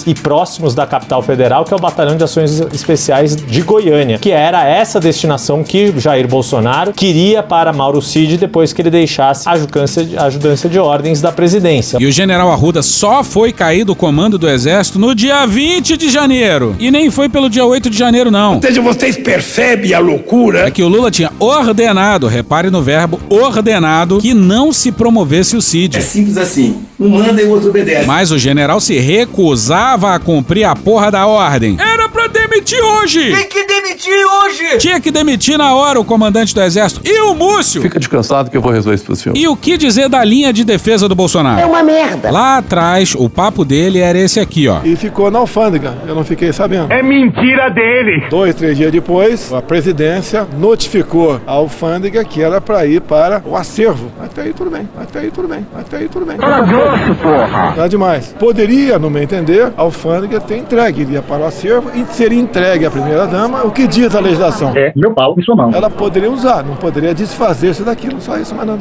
[0.06, 4.30] e próximos da capital federal, que é o Batalhão de Ações Especiais de Goiânia, que
[4.30, 9.52] era essa destinação que Jair Bolsonaro queria para Mauro Cid depois que ele deixasse a
[9.52, 11.98] ajudância de, ordens da presidência.
[12.00, 16.10] E o general Arruda só foi cair do comando do exército no dia 20 de
[16.10, 16.76] janeiro.
[16.78, 18.56] E nem foi pelo dia 8 de janeiro, não.
[18.56, 20.66] Ou seja, vocês percebem a loucura?
[20.66, 25.62] É que o Lula tinha ordenado, repare no verbo, ordenado, que não se promovesse o
[25.62, 26.02] Cid.
[26.02, 26.76] simples assim.
[26.98, 28.06] Um manda e o outro obedece.
[28.06, 28.98] Mas o general se
[29.46, 31.76] recusava a cumprir a porra da ordem.
[31.78, 33.32] Era pra demitir hoje!
[33.44, 34.78] que demitir hoje!
[34.78, 37.82] Tinha que demitir na hora o comandante do exército e o Múcio!
[37.82, 39.36] Fica descansado que eu vou resolver isso pro senhor.
[39.36, 41.60] E o que dizer da linha de defesa do Bolsonaro?
[41.60, 42.30] É uma merda.
[42.30, 44.80] Lá atrás, o papo dele era esse aqui, ó.
[44.84, 46.92] E ficou na alfândega, eu não fiquei sabendo.
[46.92, 48.26] É mentira dele.
[48.28, 53.56] Dois, três dias depois, a presidência notificou a alfândega que era para ir para o
[53.56, 54.10] acervo.
[54.20, 56.36] Até aí tudo bem, até aí tudo bem, até aí tudo bem.
[56.36, 57.66] Fala grosso, porra.
[57.76, 58.34] Nada demais.
[58.38, 62.86] Poderia, no meu entender, a alfândega ter entregue, iria para o acervo e seria entregue
[62.86, 64.72] à primeira-dama o que que diz a legislação?
[64.74, 65.70] É meu pau e sua mão.
[65.70, 68.18] Ela poderia usar, não poderia desfazer-se daquilo.
[68.22, 68.78] Só isso, mas não.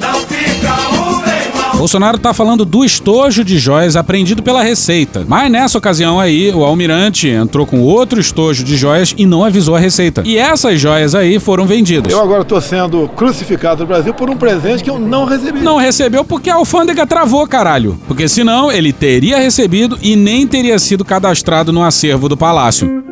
[1.78, 5.26] Bolsonaro tá falando do estojo de joias apreendido pela Receita.
[5.28, 9.76] Mas nessa ocasião aí, o almirante entrou com outro estojo de joias e não avisou
[9.76, 10.24] a Receita.
[10.26, 12.14] E essas joias aí foram vendidas.
[12.14, 15.60] Eu agora tô sendo crucificado no Brasil por um presente que eu não recebi.
[15.60, 18.00] Não recebeu porque a alfândega travou, caralho.
[18.08, 23.04] Porque senão ele teria recebido e nem teria sido cadastrado no acervo do palácio.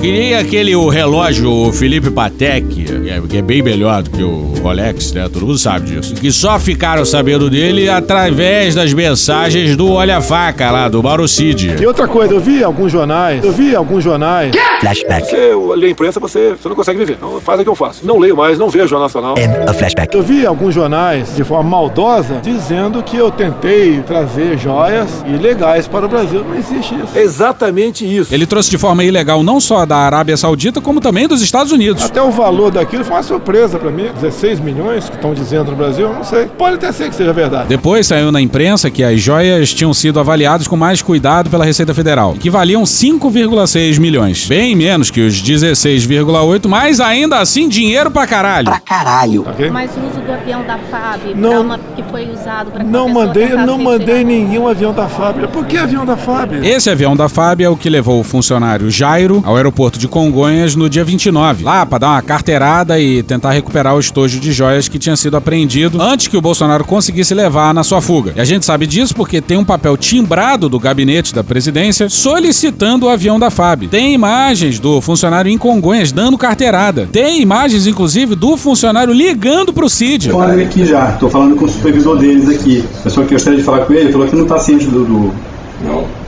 [0.00, 4.22] Queria aquele o relógio o Felipe Patek, que é, que é bem melhor do que
[4.22, 5.28] o Rolex, né?
[5.28, 6.14] Todo mundo sabe disso.
[6.14, 11.76] Que só ficaram sabendo dele através das mensagens do Olha Faca lá, do Mauro Cid.
[11.80, 14.52] E outra coisa, eu vi alguns jornais, eu vi alguns jornais.
[14.80, 15.26] Flashback.
[15.26, 17.14] Você lê a imprensa, você, você não consegue viver.
[17.14, 18.06] Então faz o que eu faço.
[18.06, 19.34] Não leio mais, não vejo o Jornal Nacional.
[19.36, 20.14] And a flashback.
[20.16, 26.06] Eu vi alguns jornais, de forma maldosa, dizendo que eu tentei trazer joias ilegais para
[26.06, 26.44] o Brasil.
[26.44, 27.18] Não existe isso.
[27.18, 28.32] Exatamente isso.
[28.32, 32.04] Ele trouxe de forma ilegal não só da Arábia Saudita, como também dos Estados Unidos.
[32.04, 34.06] Até o valor daquilo foi uma surpresa para mim.
[34.14, 36.46] 16 milhões que estão dizendo no Brasil, eu não sei.
[36.46, 37.68] Pode até ser que seja verdade.
[37.68, 41.92] Depois saiu na imprensa que as joias tinham sido avaliadas com mais cuidado pela Receita
[41.94, 44.46] Federal, que valiam 5,6 milhões.
[44.46, 48.66] Bem menos que os 16,8, mas ainda assim dinheiro pra caralho.
[48.66, 49.44] Pra caralho.
[49.48, 49.70] Ok?
[49.70, 51.50] Mas o uso do avião da FAB, Não.
[51.50, 55.48] pra uma- que foi usado para Não mandei, não mandei nenhum avião da fábrica.
[55.48, 56.66] Por que avião da fábrica?
[56.66, 60.74] Esse avião da FAB é o que levou o funcionário Jairo ao aeroporto de Congonhas
[60.74, 64.88] no dia 29, lá para dar uma carteirada e tentar recuperar o estojo de joias
[64.88, 68.32] que tinha sido apreendido antes que o Bolsonaro conseguisse levar na sua fuga.
[68.34, 73.06] E a gente sabe disso porque tem um papel timbrado do gabinete da presidência solicitando
[73.06, 73.86] o avião da FAB.
[73.86, 77.08] Tem imagens do funcionário em Congonhas dando carteirada.
[77.12, 80.30] Tem imagens, inclusive, do funcionário ligando pro Cid.
[80.30, 82.84] Ele aqui já, tô falando com o supervisor deles aqui.
[82.98, 85.34] A pessoa que gostaria de falar com ele falou que não tá ciente do, do,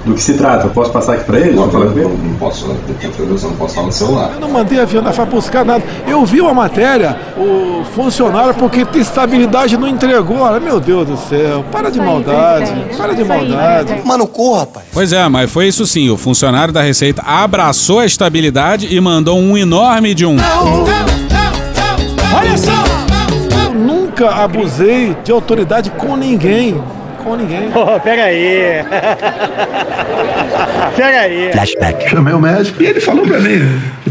[0.05, 0.67] do que se trata.
[0.67, 1.53] Eu posso passar aqui pra ele?
[1.53, 2.05] Não, falar ele?
[2.05, 4.31] Não posso, eu não posso falar no celular.
[4.35, 5.83] Eu não mandei avião da FAB buscar nada.
[6.07, 10.39] Eu vi uma matéria, o funcionário, porque tem estabilidade, não entregou.
[10.39, 12.73] Olha, meu Deus do céu, para de maldade.
[12.97, 14.03] Para de maldade.
[14.05, 14.87] Mano, corra, rapaz.
[14.93, 16.11] Pois é, mas foi isso sim.
[16.11, 20.37] O funcionário da Receita abraçou a estabilidade e mandou um enorme de um.
[22.35, 22.73] Olha só!
[23.65, 26.81] Eu nunca abusei de autoridade com ninguém.
[27.23, 27.71] Com ninguém.
[27.75, 28.85] Oh, pega aí.
[30.97, 31.53] pega aí.
[31.53, 32.09] Flashback.
[32.09, 33.61] Chamei o médico e ele falou pra mim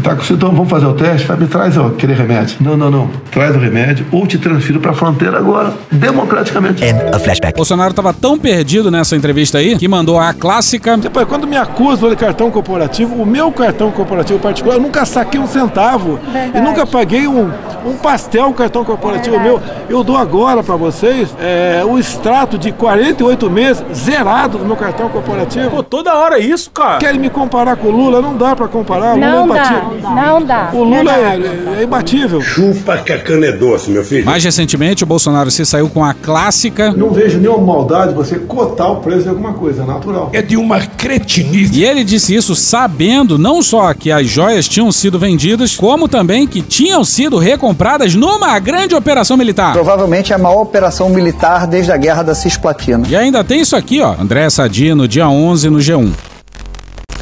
[0.00, 2.56] tá com sintoma, vamos fazer o teste, vai me traz ó, aquele remédio.
[2.60, 3.10] Não, não, não.
[3.30, 6.82] Traz o remédio ou te transfiro pra fronteira agora, democraticamente.
[6.84, 7.56] And a flashback.
[7.56, 10.96] Bolsonaro tava tão perdido nessa entrevista aí que mandou a clássica.
[10.96, 15.38] Depois, quando me acusam de cartão corporativo, o meu cartão corporativo particular, eu nunca saquei
[15.38, 16.18] um centavo.
[16.54, 17.50] E nunca paguei um,
[17.84, 19.60] um pastel um cartão corporativo meu.
[19.88, 22.72] Eu dou agora pra vocês é, o extrato de
[23.04, 25.70] 48 meses zerado do meu cartão corporativo.
[25.70, 26.98] Pô, toda hora isso, cara.
[26.98, 28.20] Querem me comparar com o Lula?
[28.20, 29.12] Não dá pra comparar.
[29.12, 29.98] O Lula é Não imbatível.
[30.02, 30.70] dá, não dá.
[30.74, 32.40] O Lula é, é- é imbatível.
[32.42, 34.26] Chupa que a cana é doce, meu filho.
[34.26, 36.92] Mais recentemente, o Bolsonaro se saiu com a clássica.
[36.92, 40.28] Não vejo nenhuma maldade você cotar o preço de alguma coisa, é natural.
[40.32, 41.80] É de uma cretinice.
[41.80, 46.46] E ele disse isso sabendo não só que as joias tinham sido vendidas, como também
[46.46, 49.72] que tinham sido recompradas numa grande operação militar.
[49.72, 52.89] Provavelmente é a maior operação militar desde a guerra da Cisplatina.
[53.08, 54.14] E ainda tem isso aqui, ó.
[54.18, 56.12] André Sadi no dia 11 no G1.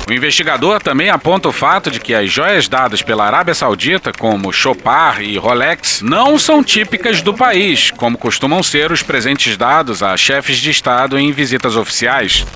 [0.09, 4.51] O investigador também aponta o fato de que as joias dadas pela Arábia Saudita, como
[4.51, 10.17] Chopar e Rolex, não são típicas do país, como costumam ser os presentes dados a
[10.17, 12.47] chefes de Estado em visitas oficiais.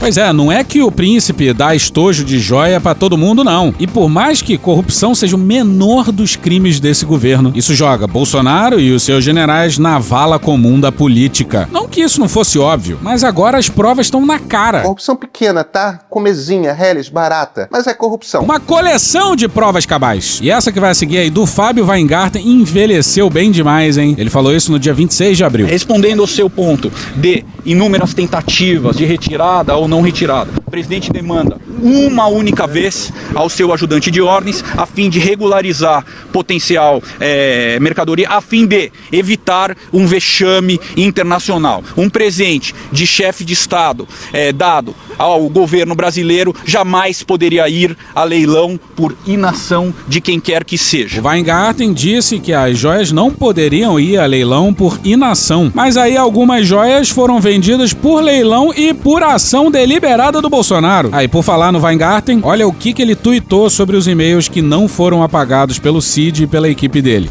[0.00, 3.74] Pois é, não é que o príncipe dá estojo de joia pra todo mundo, não.
[3.78, 8.80] E por mais que corrupção seja o menor dos crimes desse governo, isso joga Bolsonaro
[8.80, 11.68] e os seus generais na vala comum da política.
[11.70, 14.80] Não que isso não fosse óbvio, mas agora as provas estão na cara.
[14.80, 16.00] Corrupção pequena, tá?
[16.08, 17.68] Comezinha, reles, barata.
[17.70, 18.42] Mas é corrupção.
[18.42, 20.40] Uma coleção de provas cabais.
[20.42, 24.14] E essa que vai seguir aí do Fábio Weingarten envelheceu bem demais, hein?
[24.16, 25.66] Ele falou isso no dia 26 de abril.
[25.66, 31.58] Respondendo ao seu ponto de inúmeras tentativas de retirada ou não retirada, o presidente demanda
[31.82, 38.28] uma única vez ao seu ajudante de ordens a fim de regularizar potencial eh, mercadoria,
[38.28, 41.82] a fim de evitar um vexame internacional.
[41.96, 48.24] Um presente de chefe de Estado eh, dado ao governo brasileiro jamais poderia ir a
[48.24, 51.20] leilão por inação de quem quer que seja.
[51.20, 56.16] O Weingarten disse que as joias não poderiam ir a leilão por inação, mas aí
[56.16, 61.08] algumas joias foram vendidas por leilão e por ação deliberada do Bolsonaro.
[61.10, 64.60] Aí, por falar no Weingarten, olha o que, que ele tuitou sobre os e-mails que
[64.60, 67.30] não foram apagados pelo Cid e pela equipe dele.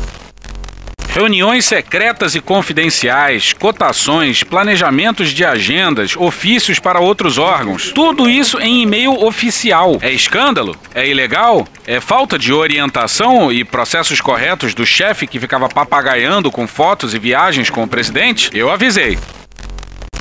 [1.10, 7.91] Reuniões secretas e confidenciais, cotações, planejamentos de agendas, ofícios para outros órgãos.
[7.93, 9.97] Tudo isso em e-mail oficial.
[10.02, 10.76] É escândalo?
[10.95, 11.68] É ilegal?
[11.86, 17.20] É falta de orientação e processos corretos do chefe que ficava papagaiando com fotos e
[17.20, 18.50] viagens com o presidente?
[18.54, 19.18] Eu avisei.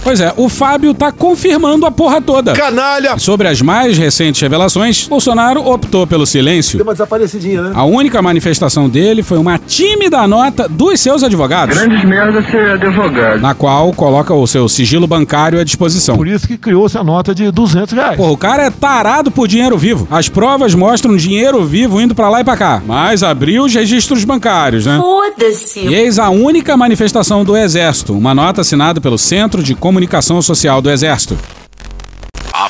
[0.09, 2.55] Pois é, o Fábio tá confirmando a porra toda.
[2.55, 3.19] Canalha!
[3.19, 6.79] Sobre as mais recentes revelações, Bolsonaro optou pelo silêncio.
[6.79, 7.73] Deu uma desaparecidinha, né?
[7.75, 11.77] A única manifestação dele foi uma tímida nota dos seus advogados.
[11.77, 13.43] Grandes merda ser advogado.
[13.43, 16.17] Na qual coloca o seu sigilo bancário à disposição.
[16.17, 18.17] Por isso que criou-se a nota de 200 reais.
[18.17, 20.09] Pô, o cara é tarado por dinheiro vivo.
[20.11, 22.83] As provas mostram dinheiro vivo indo pra lá e pra cá.
[22.87, 24.97] Mas abriu os registros bancários, né?
[24.99, 25.81] Foda-se.
[25.81, 29.98] E eis a única manifestação do Exército, uma nota assinada pelo Centro de Comunicação
[30.43, 31.58] Social do Exército.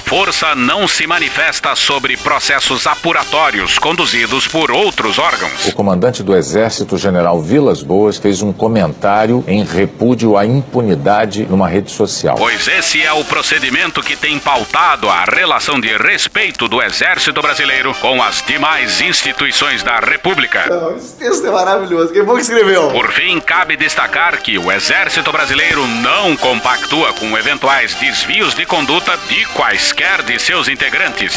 [0.08, 5.66] Força não se manifesta sobre processos apuratórios conduzidos por outros órgãos.
[5.66, 11.68] O comandante do Exército, general Vilas Boas, fez um comentário em repúdio à impunidade numa
[11.68, 12.36] rede social.
[12.38, 17.94] Pois esse é o procedimento que tem pautado a relação de respeito do Exército Brasileiro
[18.00, 20.70] com as demais instituições da República.
[20.70, 22.14] Não, esse texto é maravilhoso.
[22.14, 22.88] Quem foi que escreveu?
[22.88, 29.14] Por fim, cabe destacar que o Exército Brasileiro não compactua com eventuais desvios de conduta
[29.28, 31.34] de quaisquer de seus integrantes.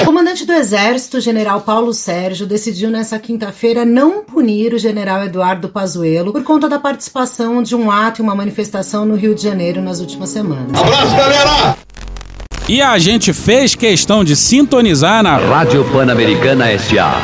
[0.00, 5.68] O comandante do Exército, general Paulo Sérgio, decidiu nessa quinta-feira não punir o general Eduardo
[5.68, 9.82] Pazuello por conta da participação de um ato e uma manifestação no Rio de Janeiro
[9.82, 10.80] nas últimas semanas.
[10.80, 11.76] Abraço, galera!
[12.68, 17.20] E a gente fez questão de sintonizar na Rádio Pan-Americana SA.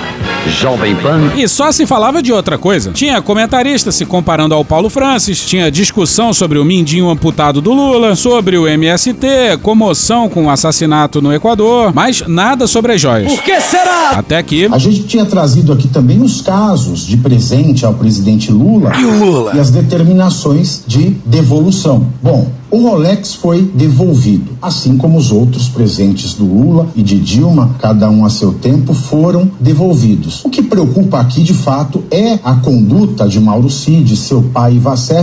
[0.49, 1.33] Jovem Pan.
[1.37, 2.91] E só se falava de outra coisa.
[2.91, 8.17] Tinha comentarista se comparando ao Paulo Francis, tinha discussão sobre o mindinho amputado do Lula,
[8.17, 13.33] sobre o MST, comoção com o assassinato no Equador, mas nada sobre as joias.
[13.33, 14.11] Por que será?
[14.11, 14.67] Até que.
[14.73, 19.25] A gente tinha trazido aqui também os casos de presente ao presidente Lula e, o
[19.25, 19.53] Lula?
[19.55, 22.07] e as determinações de devolução.
[22.23, 27.77] Bom, o Rolex foi devolvido, assim como os outros presentes do Lula e de Dilma,
[27.79, 30.45] cada um a seu tempo, foram devolvidos.
[30.45, 34.81] O que preocupa aqui, de fato, é a conduta de Mauro Cid, seu pai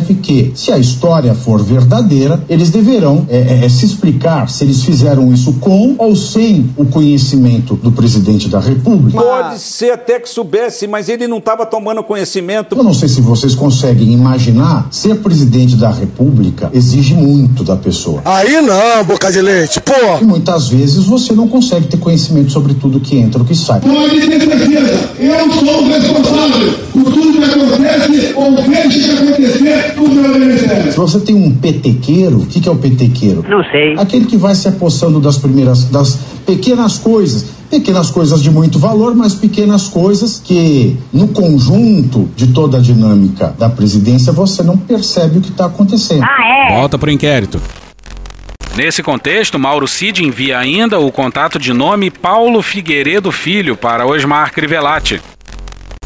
[0.09, 4.83] e que, se a história for verdadeira, eles deverão é, é, se explicar se eles
[4.83, 9.21] fizeram isso com ou sem o conhecimento do presidente da República.
[9.21, 12.75] Pode ser até que soubesse, mas ele não estava tomando conhecimento.
[12.75, 17.75] Eu não sei se vocês conseguem imaginar ser presidente da República exige muito muito da
[17.75, 18.21] pessoa.
[18.23, 19.93] Aí não, boca de leite, pô!
[20.21, 23.81] E muitas vezes você não consegue ter conhecimento sobre tudo que entra ou que sai.
[23.81, 29.93] Pode ter certeza, eu sou o responsável por tudo que acontece ou deixa de acontecer
[29.97, 30.91] no meu ministério.
[30.91, 33.43] Se você tem um petequeiro, o que, que é o petequeiro?
[33.47, 33.93] Não sei.
[33.97, 37.45] Aquele que vai se apossando das primeiras, das pequenas coisas.
[37.69, 43.53] Pequenas coisas de muito valor, mas pequenas coisas que, no conjunto de toda a dinâmica
[43.57, 46.23] da presidência, você não percebe o que está acontecendo.
[46.23, 46.75] Ah, é?
[46.75, 47.61] Volta pro inquérito.
[48.75, 54.51] Nesse contexto, Mauro Cid envia ainda o contato de nome Paulo Figueiredo Filho para Osmar
[54.51, 55.21] Crivellati.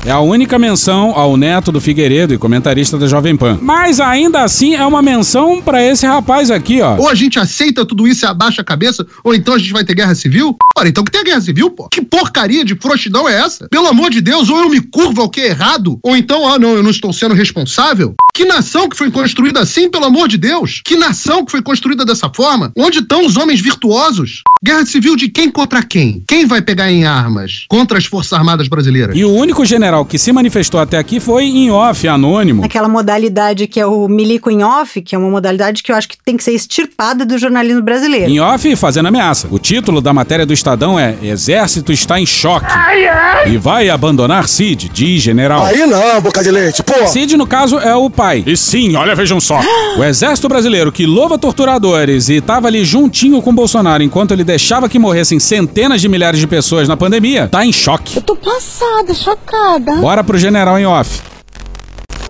[0.05, 3.59] É a única menção ao neto do Figueiredo e comentarista da Jovem Pan.
[3.61, 6.95] Mas ainda assim é uma menção para esse rapaz aqui, ó.
[6.95, 9.83] Ou a gente aceita tudo isso e abaixa a cabeça, ou então a gente vai
[9.83, 10.55] ter guerra civil?
[10.77, 11.89] Ora, então que tem a guerra civil, pô.
[11.89, 13.67] Que porcaria de frouxidão é essa?
[13.67, 16.57] Pelo amor de Deus, ou eu me curvo ao que é errado, ou então, ah,
[16.57, 18.15] não, eu não estou sendo responsável.
[18.33, 20.81] Que nação que foi construída assim, pelo amor de Deus?
[20.85, 22.71] Que nação que foi construída dessa forma?
[22.77, 24.43] Onde estão os homens virtuosos?
[24.63, 26.23] Guerra civil de quem contra quem?
[26.25, 29.15] Quem vai pegar em armas contra as Forças Armadas brasileiras?
[29.15, 32.63] E o único general que se manifestou até aqui foi em off, anônimo.
[32.63, 36.07] Aquela modalidade que é o milico em off, que é uma modalidade que eu acho
[36.07, 38.29] que tem que ser extirpada do jornalismo brasileiro.
[38.29, 39.47] Em off, fazendo ameaça.
[39.51, 42.67] O título da matéria do Estadão é Exército está em choque.
[42.69, 43.53] Ai, ai.
[43.53, 45.65] E vai abandonar Cid, diz general.
[45.65, 47.07] Aí não, boca de leite, pô!
[47.07, 48.43] Cid, no caso, é o pai.
[48.45, 49.59] E sim, olha, vejam só.
[49.97, 54.89] o exército brasileiro que louva torturadores e tava ali juntinho com Bolsonaro enquanto ele deixava
[54.89, 58.17] que morressem centenas de milhares de pessoas na pandemia, tá em choque.
[58.17, 59.78] Eu tô passada, chocada.
[59.79, 61.21] Bora pro general em off.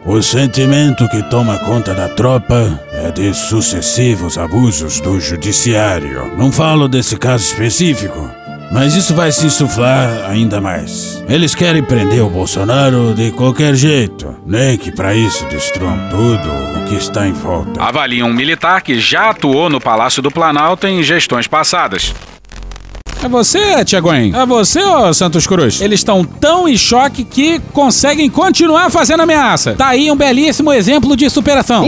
[0.06, 6.36] O sentimento que toma conta da tropa é de sucessivos abusos do judiciário.
[6.38, 8.32] Não falo desse caso específico,
[8.72, 11.24] mas isso vai se insuflar ainda mais.
[11.28, 16.86] Eles querem prender o Bolsonaro de qualquer jeito, nem que para isso destruam tudo o
[16.86, 17.82] que está em volta.
[17.84, 22.14] Avalia um militar que já atuou no Palácio do Planalto em gestões passadas.
[23.22, 24.34] É você, Tiagoin?
[24.34, 25.82] É você, ô Santos Cruz?
[25.82, 29.74] Eles estão tão em choque que conseguem continuar fazendo ameaça.
[29.74, 31.86] Tá aí um belíssimo exemplo de superação.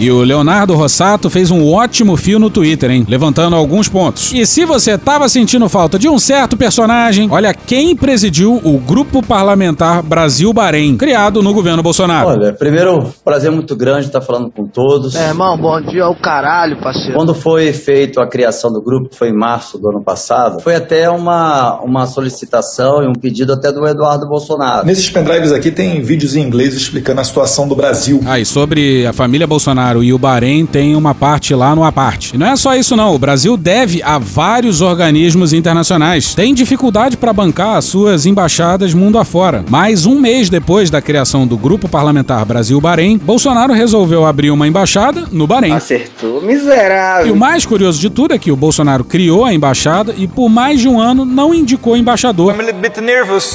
[0.00, 3.06] E o Leonardo Rossato fez um ótimo fio no Twitter, hein?
[3.08, 4.32] Levantando alguns pontos.
[4.32, 9.22] E se você tava sentindo falta de um certo personagem, olha quem presidiu o Grupo
[9.24, 12.30] Parlamentar Brasil-Bahrein, criado no governo Bolsonaro.
[12.30, 15.14] Olha, primeiro, prazer muito grande estar falando com todos.
[15.14, 17.14] É, irmão, bom dia ao caralho, parceiro.
[17.14, 20.74] Quando foi feito a criação do grupo, que foi em março do ano passado, foi
[20.74, 24.86] até uma, uma solicitação e um pedido até do Eduardo Bolsonaro.
[24.86, 28.22] Nesses pendrives aqui tem vídeos em inglês explicando a situação do Brasil.
[28.24, 32.34] Ah, e sobre a família Bolsonaro e o Bahrein, tem uma parte lá no aparte.
[32.34, 36.34] E não é só isso não, o Brasil deve a vários organismos internacionais.
[36.34, 39.66] Tem dificuldade para bancar as suas embaixadas mundo afora.
[39.68, 45.24] Mas um mês depois da criação do Grupo Parlamentar Brasil-Bahrein, Bolsonaro resolveu abrir uma embaixada
[45.30, 45.72] no Bahrein.
[45.72, 47.26] Acertou, miserável.
[47.26, 50.53] E o mais curioso de tudo é que o Bolsonaro criou a embaixada e por
[50.54, 52.54] mais de um ano não indicou embaixador.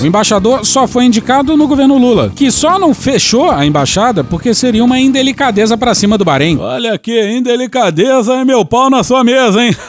[0.02, 4.54] O embaixador só foi indicado no governo Lula, que só não fechou a embaixada porque
[4.54, 6.58] seria uma indelicadeza pra cima do Bahrein.
[6.60, 9.74] Olha que indelicadeza é meu pau na sua mesa, hein?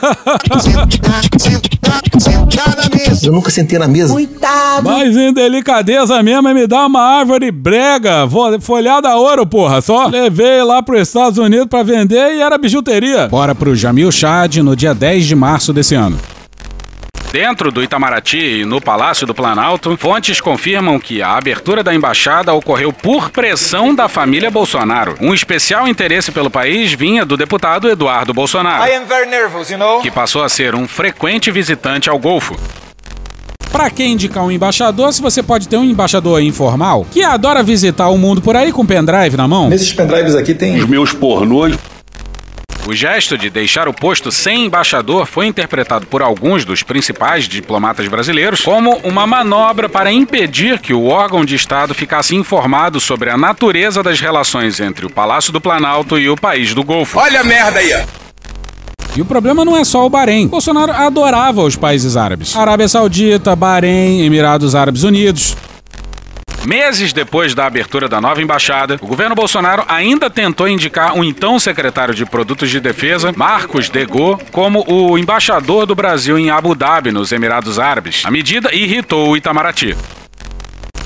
[3.23, 4.13] Eu nunca sentei na mesa.
[4.13, 4.83] Coitado.
[4.89, 8.27] Mas indelicadeza mesmo é me dar uma árvore brega,
[8.61, 10.07] folhada a ouro, porra, só.
[10.07, 13.27] Levei lá pros Estados Unidos pra vender e era bijuteria.
[13.27, 16.17] Bora pro Jamil Chad no dia 10 de março desse ano.
[17.31, 22.53] Dentro do Itamaraty e no Palácio do Planalto, fontes confirmam que a abertura da embaixada
[22.53, 25.15] ocorreu por pressão da família Bolsonaro.
[25.21, 30.01] Um especial interesse pelo país vinha do deputado Eduardo Bolsonaro, am very nervous, you know?
[30.01, 32.53] que passou a ser um frequente visitante ao Golfo.
[33.71, 38.09] Pra quem indicar um embaixador, se você pode ter um embaixador informal que adora visitar
[38.09, 39.69] o mundo por aí com pendrive na mão?
[39.69, 41.77] Nesses pendrives aqui tem Os meus pornôs.
[42.87, 48.07] O gesto de deixar o posto sem embaixador foi interpretado por alguns dos principais diplomatas
[48.07, 53.37] brasileiros como uma manobra para impedir que o órgão de Estado ficasse informado sobre a
[53.37, 57.19] natureza das relações entre o Palácio do Planalto e o país do Golfo.
[57.19, 58.03] Olha a merda aí.
[59.15, 60.47] E o problema não é só o Bahrein.
[60.47, 65.55] Bolsonaro adorava os países árabes: Arábia Saudita, Bahrein, Emirados Árabes Unidos.
[66.65, 71.59] Meses depois da abertura da nova embaixada, o governo Bolsonaro ainda tentou indicar o então
[71.59, 77.11] secretário de Produtos de Defesa, Marcos Degô, como o embaixador do Brasil em Abu Dhabi,
[77.11, 78.23] nos Emirados Árabes.
[78.25, 79.97] A medida irritou o Itamaraty.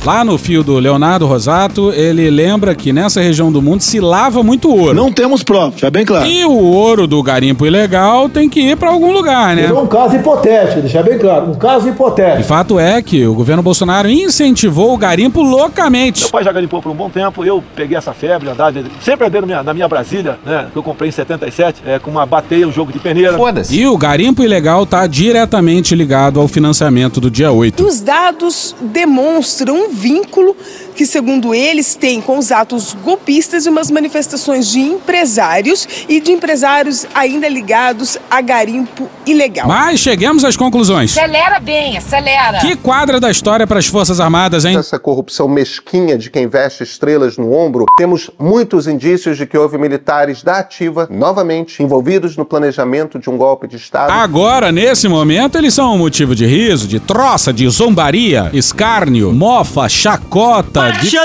[0.06, 4.44] Lá no fio do Leonardo Rosato, ele lembra que nessa região do mundo se lava
[4.44, 4.94] muito ouro.
[4.94, 6.28] Não temos provas, já bem claro.
[6.28, 9.66] E o ouro do garimpo ilegal tem que ir pra algum lugar, né?
[9.66, 11.50] É um caso hipotético, deixar bem claro.
[11.50, 12.44] Um caso E hipotético.
[12.44, 16.22] fato é que o governo Bolsonaro incentivou o garimpo loucamente.
[16.22, 19.42] Meu pai já garimpou por um bom tempo, eu peguei essa febre, andava, sempre andei
[19.42, 22.68] na minha, na minha Brasília, né, que eu comprei em 77, é, com uma bateia,
[22.68, 23.36] um jogo de peneira.
[23.72, 27.84] E o garimpo ilegal tá diretamente ligado ao financiamento do dia 8.
[27.84, 30.56] Os dados demonstram um vínculo
[30.96, 36.32] que, segundo eles, tem com os atos golpistas e umas manifestações de empresários e de
[36.32, 39.68] empresários ainda ligados a garimpo ilegal.
[39.68, 41.18] Mas cheguemos às conclusões.
[41.18, 42.60] Acelera bem, acelera.
[42.60, 44.78] Que quadra da história para as Forças Armadas, hein?
[44.78, 49.78] Essa corrupção mesquinha de quem veste estrelas no ombro, temos muitos indícios de que houve
[49.78, 54.12] militares da ativa, novamente, envolvidos no planejamento de um golpe de Estado.
[54.12, 59.85] Agora, nesse momento, eles são um motivo de riso, de troça, de zombaria, escárnio, mofa,
[59.90, 60.92] chacota.
[60.92, 61.16] de...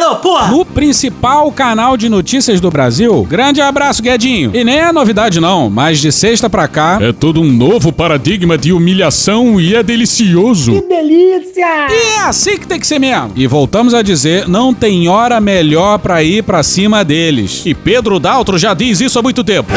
[0.51, 3.27] No principal canal de notícias do Brasil.
[3.29, 4.51] Grande abraço, Guedinho.
[4.55, 6.99] E nem é novidade, não, mas de sexta pra cá.
[7.01, 10.85] É todo um novo paradigma de humilhação e é delicioso.
[10.89, 11.87] delícia!
[11.91, 13.33] E é assim que tem que ser mesmo.
[13.37, 17.63] E voltamos a dizer, não tem hora melhor pra ir pra cima deles.
[17.65, 19.71] E Pedro Daltro já diz isso há muito tempo.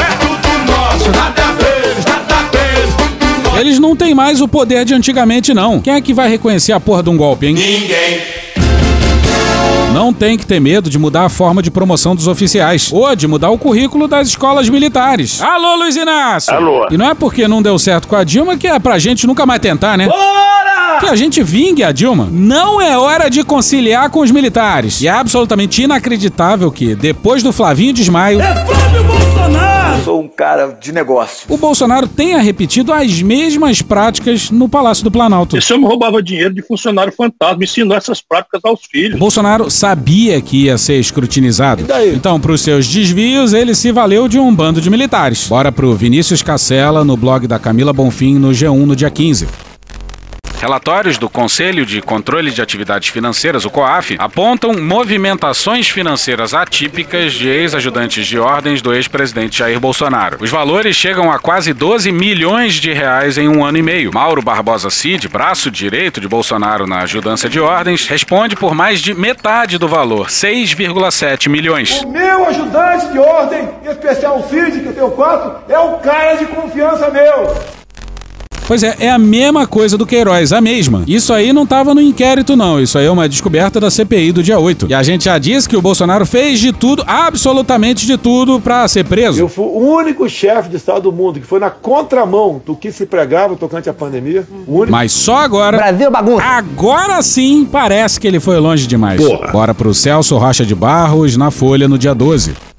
[3.59, 5.79] Eles não têm mais o poder de antigamente, não.
[5.79, 7.53] Quem é que vai reconhecer a porra de um golpe, hein?
[7.53, 8.32] Ninguém.
[9.93, 13.27] Não tem que ter medo de mudar a forma de promoção dos oficiais ou de
[13.27, 15.39] mudar o currículo das escolas militares.
[15.39, 16.51] Alô, Luiz Inácio!
[16.51, 16.87] Alô.
[16.89, 19.45] E não é porque não deu certo com a Dilma que é pra gente nunca
[19.45, 20.07] mais tentar, né?
[20.07, 20.99] Bora!
[20.99, 22.27] Que a gente vingue a Dilma.
[22.31, 24.99] Não é hora de conciliar com os militares.
[24.99, 28.39] E é absolutamente inacreditável que, depois do Flavinho Desmaio,
[30.04, 31.45] Sou um cara de negócio.
[31.47, 35.58] o Bolsonaro tenha repetido as mesmas práticas no Palácio do Planalto.
[35.58, 39.16] Esse homem roubava dinheiro de funcionário fantasma, ensinou essas práticas aos filhos.
[39.16, 41.86] O Bolsonaro sabia que ia ser escrutinizado.
[42.14, 45.47] Então, para os seus desvios, ele se valeu de um bando de militares.
[45.47, 49.47] Bora pro Vinícius Cacela no blog da Camila Bonfim no G1 no dia 15.
[50.64, 57.49] Relatórios do Conselho de Controle de Atividades Financeiras, o COAF, apontam movimentações financeiras atípicas de
[57.49, 60.38] ex-ajudantes de ordens do ex-presidente Jair Bolsonaro.
[60.39, 64.14] Os valores chegam a quase 12 milhões de reais em um ano e meio.
[64.14, 69.14] Mauro Barbosa Cid, braço direito de Bolsonaro na ajudança de ordens, responde por mais de
[69.14, 72.03] metade do valor, 6,7 milhões.
[72.03, 75.99] O meu ajudante de ordem, em especial o Cid, que eu tenho quatro, é um
[75.99, 77.82] cara de confiança meu.
[78.66, 81.03] Pois é, é a mesma coisa do Queiroz, a mesma.
[81.05, 82.80] Isso aí não tava no inquérito, não.
[82.80, 84.88] Isso aí é uma descoberta da CPI do dia 8.
[84.89, 88.88] E a gente já disse que o Bolsonaro fez de tudo, absolutamente de tudo, pra
[88.88, 89.39] ser preso.
[89.39, 92.91] Eu fui o único chefe de Estado do mundo que foi na contramão do que
[92.91, 94.47] se pregava tocante à pandemia.
[94.66, 94.91] O único...
[94.91, 95.78] Mas só agora.
[95.78, 96.43] Brasil bagunça.
[96.43, 99.22] Agora sim parece que ele foi longe demais.
[99.22, 99.51] Porra.
[99.51, 102.72] Bora pro Celso Rocha de Barros na Folha no dia 12.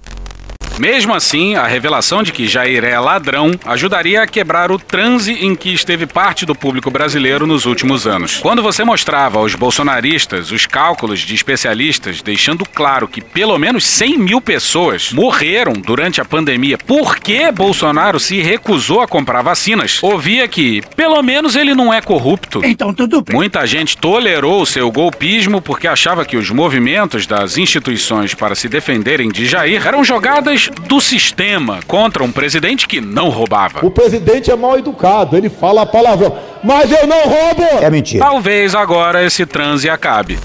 [0.78, 5.54] Mesmo assim, a revelação de que Jair é ladrão ajudaria a quebrar o transe em
[5.54, 8.38] que esteve parte do público brasileiro nos últimos anos.
[8.38, 14.18] Quando você mostrava aos bolsonaristas os cálculos de especialistas deixando claro que pelo menos 100
[14.18, 20.82] mil pessoas morreram durante a pandemia porque Bolsonaro se recusou a comprar vacinas, ouvia que
[20.96, 22.60] pelo menos ele não é corrupto.
[22.64, 23.36] Então tudo bem.
[23.36, 28.68] Muita gente tolerou o seu golpismo porque achava que os movimentos das instituições para se
[28.68, 33.84] defenderem de Jair eram jogadas do sistema contra um presidente que não roubava.
[33.84, 36.36] O presidente é mal educado, ele fala palavrão.
[36.62, 37.82] Mas eu não roubo!
[37.82, 38.24] É mentira.
[38.24, 40.38] Talvez agora esse transe acabe.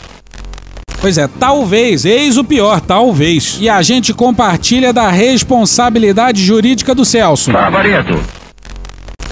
[1.02, 3.58] Pois é, talvez, eis o pior, talvez.
[3.62, 7.54] E a gente compartilha da responsabilidade jurídica do Celso.
[7.54, 8.20] Barbareto.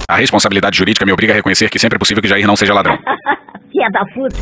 [0.10, 2.74] A responsabilidade jurídica me obriga a reconhecer que sempre é possível que Jair não seja
[2.74, 2.98] ladrão.
[3.70, 4.38] Filha da puta.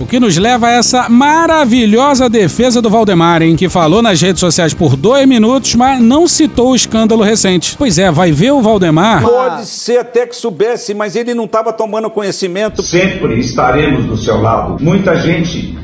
[0.00, 3.54] O que nos leva a essa maravilhosa defesa do Valdemar, hein?
[3.54, 7.76] Que falou nas redes sociais por dois minutos, mas não citou o escândalo recente.
[7.78, 9.22] Pois é, vai ver o Valdemar.
[9.22, 12.82] Pode ser até que soubesse, mas ele não estava tomando conhecimento.
[12.82, 14.82] Sempre estaremos do seu lado.
[14.82, 15.76] Muita gente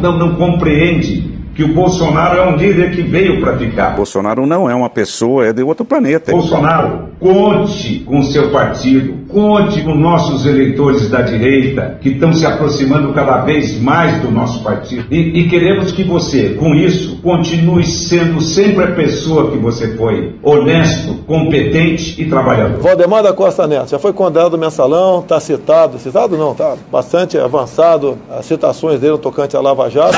[0.00, 3.90] não, não compreende que o Bolsonaro é um líder que veio para ficar.
[3.94, 6.32] Bolsonaro não é uma pessoa, é de outro planeta.
[6.32, 12.44] Bolsonaro, conte com o seu partido, conte com nossos eleitores da direita, que estão se
[12.46, 15.06] aproximando cada vez mais do nosso partido.
[15.10, 20.34] E, e queremos que você, com isso, continue sendo sempre a pessoa que você foi:
[20.42, 22.80] honesto, competente e trabalhador.
[22.80, 27.38] Valdemar da Costa Neto já foi condenado no mensalão, está citado, citado não, tá bastante
[27.38, 30.16] avançado as citações dele no tocante à Lava Jato.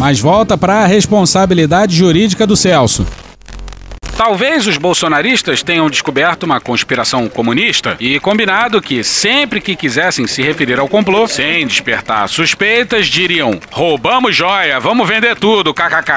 [0.00, 3.04] Mas volta para a responsabilidade jurídica do Celso.
[4.18, 10.42] Talvez os bolsonaristas tenham descoberto uma conspiração comunista e combinado que sempre que quisessem se
[10.42, 16.12] referir ao complô, sem despertar suspeitas, diriam: roubamos joia, vamos vender tudo, kkk.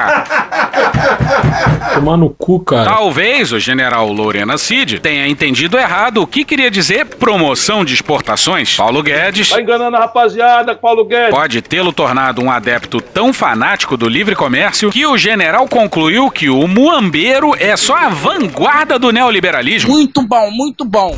[1.94, 2.90] Tomar no cu, cara.
[2.90, 8.74] Talvez o general Lorena Cid tenha entendido errado o que queria dizer promoção de exportações.
[8.74, 11.30] Paulo Guedes Tá enganando a rapaziada, Paulo Guedes.
[11.30, 16.50] pode tê-lo tornado um adepto tão fanático do livre comércio que o general concluiu que
[16.50, 19.90] o muambeiro é só a vanguarda do neoliberalismo.
[19.90, 21.16] Muito bom, muito bom.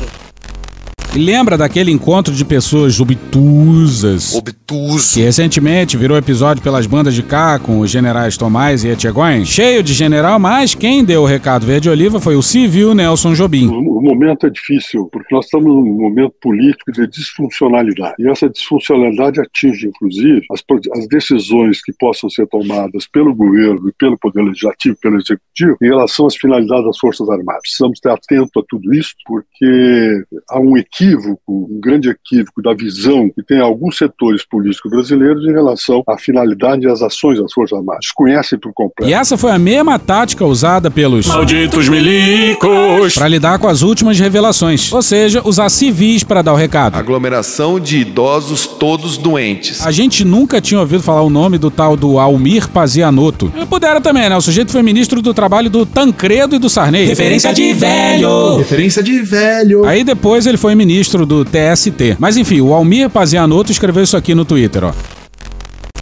[1.17, 4.35] Lembra daquele encontro de pessoas obtusas?
[4.35, 5.13] Obtuso.
[5.13, 9.45] Que recentemente virou episódio pelas bandas de cá com os generais Tomás e Etchegóin.
[9.45, 13.67] Cheio de general, mas quem deu o recado verde-oliva foi o civil Nelson Jobim.
[13.67, 18.15] O momento é difícil, porque nós estamos num momento político de disfuncionalidade.
[18.19, 20.63] E essa disfuncionalidade atinge, inclusive, as,
[20.97, 25.87] as decisões que possam ser tomadas pelo governo e pelo Poder Legislativo, pelo Executivo, em
[25.87, 27.61] relação às finalidades das Forças Armadas.
[27.61, 31.04] Precisamos estar atentos a tudo isso, porque há um equívoco,
[31.47, 36.85] um grande equívoco da visão que tem alguns setores políticos brasileiros em relação à finalidade
[36.85, 38.01] e às ações das Forças Armadas.
[38.05, 39.09] Desconhecem por completo.
[39.09, 44.19] E essa foi a mesma tática usada pelos malditos milicos para lidar com as últimas
[44.19, 46.95] revelações, ou seja, usar civis para dar o recado.
[46.95, 49.85] Aglomeração de idosos todos doentes.
[49.85, 53.51] A gente nunca tinha ouvido falar o nome do tal do Almir Pazianotto.
[53.55, 54.37] E Puderam também, né?
[54.37, 57.05] O sujeito foi ministro do trabalho do Tancredo e do Sarney.
[57.05, 58.57] Referência de velho.
[58.57, 59.85] Referência de velho.
[59.85, 60.94] Aí depois ele foi ministro
[61.25, 62.17] do TST.
[62.19, 64.93] Mas enfim, o Almir Pazianotto escreveu isso aqui no Twitter, ó.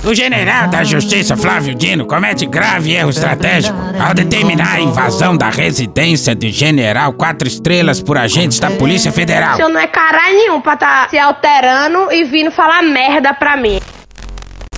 [0.05, 5.49] O general da Justiça Flávio Dino comete grave erro estratégico ao determinar a invasão da
[5.49, 9.53] residência de general quatro estrelas por agentes da Polícia Federal.
[9.53, 13.55] O senhor não é caralho nenhum pra tá se alterando e vindo falar merda pra
[13.55, 13.79] mim.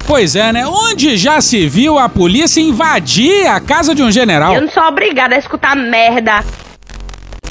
[0.06, 0.68] Pois é, né?
[0.68, 4.54] Onde já se viu a polícia invadir a casa de um general?
[4.54, 6.44] Eu não sou obrigada a escutar merda.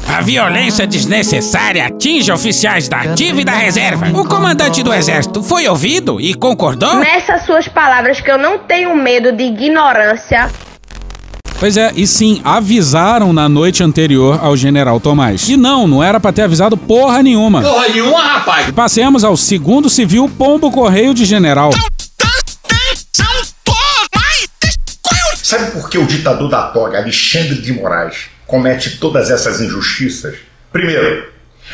[0.08, 4.06] A violência desnecessária atinge oficiais da ativa e da reserva.
[4.18, 6.96] O comandante do exército foi ouvido e concordou?
[6.96, 10.48] Nessas suas palavras que eu não tenho medo de ignorância.
[11.58, 15.48] Pois é, e sim, avisaram na noite anterior ao general Tomás.
[15.48, 17.62] E não, não era pra ter avisado porra nenhuma.
[17.62, 18.68] Porra nenhuma, rapaz!
[18.68, 21.70] E passemos ao segundo civil Pombo Correio de General.
[25.42, 30.36] Sabe por que o ditador da toga, Alexandre de Moraes, comete todas essas injustiças?
[30.72, 31.26] Primeiro,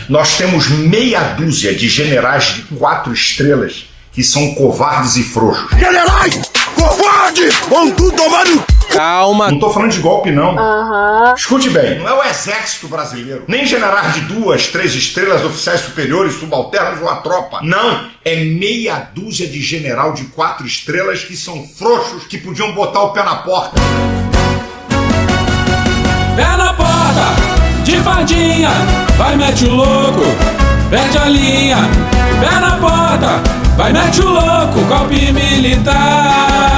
[0.08, 5.70] nós temos meia dúzia de generais de quatro estrelas que são covardes e frouxos.
[5.78, 6.40] Generais!
[6.74, 7.48] Covarde!
[7.68, 8.64] Vão tudo tomar no...
[8.90, 9.50] Calma.
[9.50, 10.58] Não tô falando de golpe, não.
[10.58, 11.34] Aham.
[11.36, 16.34] Escute bem, não é o exército brasileiro, nem generais de duas, três estrelas, oficiais superiores,
[16.34, 17.60] subalternos ou a tropa.
[17.62, 23.02] Não, é meia dúzia de general de quatro estrelas que são frouxos, que podiam botar
[23.02, 23.80] o pé na porta.
[27.84, 28.70] De fadinha,
[29.18, 30.22] vai mete o louco,
[30.88, 31.78] perde a linha.
[32.40, 33.40] Pé na porta,
[33.76, 36.70] vai mete o louco, golpe militar.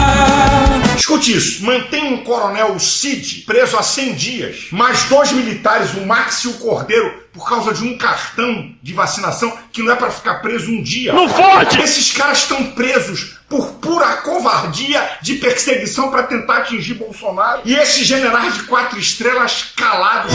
[0.97, 6.07] Escute isso, mantém um coronel, o Cid, preso há 100 dias, mais dois militares, o
[6.07, 10.11] Max e o Cordeiro, por causa de um cartão de vacinação que não é para
[10.11, 11.13] ficar preso um dia.
[11.13, 11.81] Não pode!
[11.81, 17.63] Esses caras estão presos por pura covardia de perseguição para tentar atingir Bolsonaro.
[17.65, 20.33] E esses generais de quatro estrelas calados.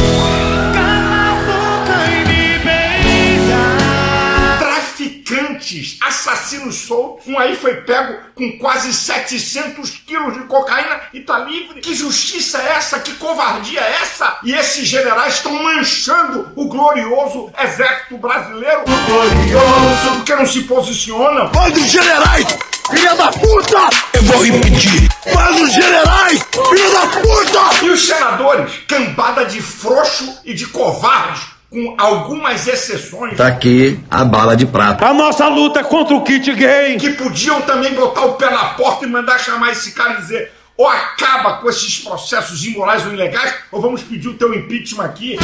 [5.28, 7.28] Traficantes, assassinos soltos.
[7.28, 11.82] Um aí foi pego com quase 700 quilos de cocaína e tá livre.
[11.82, 13.00] Que justiça é essa?
[13.00, 14.40] Que covardia é essa?
[14.44, 18.82] E esses generais estão manchando o glorioso exército brasileiro.
[18.82, 20.16] O glorioso!
[20.16, 21.52] Porque não se posicionam.
[21.54, 22.48] Manda os generais!
[22.90, 23.90] Filha da puta!
[24.14, 25.10] Eu vou repetir!
[25.34, 26.42] Manda os generais!
[26.70, 27.86] Filha da puta!
[27.86, 28.72] E os senadores?
[28.88, 31.57] Cambada de frouxo e de covardes.
[31.70, 33.36] Com algumas exceções.
[33.36, 35.06] Tá aqui a bala de prata.
[35.06, 36.96] A nossa luta é contra o kit gay.
[36.98, 40.52] que podiam também botar o pé na porta e mandar chamar esse cara e dizer
[40.78, 45.38] ou acaba com esses processos imorais ou ilegais, ou vamos pedir o teu impeachment aqui.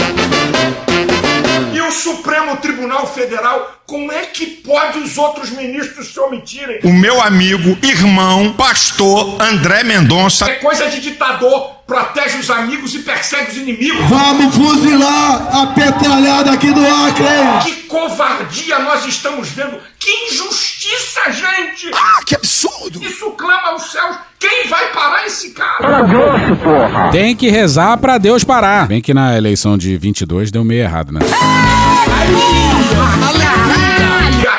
[1.74, 6.80] E o Supremo Tribunal Federal, como é que pode os outros ministros se omitirem?
[6.84, 10.46] O meu amigo, irmão, pastor André Mendonça.
[10.46, 14.08] É coisa de ditador, protege os amigos e persegue os inimigos.
[14.08, 17.26] Vamos fuzilar a petralhada aqui do Acre!
[17.64, 19.80] Que covardia nós estamos vendo!
[20.00, 21.92] Que injustiça, gente!
[21.94, 22.53] Ah, que absurdo!
[23.02, 24.18] Isso clama aos céus!
[24.40, 26.04] Quem vai parar esse cara?
[27.12, 28.88] Tem que rezar pra Deus parar.
[28.88, 31.20] Bem que na eleição de 22 deu meio errado, né?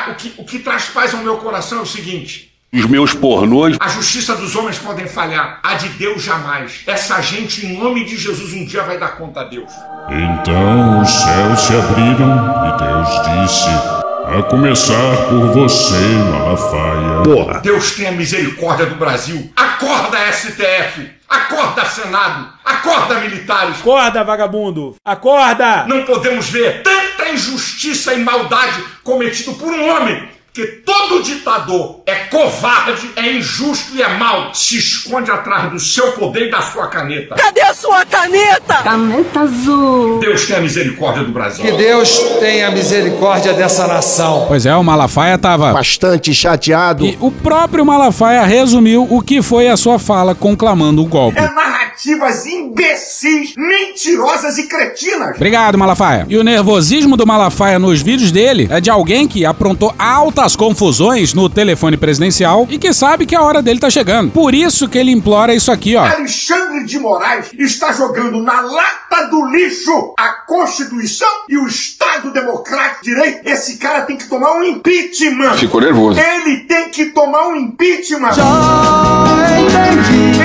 [0.09, 2.51] O que, o que traz paz ao meu coração é o seguinte.
[2.73, 3.77] Os meus pornôs.
[3.79, 6.81] A justiça dos homens podem falhar, a de Deus jamais.
[6.85, 9.71] Essa gente, em nome de Jesus, um dia vai dar conta a Deus.
[10.09, 13.69] Então os céus se abriram e Deus disse:
[14.27, 15.93] A começar por você,
[16.31, 17.21] Malafaia.
[17.23, 17.59] Porra.
[17.61, 19.51] Deus tenha misericórdia do Brasil.
[19.55, 21.11] Acorda, STF!
[21.29, 22.49] Acorda, Senado!
[22.65, 23.79] Acorda, militares!
[23.81, 24.95] Acorda, vagabundo!
[25.05, 25.85] Acorda!
[25.85, 30.27] Não podemos ver tanta injustiça e maldade cometido por um homem.
[30.55, 34.55] Que todo ditador é covarde, é injusto e é mau.
[34.55, 37.35] Se esconde atrás do seu poder e da sua caneta.
[37.35, 38.75] Cadê a sua caneta?
[38.75, 40.17] Caneta azul.
[40.21, 41.65] Deus tenha misericórdia do Brasil.
[41.65, 44.45] Que Deus tenha misericórdia dessa nação.
[44.47, 45.73] Pois é, o Malafaia tava.
[45.73, 47.05] Bastante chateado.
[47.05, 51.37] E o próprio Malafaia resumiu o que foi a sua fala conclamando o golpe.
[51.37, 55.35] É narrativas imbecis, mentirosas e cretinas.
[55.35, 56.25] Obrigado, Malafaia.
[56.29, 61.33] E o nervosismo do Malafaia nos vídeos dele é de alguém que aprontou altas confusões
[61.33, 64.31] no telefone presidencial e que sabe que a hora dele tá chegando.
[64.31, 66.05] Por isso que ele implora isso aqui, ó.
[66.05, 73.03] Alexandre de Moraes está jogando na lata do lixo a Constituição e o Estado Democrático
[73.03, 73.47] de Direito.
[73.47, 75.53] Esse cara tem que tomar um impeachment.
[75.57, 76.19] Ficou nervoso.
[76.19, 78.33] Ele tem que tomar um impeachment.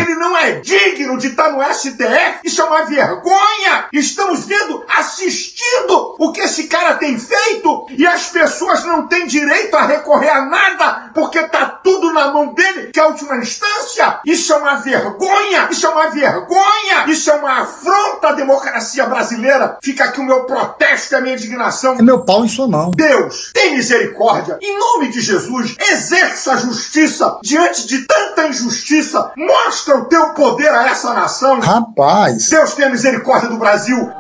[0.00, 2.40] Ele não é digno de estar no STF.
[2.44, 3.86] Isso é uma vergonha.
[3.92, 9.74] Estamos vendo, assistindo o que esse cara tem feito e as pessoas não têm direito
[9.76, 14.20] a recorrer a nada porque tá tudo na mão dele, que é a última instância.
[14.24, 15.68] Isso é uma vergonha.
[15.70, 17.04] Isso é uma vergonha.
[17.06, 19.78] Isso é uma afronta à democracia brasileira.
[19.82, 21.94] Fica aqui o meu protesto e a minha indignação.
[21.94, 22.90] É meu pau em sua mão.
[22.94, 24.58] Deus, tem misericórdia.
[24.60, 29.32] Em nome de Jesus, exerça a justiça diante de tanta injustiça.
[29.36, 31.29] Mostra o teu poder a essa nação.
[31.60, 32.48] Rapaz.
[32.48, 34.10] Deus tenha misericórdia do Brasil.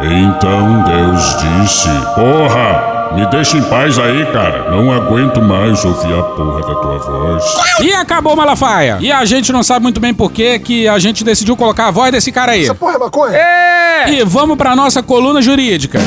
[0.00, 4.70] Então Deus disse: Porra, me deixa em paz aí, cara.
[4.70, 7.44] Não aguento mais ouvir a porra da tua voz.
[7.80, 8.96] E acabou, Malafaia.
[9.00, 11.90] E a gente não sabe muito bem por que que a gente decidiu colocar a
[11.90, 12.64] voz desse cara aí.
[12.64, 13.36] Essa porra é maconha?
[13.36, 14.10] É!
[14.10, 16.00] E vamos pra nossa coluna jurídica.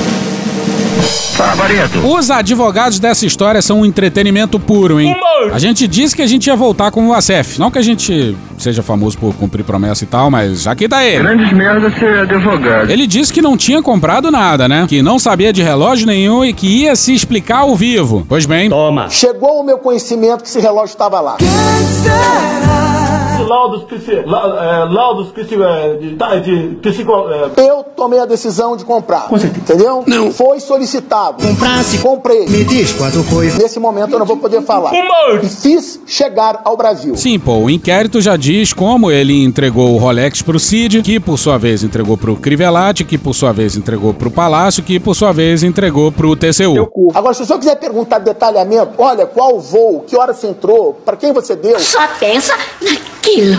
[2.04, 5.16] Os advogados dessa história são um entretenimento puro, hein?
[5.52, 7.60] A gente disse que a gente ia voltar com o Acef.
[7.60, 11.24] Não que a gente seja famoso por cumprir promessa e tal, mas aqui tá ele.
[11.24, 12.90] Grandes merda ser advogado.
[12.90, 14.86] Ele disse que não tinha comprado nada, né?
[14.88, 18.26] Que não sabia de relógio nenhum e que ia se explicar ao vivo.
[18.28, 18.70] Pois bem.
[18.70, 19.10] Toma.
[19.10, 21.38] Chegou ao meu conhecimento que esse relógio estava lá.
[21.40, 23.05] Laudos, psi,
[24.26, 27.70] la, é, laudos psi, é, de, psico, é...
[27.70, 29.28] Eu tomei a decisão de comprar.
[29.32, 30.04] Entendeu?
[30.06, 30.32] Não.
[30.32, 31.46] Foi solicitado.
[31.46, 31.98] Comprasse.
[32.00, 32.48] Comprei.
[32.48, 33.52] Me diz quanto foi.
[33.52, 34.92] Nesse momento eu não vou poder falar.
[35.42, 37.16] E fiz chegar ao Brasil.
[37.16, 41.38] Sim, pô, o inquérito já diz como ele entregou o Rolex pro Cid, que por
[41.38, 45.32] sua vez entregou pro Crivellati, que por sua vez entregou pro Palácio, que por sua
[45.32, 46.90] vez entregou pro TCU.
[47.14, 51.16] Agora, se o senhor quiser perguntar detalhamento, olha, qual voo, que hora você entrou, para
[51.16, 51.80] quem você deu.
[51.80, 53.16] Só pensa naquilo.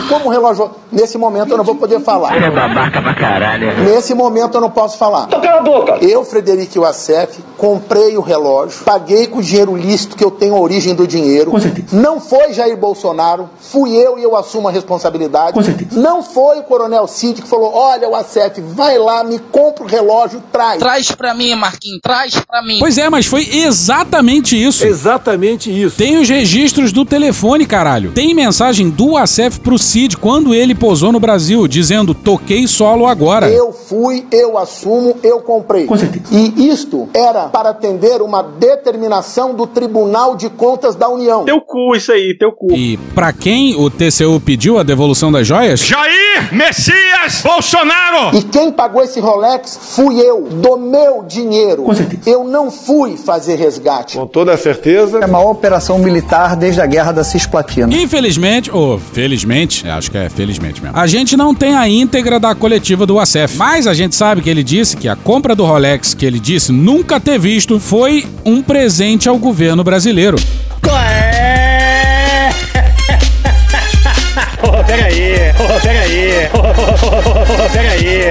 [0.08, 0.70] Como o relógio.
[0.90, 2.36] Nesse momento eu não vou poder falar.
[2.36, 3.78] É babaca pra caralho.
[3.84, 5.24] Nesse momento eu não posso falar.
[5.28, 5.98] Então cala a boca.
[6.00, 10.60] Eu, Frederico Wassef, comprei o relógio, paguei com o dinheiro lícito que eu tenho a
[10.60, 11.52] origem do dinheiro.
[11.92, 15.56] Não foi Jair Bolsonaro, fui eu e eu assumo a responsabilidade.
[15.92, 20.42] Não foi o Coronel Cid que falou: olha, Wassef, vai lá, me compra o relógio,
[20.52, 20.78] traz.
[20.78, 22.78] Traz pra mim, Marquinhos, traz pra mim.
[22.78, 24.86] Pois é, mas foi exatamente isso.
[24.86, 25.96] Exatamente isso.
[25.96, 28.12] Tem os registros do telefone, caralho.
[28.12, 33.48] Tem mensagem do Acef pro Cid quando ele posou no Brasil, dizendo: toquei solo agora.
[33.48, 35.88] Eu fui, eu assumo, eu comprei.
[36.30, 41.44] E isto era para atender uma determinação do Tribunal de Contas da União.
[41.44, 42.72] Teu cu, isso aí, teu cu.
[42.72, 45.80] E pra quem o TCU pediu a devolução das joias?
[45.80, 48.36] Jair Messias Bolsonaro!
[48.36, 51.86] E quem pagou esse Rolex fui eu, do meu dinheiro.
[52.24, 54.16] Eu não fui fazer resgate.
[54.16, 55.18] Com toda certeza.
[55.18, 57.92] É a maior operação militar desde a guerra da Cisplatina.
[57.94, 62.54] Infelizmente, ou felizmente, acho que é felizmente mesmo, a gente não tem a íntegra da
[62.54, 63.56] coletiva do ACF.
[63.56, 66.72] Mas a gente sabe que ele disse que a compra do Rolex, que ele disse
[66.72, 70.36] nunca ter visto, foi um presente ao governo brasileiro.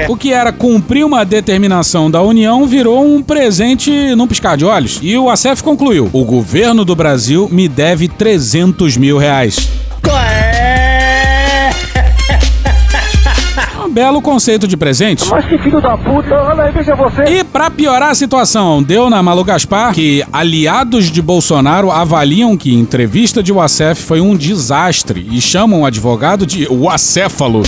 [0.08, 5.00] O que era cumprir uma determinação da União virou um presente num piscar de olhos.
[5.02, 9.85] E o ACF concluiu: o governo do Brasil me deve 300 mil reais.
[13.96, 15.24] Belo conceito de presente.
[15.30, 17.24] Mas que filho da puta, olha aí, veja você.
[17.24, 22.76] E pra piorar a situação, deu na Malu Gaspar que aliados de Bolsonaro avaliam que
[22.76, 27.64] entrevista de Wacef foi um desastre e chamam o advogado de Wacéfalo.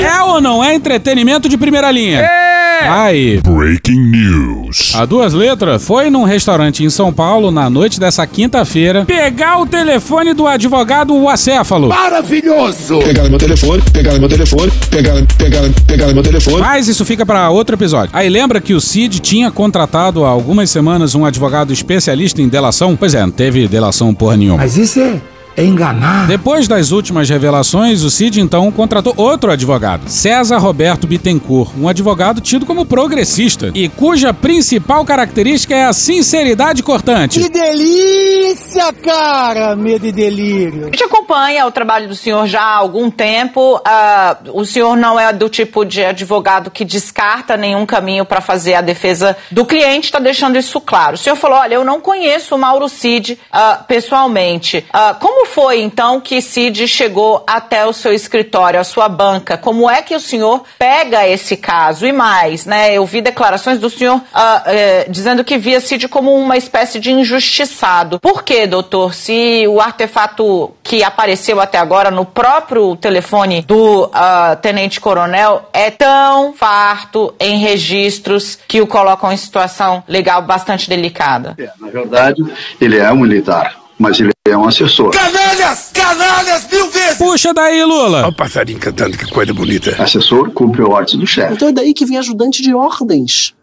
[0.00, 2.20] É ou não é entretenimento de primeira linha?
[2.20, 2.45] É!
[2.86, 3.40] Aí.
[3.40, 4.94] Breaking News.
[4.94, 9.66] A duas letras foi num restaurante em São Paulo na noite dessa quinta-feira pegar o
[9.66, 11.88] telefone do advogado Wacéfalo.
[11.88, 12.98] Maravilhoso!
[13.00, 16.60] Pegaram meu telefone, pegaram meu telefone, pegaram, pegaram, pegaram meu telefone.
[16.60, 18.10] Mas isso fica pra outro episódio.
[18.12, 22.96] Aí lembra que o Cid tinha contratado há algumas semanas um advogado especialista em delação?
[22.96, 24.58] Pois é, não teve delação porra nenhuma.
[24.58, 25.20] Mas isso é
[25.56, 26.26] enganar.
[26.26, 32.40] Depois das últimas revelações, o Cid então contratou outro advogado, César Roberto Bittencourt, um advogado
[32.40, 37.40] tido como progressista e cuja principal característica é a sinceridade cortante.
[37.40, 39.74] Que delícia, cara!
[39.76, 40.84] Medo e delírio.
[40.84, 43.80] A gente acompanha o trabalho do senhor já há algum tempo.
[43.84, 48.74] Ah, o senhor não é do tipo de advogado que descarta nenhum caminho para fazer
[48.74, 51.14] a defesa do cliente, está deixando isso claro.
[51.14, 54.84] O senhor falou: olha, eu não conheço o Mauro Cid ah, pessoalmente.
[54.92, 59.56] Ah, como foi então que Cid chegou até o seu escritório, a sua banca?
[59.56, 62.06] Como é que o senhor pega esse caso?
[62.06, 62.94] E mais, né?
[62.94, 67.10] Eu vi declarações do senhor ah, eh, dizendo que via Cid como uma espécie de
[67.10, 68.20] injustiçado.
[68.20, 69.14] Por quê, doutor?
[69.14, 76.52] Se o artefato que apareceu até agora no próprio telefone do ah, tenente-coronel é tão
[76.52, 81.54] farto em registros que o colocam em situação legal bastante delicada.
[81.58, 82.44] É, na verdade,
[82.80, 85.10] ele é um militar, mas ele é um assessor.
[85.10, 85.90] Canalhas!
[85.92, 87.18] Canalhas mil vezes!
[87.18, 88.18] Puxa daí, Lula!
[88.18, 89.96] Olha o passarinho cantando, que coisa bonita.
[90.02, 91.54] Assessor cumpre ordens do chefe.
[91.54, 93.54] Então é daí que vem ajudante de ordens.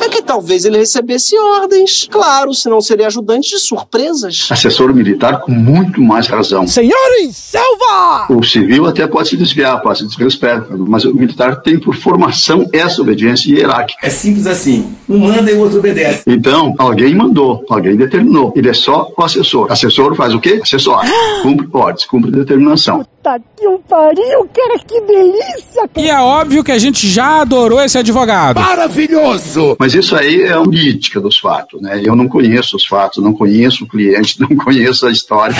[0.00, 2.06] É que talvez ele recebesse ordens.
[2.10, 4.48] Claro, senão seria ajudante de surpresas.
[4.50, 6.66] Assessor militar com muito mais razão.
[6.66, 8.26] Senhores, selva!
[8.30, 11.78] O civil até pode se desviar, pode se desviar os pés, mas o militar tem
[11.78, 14.06] por formação essa obediência hierárquica.
[14.06, 14.94] É simples assim.
[15.08, 16.22] Um manda e o outro obedece.
[16.26, 18.52] Então, alguém mandou, alguém determinou.
[18.56, 19.70] Ele é só o assessor.
[19.70, 20.60] Assessor faz o quê?
[20.62, 21.00] Assessor.
[21.42, 23.06] Cumpre ordens, cumpre determinação.
[23.24, 25.88] Tá que um pariu, cara, que delícia!
[25.96, 28.60] E é óbvio que a gente já adorou esse advogado.
[28.60, 29.78] Maravilhoso!
[29.80, 32.02] Mas isso aí é a política dos fatos, né?
[32.04, 35.56] Eu não conheço os fatos, não conheço o cliente, não conheço a história.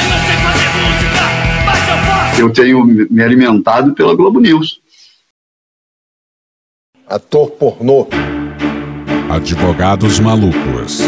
[2.38, 4.82] Eu tenho me alimentado pela Globo News.
[7.08, 8.06] ator pornô.
[9.30, 11.00] Advogados Malucos.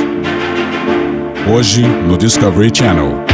[1.54, 3.25] Hoje no Discovery Channel.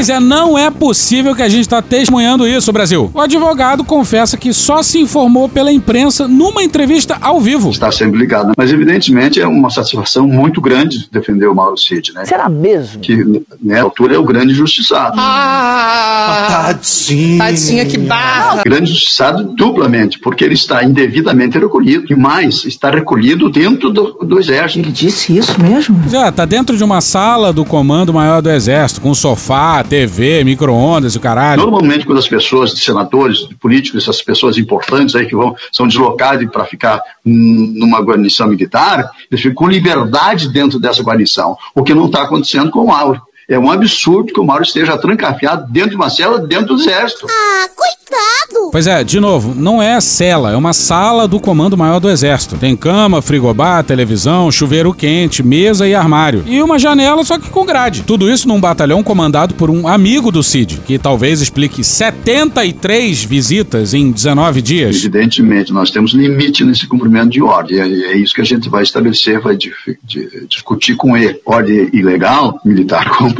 [0.00, 3.10] Pois é, não é possível que a gente está testemunhando isso, Brasil.
[3.12, 7.68] O advogado confessa que só se informou pela imprensa numa entrevista ao vivo.
[7.68, 8.52] Está sempre ligado.
[8.56, 12.24] Mas, evidentemente, é uma satisfação muito grande defender o Mauro Cid, né?
[12.24, 12.98] Será mesmo?
[13.02, 15.16] Que, né, altura, é o grande justiçado.
[15.18, 16.68] Ah!
[16.68, 17.36] Tadinho.
[17.36, 18.62] Tadinha, que barra!
[18.64, 22.06] Grande justiçado duplamente, porque ele está indevidamente recolhido.
[22.08, 24.78] E mais, está recolhido dentro do, do Exército.
[24.78, 26.02] Ele disse isso mesmo?
[26.08, 31.16] Já, tá dentro de uma sala do Comando Maior do Exército, com sofá, TV, micro-ondas
[31.16, 31.62] o caralho.
[31.62, 36.64] Normalmente, quando as pessoas, senadores, políticos, essas pessoas importantes aí que vão, são deslocadas para
[36.64, 42.22] ficar numa guarnição militar, eles ficam com liberdade dentro dessa guarnição, o que não está
[42.22, 43.20] acontecendo com o Mauro.
[43.50, 47.26] É um absurdo que o Mauro esteja trancafiado dentro de uma cela dentro do exército.
[47.28, 48.70] Ah, coitado!
[48.70, 52.56] Pois é, de novo, não é cela, é uma sala do Comando Maior do Exército.
[52.56, 56.44] Tem cama, frigobar, televisão, chuveiro quente, mesa e armário.
[56.46, 58.04] E uma janela, só que com grade.
[58.06, 63.94] Tudo isso num batalhão comandado por um amigo do Cid, que talvez explique 73 visitas
[63.94, 64.96] em 19 dias.
[64.96, 67.80] Evidentemente, nós temos limite nesse cumprimento de ordem.
[67.80, 69.72] É, é isso que a gente vai estabelecer, vai de,
[70.04, 71.40] de, discutir com ele.
[71.44, 73.39] Ordem ilegal, militar cumpre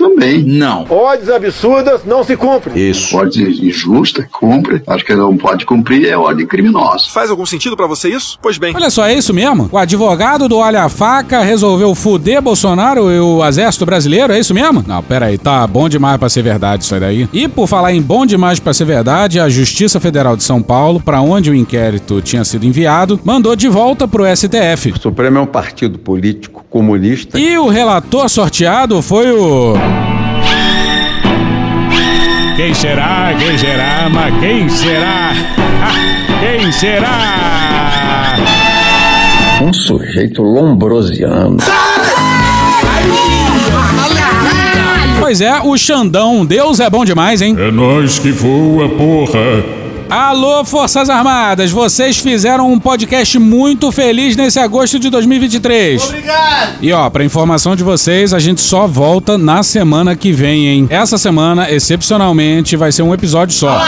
[0.00, 0.42] também.
[0.42, 0.86] Não.
[0.88, 2.90] Ordens absurdas não se cumprem.
[2.90, 3.14] Isso.
[3.16, 4.82] Ordem injusta, cumpre.
[4.86, 7.06] Acho que não pode cumprir é ordem criminosa.
[7.10, 8.38] Faz algum sentido para você isso?
[8.40, 8.72] Pois bem.
[8.74, 9.68] Olha só, é isso mesmo?
[9.70, 14.54] O advogado do Olha a Faca resolveu fuder Bolsonaro e o exército brasileiro, é isso
[14.54, 14.82] mesmo?
[14.86, 17.28] Não, pera aí, tá bom demais para ser verdade isso aí daí.
[17.32, 21.00] E por falar em bom demais para ser verdade, a Justiça Federal de São Paulo,
[21.00, 24.92] para onde o inquérito tinha sido enviado, mandou de volta pro STF.
[24.92, 27.38] O Supremo é um partido político comunista.
[27.38, 29.74] E o relator sorteado foi o
[32.56, 33.34] quem será?
[33.38, 34.08] Quem será?
[34.12, 35.32] Mas quem será?
[36.40, 38.36] quem será?
[39.62, 41.56] Um sujeito lombrosiano.
[45.18, 46.44] Pois é, o Xandão.
[46.44, 47.56] Deus é bom demais, hein?
[47.58, 49.79] É nós que voa, porra.
[50.10, 56.02] Alô, Forças Armadas, vocês fizeram um podcast muito feliz nesse agosto de 2023.
[56.02, 56.78] Obrigado!
[56.82, 60.86] E ó, pra informação de vocês, a gente só volta na semana que vem, hein?
[60.90, 63.80] Essa semana, excepcionalmente, vai ser um episódio só.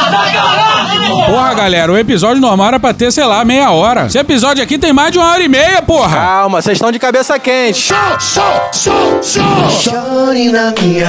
[1.27, 4.07] Porra, galera, o episódio normal era pra ter, sei lá, meia hora.
[4.07, 6.17] Esse episódio aqui tem mais de uma hora e meia, porra!
[6.17, 7.91] Calma, vocês estão de cabeça quente.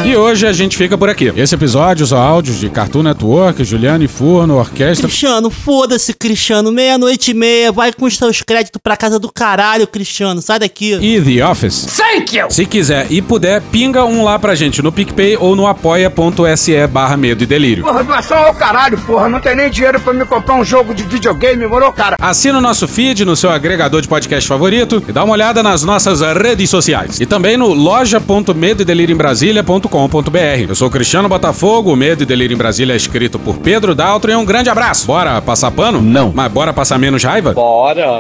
[0.06, 1.34] E hoje a gente fica por aqui.
[1.36, 5.08] Esse episódio, os áudios de Cartoon Network, Juliane Furno, Orquestra.
[5.08, 6.72] Cristiano, foda-se, Cristiano.
[6.72, 10.42] Meia-noite e meia, vai com os seus créditos pra casa do caralho, Cristiano.
[10.42, 10.94] Sai daqui.
[11.02, 11.86] E The Office.
[11.98, 12.52] Thank you!
[12.52, 17.18] Se quiser e puder, pinga um lá pra gente no PicPay ou no apoia.se barra
[17.18, 17.84] medo e delírio.
[17.84, 19.28] Porra, doação ao caralho, porra.
[19.28, 22.16] Não tem nem dinheiro pra me comprar um jogo de videogame, moro, cara?
[22.20, 25.84] Assina o nosso feed no seu agregador de podcast favorito e dá uma olhada nas
[25.84, 27.20] nossas redes sociais.
[27.20, 30.66] E também no loja.medoedelirioembrasilha.com.br.
[30.68, 34.32] Eu sou Cristiano Botafogo, o Medo e Delírio em Brasília é escrito por Pedro Daltro
[34.32, 35.08] e um grande abraço.
[35.08, 36.02] Bora passar pano?
[36.02, 36.32] Não.
[36.34, 37.54] Mas bora passar menos raiva?
[37.54, 38.20] Bora.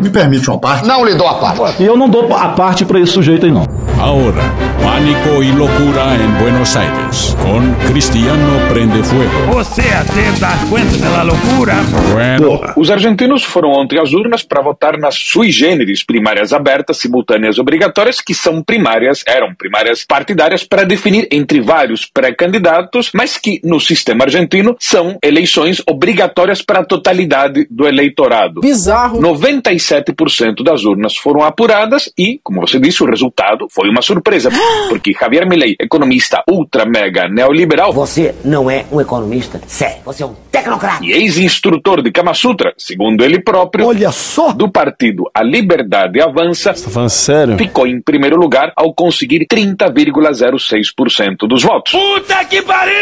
[0.00, 0.86] Me permite uma parte?
[0.86, 1.82] Não lhe dou a parte.
[1.82, 3.66] E eu não dou a parte pra esse sujeito aí, não.
[3.98, 4.42] Ahora,
[4.82, 9.52] pánico y locura en Buenos Aires con Cristiano Prende Fuego.
[9.52, 11.74] Você até dá conta da loucura?
[12.12, 17.58] Bueno, Os argentinos foram ontem às urnas para votar nas sui generis primárias abertas, simultâneas
[17.58, 23.80] obrigatórias, que são primárias, eram primárias partidárias para definir entre vários pré-candidatos, mas que no
[23.80, 28.60] sistema argentino são eleições obrigatórias para a totalidade do eleitorado.
[28.60, 29.20] Bizarro.
[29.20, 34.50] 97% das urnas foram apuradas e, como você disse, o resultado foi uma surpresa,
[34.88, 39.98] porque Javier Milei, economista ultra mega neoliberal, Você não é um economista sério.
[40.04, 41.04] Você é um tecnocrata.
[41.04, 44.52] e ex-instrutor de Kama Sutra, segundo ele próprio, Olha só!
[44.52, 47.56] do partido A Liberdade Avança, Tá falando sério?
[47.56, 51.92] ficou em primeiro lugar ao conseguir 30,06% dos votos.
[51.92, 52.94] Puta que pariu!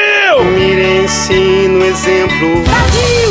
[1.04, 2.48] Ensino, exemplo.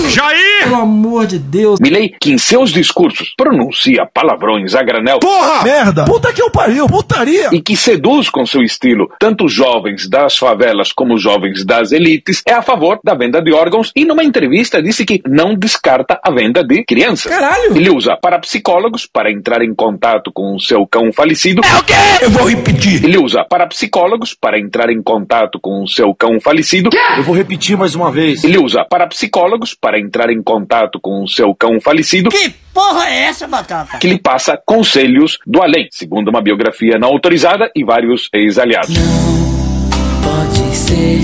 [0.10, 0.37] Jair!
[0.68, 1.80] Pelo amor de Deus.
[1.80, 5.64] Milley, que em seus discursos pronuncia palavrões a granel Porra!
[5.64, 6.04] Merda!
[6.04, 6.86] Puta que eu pariu!
[6.88, 7.48] Putaria!
[7.54, 11.94] e que seduz com seu estilo tanto os jovens das favelas como os jovens das
[11.94, 16.20] elites, é a favor da venda de órgãos e numa entrevista disse que não descarta
[16.22, 17.32] a venda de crianças.
[17.32, 17.74] Caralho!
[17.74, 21.62] Ele usa parapsicólogos para entrar em contato com o seu cão falecido.
[21.64, 21.94] É o quê?
[22.22, 23.06] Eu vou repetir.
[23.06, 26.90] Ele usa parapsicólogos para entrar em contato com o seu cão falecido.
[27.16, 28.44] Eu vou repetir mais uma vez.
[28.44, 30.57] Ele usa parapsicólogos para entrar em contato
[31.02, 32.30] com o seu cão falecido.
[32.30, 33.98] Que porra é essa, Batata?
[33.98, 38.96] Que lhe passa conselhos do além, segundo uma biografia não autorizada e vários ex-aliados.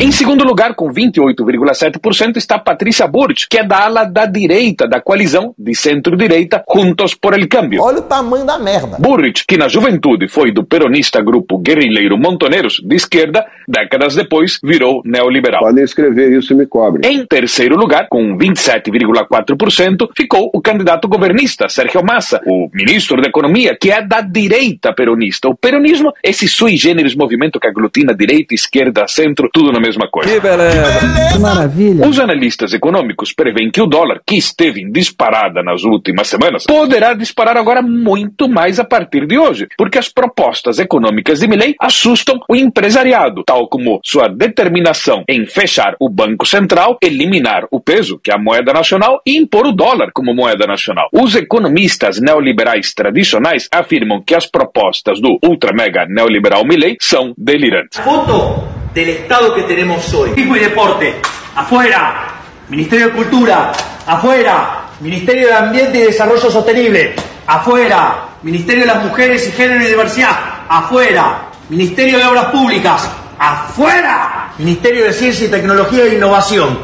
[0.01, 4.99] Em segundo lugar, com 28,7%, está Patrícia Burch, que é da ala da direita da
[4.99, 7.81] coalizão de centro-direita Juntos por el Cambio.
[7.81, 8.97] Olha o tamanho da merda.
[8.99, 15.01] Burrich, que na juventude foi do peronista grupo guerrilheiro Montoneiros de esquerda, décadas depois virou
[15.05, 15.61] neoliberal.
[15.61, 17.09] Podem escrever isso e me cobrem.
[17.09, 23.77] Em terceiro lugar, com 27,4%, ficou o candidato governista Sérgio Massa, o ministro da Economia,
[23.79, 25.47] que é da direita peronista.
[25.47, 30.29] O peronismo, esse sui generis movimento que aglutina direita, esquerda, centro, tudo na mesma coisa.
[30.29, 31.33] Que beleza.
[31.33, 32.07] Que maravilha.
[32.07, 37.13] Os analistas econômicos preveem que o dólar, que esteve em disparada nas últimas semanas, poderá
[37.13, 42.39] disparar agora muito mais a partir de hoje, porque as propostas econômicas de Milley assustam
[42.49, 48.31] o empresariado, tal como sua determinação em fechar o Banco Central, eliminar o peso, que
[48.31, 51.09] é a moeda nacional, e impor o dólar como moeda nacional.
[51.11, 57.99] Os economistas neoliberais tradicionais afirmam que as propostas do ultra mega neoliberal Milley são delirantes.
[57.99, 60.29] Foto del Estado que tenemos hoy.
[60.29, 61.15] Turismo y deporte,
[61.55, 62.27] afuera.
[62.69, 63.71] Ministerio de Cultura,
[64.05, 64.79] afuera.
[64.99, 67.15] Ministerio de Ambiente y Desarrollo Sostenible,
[67.47, 68.27] afuera.
[68.43, 70.37] Ministerio de las Mujeres y Género y Diversidad,
[70.69, 71.49] afuera.
[71.69, 73.09] Ministerio de Obras Públicas,
[73.39, 74.51] afuera.
[74.57, 76.77] Ministerio de Ciencia y Tecnología e Innovación,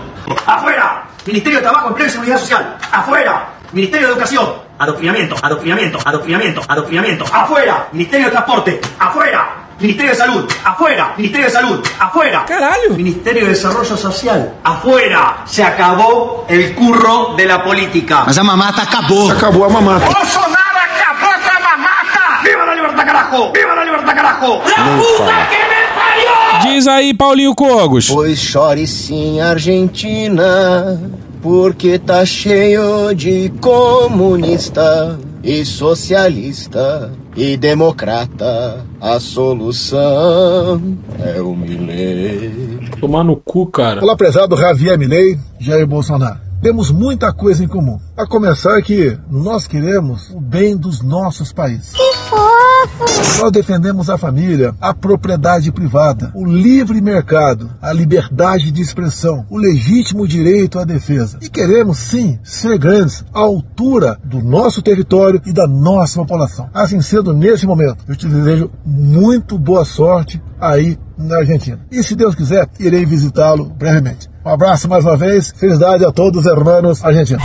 [0.45, 1.03] afuera.
[1.25, 3.49] Ministerio de Trabajo, Empleo y Seguridad Social, afuera.
[3.71, 4.49] Ministerio de Educación,
[4.79, 7.87] adoctrinamiento, adoctrinamiento, adoctrinamiento, adoctrinamiento, afuera.
[7.91, 9.68] Ministerio de Transporte, afuera.
[9.79, 11.13] Ministerio de Salud, afuera.
[11.15, 12.43] Ministerio de Salud, afuera.
[12.45, 12.95] Caralho.
[12.95, 15.43] Ministerio de Desarrollo Social, afuera.
[15.45, 18.23] Se acabó el curro de la política.
[18.25, 19.31] Mas a mamata acabou.
[19.31, 20.05] Acabou a mamata.
[20.05, 22.41] Bolsonaro acabó con la mamata.
[22.43, 23.51] ¡Viva la libertad, carajo!
[23.53, 24.61] ¡Viva la libertad, carajo!
[24.65, 26.73] ¡La puta que me parió!
[26.73, 28.09] Diz aí, Paulinho Cogos.
[28.09, 30.99] Pois chore sim, Argentina,
[31.41, 38.85] porque tá cheio de comunista e socialista e democrata.
[38.99, 40.81] A solução
[41.19, 42.79] é o Milei.
[42.99, 44.03] Tomar no cu, cara.
[44.03, 46.48] Olá, prezado Javier Milei, Jair Bolsonaro.
[46.61, 47.97] Temos muita coisa em comum.
[48.17, 51.93] A começar que nós queremos o bem dos nossos países.
[51.93, 53.41] Que fofo!
[53.41, 59.57] Nós defendemos a família, a propriedade privada, o livre mercado, a liberdade de expressão, o
[59.57, 61.37] legítimo direito à defesa.
[61.41, 66.69] E queremos, sim, ser grandes à altura do nosso território e da nossa população.
[66.73, 71.79] Assim sendo, nesse momento, eu te desejo muito boa sorte aí na Argentina.
[71.89, 74.29] E se Deus quiser, irei visitá-lo brevemente.
[74.49, 75.51] Um abraço mais uma vez.
[75.55, 77.43] Felicidade a todos os hermanos argentinos.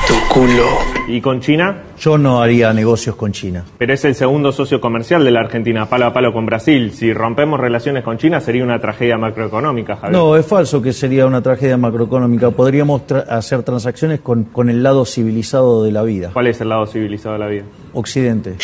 [1.07, 1.83] ¿Y con China?
[2.01, 3.63] Yo no haría negocios con China.
[3.77, 6.93] Pero es el segundo socio comercial de la Argentina, palo a palo con Brasil.
[6.95, 10.13] Si rompemos relaciones con China sería una tragedia macroeconómica, Javier.
[10.19, 12.51] No, es falso que sería una tragedia macroeconómica.
[12.53, 16.31] Podríamos tra- hacer transacciones con, con el lado civilizado de la vida.
[16.33, 17.65] ¿Cuál es el lado civilizado de la vida?
[17.93, 18.57] Occidente.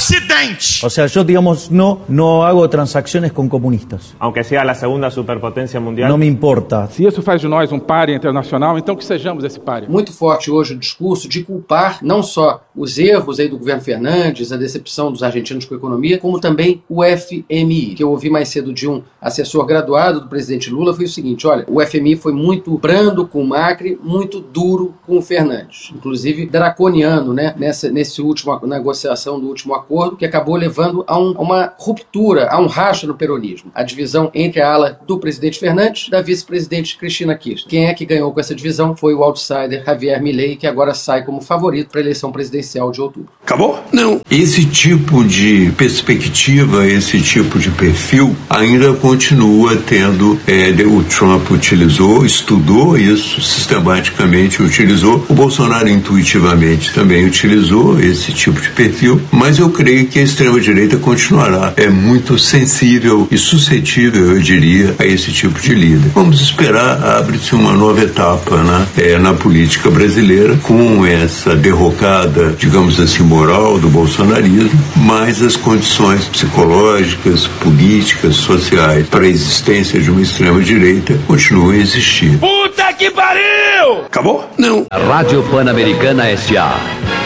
[0.00, 4.14] E o sea, yo, digamos, no, no hago transacciones con comunistas.
[4.18, 6.08] Aunque sea la segunda superpotencia mundial.
[6.08, 6.88] No me importa.
[6.88, 9.90] Se isso faz de nós um páreo internacional, então que sejamos esse páreo.
[9.90, 14.52] Muito forte hoje o discurso de culpar não só os erros aí do governo Fernandes,
[14.52, 17.94] a decepção dos argentinos com a economia, como também o FMI.
[17.94, 21.46] Que eu ouvi mais cedo de um assessor graduado do presidente Lula foi o seguinte:
[21.46, 26.46] olha, o FMI foi muito brando com o Macri, muito duro com o Fernandes, inclusive
[26.46, 27.54] draconiano, né?
[27.58, 32.48] Nessa nesse último negociação do último acordo, que acabou levando a, um- a uma ruptura,
[32.50, 33.70] a um racha no peronismo.
[33.74, 37.68] A divisão entre a ala do presidente Fernandes e da vice-presidente Cristina Kirchner.
[37.68, 41.24] Quem é que ganhou com essa divisão foi o outsider Javier Milei, que agora sai
[41.24, 43.28] como favorito para a eleição presidencial de outubro.
[43.44, 43.82] Acabou?
[43.92, 44.20] Não.
[44.30, 50.38] Esse tipo de perspectiva, esse tipo de perfil ainda continua tendo.
[50.46, 55.24] é, o Trump utilizou, estudou isso sistematicamente, utilizou.
[55.28, 60.96] O Bolsonaro intuitivamente também utilizou esse tipo de perfil, mas eu creio que a extrema-direita
[60.96, 61.72] continuará.
[61.76, 66.10] É muito sensível e suscetível, eu diria, a esse tipo de líder.
[66.14, 73.00] Vamos esperar, abre-se uma nova etapa né, é, na política brasileira com essa derrocada, digamos
[73.00, 80.20] assim, moral do bolsonarismo, mas as condições psicológicas, políticas, sociais para a existência de uma
[80.20, 82.38] extrema-direita continuam a existir.
[82.38, 82.69] Puta
[83.00, 84.04] que pariu!
[84.06, 84.48] Acabou?
[84.58, 84.86] Não.
[84.92, 86.78] Rádio Pan-Americana S.A.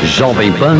[0.04, 0.76] Jovem Pan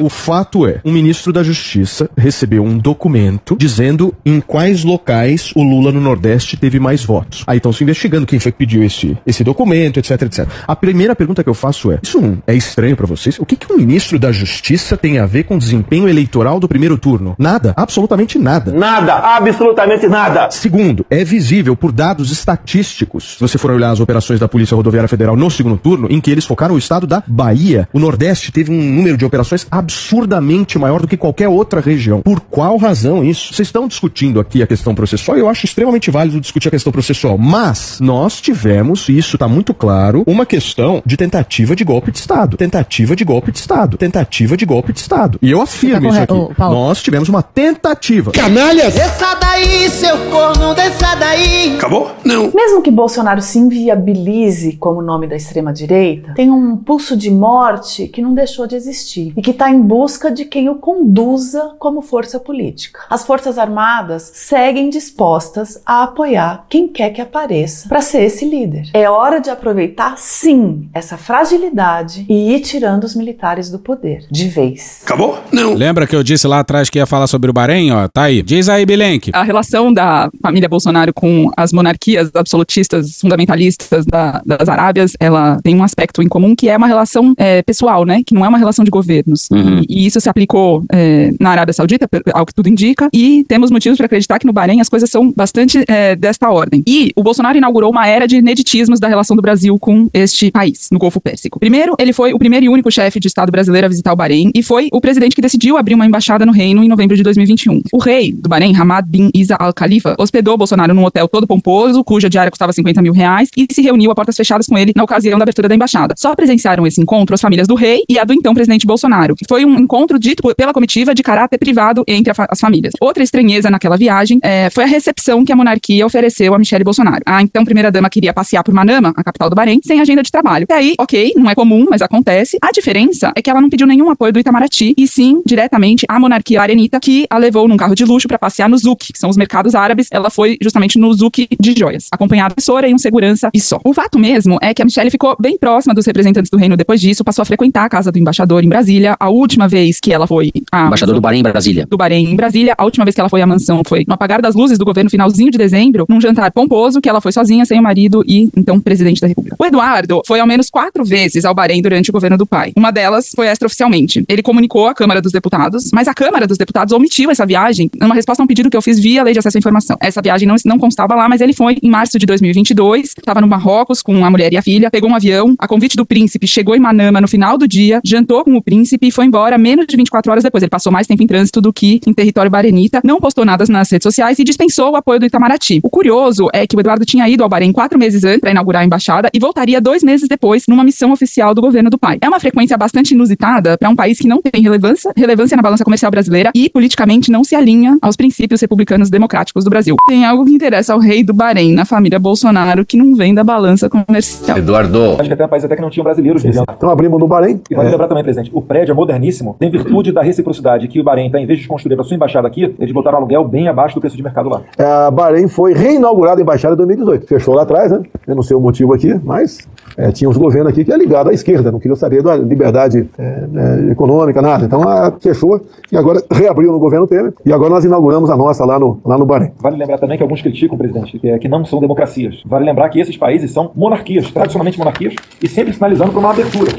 [0.00, 0.04] 1.
[0.04, 5.62] O fato é, um ministro da Justiça recebeu um documento dizendo em quais locais o
[5.62, 7.42] Lula no Nordeste teve mais votos.
[7.46, 10.46] Aí estão se investigando quem foi que pediu esse, esse documento, etc, etc.
[10.68, 13.38] A primeira pergunta que eu faço é: isso é estranho pra vocês?
[13.38, 16.68] O que, que um ministro da Justiça tem a ver com o desempenho eleitoral do
[16.68, 17.34] primeiro turno?
[17.38, 18.72] Nada, absolutamente nada.
[18.72, 20.50] Nada, absolutamente nada.
[20.50, 24.76] Segundo, é visível por dados estatísticos, se você for olhar as operações operações da Polícia
[24.76, 27.88] Rodoviária Federal no segundo turno, em que eles focaram o estado da Bahia.
[27.92, 32.20] O Nordeste teve um número de operações absurdamente maior do que qualquer outra região.
[32.22, 33.54] Por qual razão isso?
[33.54, 37.38] Vocês estão discutindo aqui a questão processual, eu acho extremamente válido discutir a questão processual,
[37.38, 42.18] mas nós tivemos, e isso está muito claro, uma questão de tentativa de golpe de
[42.18, 42.56] Estado.
[42.56, 43.96] Tentativa de golpe de Estado.
[43.96, 45.38] Tentativa de golpe de Estado.
[45.40, 46.34] E eu afirmo isso aqui.
[46.58, 48.32] Nós tivemos uma tentativa.
[48.32, 48.94] Canalhas!
[48.94, 51.76] Desça daí, seu corno, desça daí.
[51.76, 52.10] Acabou?
[52.24, 52.50] Não.
[52.54, 53.58] Mesmo que Bolsonaro se
[53.90, 59.32] inviabilize como nome da extrema-direita, tem um pulso de morte que não deixou de existir
[59.36, 63.00] e que está em busca de quem o conduza como força política.
[63.08, 68.90] As Forças Armadas seguem dispostas a apoiar quem quer que apareça para ser esse líder.
[68.94, 74.48] É hora de aproveitar, sim, essa fragilidade e ir tirando os militares do poder, de
[74.48, 75.02] vez.
[75.04, 75.38] Acabou?
[75.52, 75.74] Não.
[75.74, 77.92] Lembra que eu disse lá atrás que ia falar sobre o Bahrein?
[77.92, 78.42] Ó, tá aí.
[78.42, 79.30] Diz aí, Bilenque.
[79.32, 85.76] A relação da família Bolsonaro com as monarquias absolutistas, fundamentalistas da, das Arábias, ela tem
[85.76, 88.22] um aspecto em comum que é uma relação é, pessoal, né?
[88.24, 89.48] Que não é uma relação de governos.
[89.50, 89.80] Uhum.
[89.88, 93.70] E, e isso se aplicou é, na Arábia Saudita, ao que tudo indica, e temos
[93.70, 96.82] motivos para acreditar que no Bahrein as coisas são bastante é, desta ordem.
[96.86, 100.88] E o Bolsonaro inaugurou uma era de ineditismos da relação do Brasil com este país,
[100.90, 101.58] no Golfo Pérsico.
[101.58, 104.50] Primeiro, ele foi o primeiro e único chefe de Estado brasileiro a visitar o Bahrein
[104.54, 107.82] e foi o presidente que decidiu abrir uma embaixada no reino em novembro de 2021.
[107.92, 112.04] O rei do Bahrein, Hamad bin Isa Al Khalifa, hospedou Bolsonaro num hotel todo pomposo,
[112.04, 115.04] cuja diária custava 50 mil reais, e se reuniu a portas fechadas com ele na
[115.04, 116.14] ocasião da abertura da embaixada.
[116.16, 119.34] Só presenciaram esse encontro as famílias do rei e a do então presidente Bolsonaro.
[119.48, 122.92] Foi um encontro dito pela comitiva de caráter privado entre fa as famílias.
[123.00, 127.22] Outra estranheza naquela viagem é, foi a recepção que a monarquia ofereceu a Michele Bolsonaro.
[127.26, 130.66] A então primeira-dama queria passear por Manama, a capital do Bahrein, sem agenda de trabalho.
[130.68, 132.58] E aí, ok, não é comum, mas acontece.
[132.62, 136.18] A diferença é que ela não pediu nenhum apoio do Itamaraty, e sim, diretamente, a
[136.18, 139.30] monarquia barenita, que a levou num carro de luxo para passear no Zouk, que são
[139.30, 140.08] os mercados árabes.
[140.10, 143.78] Ela foi justamente no Zouk de joias, acompanhada de assessora e um segurança e só.
[143.84, 147.00] O fato mesmo é que a Michelle ficou bem próxima dos representantes do reino depois
[147.00, 149.16] disso, passou a frequentar a casa do embaixador em Brasília.
[149.18, 151.86] A última vez que ela foi a Embaixador do Bahrein em Brasília.
[151.86, 152.74] do Bahrein em Brasília.
[152.76, 155.10] A última vez que ela foi à mansão foi no apagar das luzes do governo
[155.10, 158.80] finalzinho de dezembro, num jantar pomposo que ela foi sozinha, sem o marido e então
[158.80, 159.56] presidente da República.
[159.58, 162.72] O Eduardo foi ao menos quatro vezes ao Bahrein durante o governo do pai.
[162.76, 164.24] Uma delas foi extraoficialmente.
[164.28, 168.14] Ele comunicou à Câmara dos Deputados, mas a Câmara dos Deputados omitiu essa viagem numa
[168.14, 169.96] resposta a um pedido que eu fiz via Lei de Acesso à Informação.
[170.00, 173.48] Essa viagem não, não constava lá, mas ele foi em março de 2022, estava no
[173.48, 176.74] Marrocos com a mulher e a filha, pegou um avião, a convite do príncipe, chegou
[176.74, 179.96] em Manama no final do dia, jantou com o príncipe e foi embora menos de
[179.96, 180.62] 24 horas depois.
[180.62, 183.90] Ele passou mais tempo em trânsito do que em território barenita, não postou nada nas
[183.90, 185.80] redes sociais e dispensou o apoio do Itamaraty.
[185.82, 188.82] O curioso é que o Eduardo tinha ido ao Bahrein quatro meses antes para inaugurar
[188.82, 192.18] a embaixada e voltaria dois meses depois numa missão oficial do governo do pai.
[192.20, 195.84] É uma frequência bastante inusitada para um país que não tem relevância, relevância na balança
[195.84, 199.96] comercial brasileira e politicamente não se alinha aos princípios republicanos democráticos do Brasil.
[200.08, 203.44] Tem algo que interessa ao rei do Bahrein, na família Bolsonaro, que não vem da
[203.44, 204.58] balança comercial.
[204.58, 205.16] Eduardo.
[205.18, 206.64] Acho que até país até que não tinham brasileiros vivendo.
[206.76, 207.60] Então abrimos no Bahrein.
[207.70, 211.04] E vale lembrar também, presidente, o prédio é moderníssimo, tem virtude da reciprocidade que o
[211.04, 213.94] Bahrein, tá, em vez de construir a sua embaixada aqui, eles botaram aluguel bem abaixo
[213.94, 214.62] do preço de mercado lá.
[214.78, 217.26] É, A Bahrein foi reinaugurada a embaixada em 2018.
[217.26, 218.02] Fechou lá atrás, né?
[218.26, 219.58] Eu não sei o motivo aqui, mas
[219.96, 223.08] é, tinha uns governos aqui que é ligado à esquerda, não queriam saber da liberdade
[223.18, 224.64] é, é, econômica, nada.
[224.64, 228.64] Então a, fechou e agora reabriu no governo Temer e agora nós inauguramos a nossa
[228.64, 229.52] lá no, lá no Bahrein.
[229.58, 232.42] Vale lembrar também que alguns criticam, presidente, que, é, que não são democracias.
[232.46, 236.72] Vale lembrar que esses países são monarquias, tradicionalmente monarquias, e sempre sinalizando para uma abertura.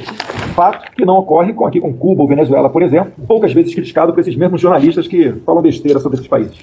[0.53, 4.11] Fato que não ocorre com, aqui com Cuba ou Venezuela, por exemplo, poucas vezes criticado
[4.11, 6.57] por esses mesmos jornalistas que falam besteira sobre esses países.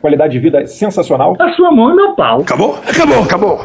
[0.00, 1.34] Qualidade de vida é sensacional.
[1.40, 2.42] A sua mão é meu pau.
[2.42, 2.78] Acabou?
[2.86, 3.60] Acabou, acabou.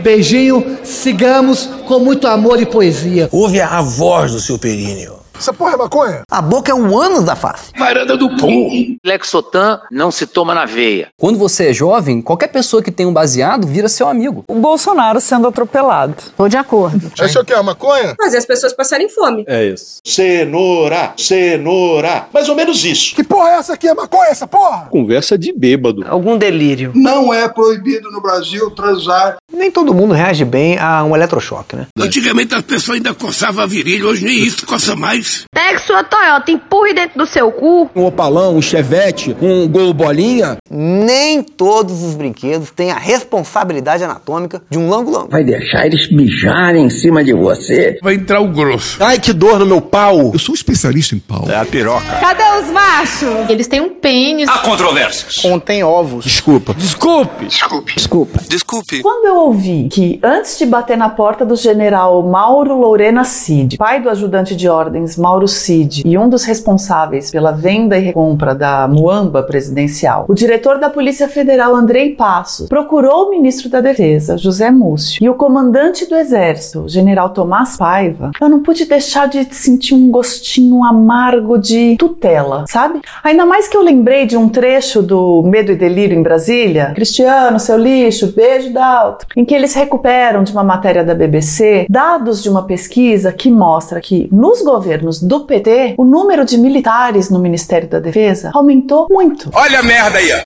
[0.00, 3.28] Beijinho, sigamos com muito amor e poesia.
[3.30, 5.23] Ouve a voz do seu períneo.
[5.36, 6.22] Essa porra é maconha?
[6.30, 7.72] A boca é um ânus da face.
[7.78, 8.96] Varanda do pum.
[9.04, 11.08] Lexotan não se toma na veia.
[11.18, 14.44] Quando você é jovem, qualquer pessoa que tem um baseado vira seu amigo.
[14.48, 16.14] O Bolsonaro sendo atropelado.
[16.36, 17.10] Tô de acordo.
[17.18, 18.14] Essa aqui é a maconha?
[18.22, 19.44] Fazer as pessoas passarem fome.
[19.46, 19.98] É isso.
[20.04, 22.26] Cenoura, cenoura.
[22.32, 23.14] Mais ou menos isso.
[23.14, 23.88] Que porra é essa aqui?
[23.88, 24.86] É maconha essa porra?
[24.90, 26.04] Conversa de bêbado.
[26.08, 26.92] Algum delírio.
[26.94, 29.36] Não é proibido no Brasil transar.
[29.52, 31.86] Nem todo mundo reage bem a um eletrochoque, né?
[31.98, 35.23] Antigamente as pessoas ainda coçavam a virilha, hoje nem isso coça mais.
[35.52, 37.90] Pegue sua Toyota, empurre dentro do seu cu.
[37.94, 40.56] Um opalão, um chevette, um gol bolinha.
[40.70, 45.30] Nem todos os brinquedos têm a responsabilidade anatômica de um lango-lango.
[45.30, 47.98] Vai deixar eles mijarem em cima de você?
[48.02, 49.02] Vai entrar o grosso.
[49.02, 50.30] Ai, que dor no meu pau.
[50.32, 51.44] Eu sou especialista em pau.
[51.48, 52.04] É a piroca.
[52.20, 53.50] Cadê seus machos!
[53.50, 54.48] Eles têm um pênis.
[54.48, 55.36] Há controvérsias.
[55.36, 56.24] Contém ovos.
[56.24, 56.74] Desculpa.
[56.74, 57.46] Desculpe.
[57.46, 57.94] Desculpe.
[57.94, 58.40] Desculpa.
[58.48, 59.02] Desculpe.
[59.02, 64.00] Quando eu ouvi que, antes de bater na porta do general Mauro Lourena Cid, pai
[64.00, 68.86] do ajudante de ordens Mauro Cid e um dos responsáveis pela venda e recompra da
[68.88, 74.70] Muamba presidencial, o diretor da Polícia Federal Andrei Passos procurou o ministro da Defesa, José
[74.70, 79.94] Múcio, e o comandante do Exército, general Tomás Paiva, eu não pude deixar de sentir
[79.94, 83.00] um gostinho amargo de tutela, sabe?
[83.22, 87.58] Ainda mais que eu lembrei de um trecho do Medo e Delírio em Brasília, Cristiano,
[87.58, 92.48] seu lixo, beijo Dalton, em que eles recuperam de uma matéria da BBC dados de
[92.48, 97.88] uma pesquisa que mostra que nos governos do PT o número de militares no Ministério
[97.88, 99.50] da Defesa aumentou muito.
[99.52, 100.42] Olha a merda aí, ó.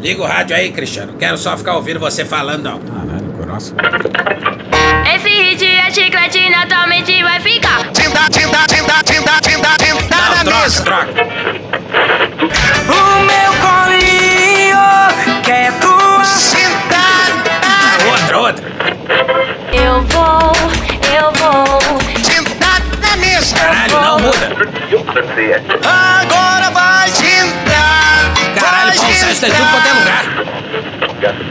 [0.00, 1.14] Liga o rádio aí, Cristiano.
[1.18, 2.80] Quero só ficar ouvindo você falando, não.
[2.80, 3.74] Caralho, grossa.
[5.14, 7.92] Esse hit é chiclete, naturalmente vai ficar.
[7.92, 11.32] Tinta, tinta, tinta, tinta, tinta, tinta na troca, troca.
[25.84, 28.32] Agora vai tintar.
[28.60, 30.24] Caralho, Paulo Sérgio tá em tudo quanto é lugar.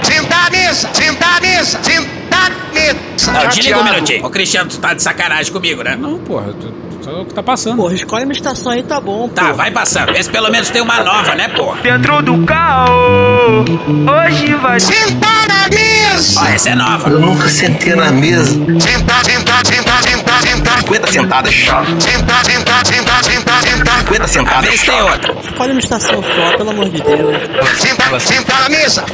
[0.04, 0.88] Tinta na mesa.
[0.90, 1.80] Tinta na mesa.
[1.80, 3.32] Tinta na mesa.
[3.32, 4.26] Não, desliga um minutinho.
[4.26, 5.96] Ô, Cristiano, tu tá de sacanagem comigo, né?
[5.96, 7.78] Não, porra, tu, só o que tá passando.
[7.78, 9.30] Porra, escolhe uma estação aí, tá bom.
[9.30, 10.12] Tá, vai passando.
[10.14, 11.82] Vê se pelo menos tem uma nova, né, porra?
[11.82, 14.80] Dentro do carro, hoje vai.
[14.80, 16.40] Tinta na mesa.
[16.42, 17.10] Ó, essa é nova.
[17.10, 18.54] Eu nunca sentei na mesa.
[18.54, 20.21] Tinta, tinta, tinta, tinta.
[20.42, 21.54] 50 sentadas.
[21.54, 23.92] Tinta, tinta, tinta, tinta, tinta.
[24.00, 24.70] 50 sentadas.
[24.70, 25.34] Vê se tem outra.
[25.44, 27.38] Escolhe uma estação só, pelo amor de Deus.
[27.80, 29.06] Tinta, tinta na mesa.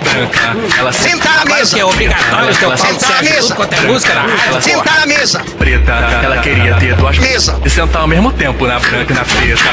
[0.78, 1.76] Ela Tinta na mesa.
[1.76, 3.56] que é obrigatório o Paulo Tinta na mesa.
[3.56, 5.00] quanto é música na rádio, porra.
[5.00, 5.40] na mesa.
[5.58, 5.92] Preta,
[6.24, 7.60] ela queria ter duas Mesa.
[7.66, 9.64] E sentar ao mesmo tempo na branca e na preta.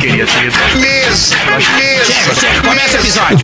[0.00, 1.36] Queria ter duas Mesa.
[1.76, 2.04] Mesa.
[2.04, 3.43] Chega, chega, começa o episódio.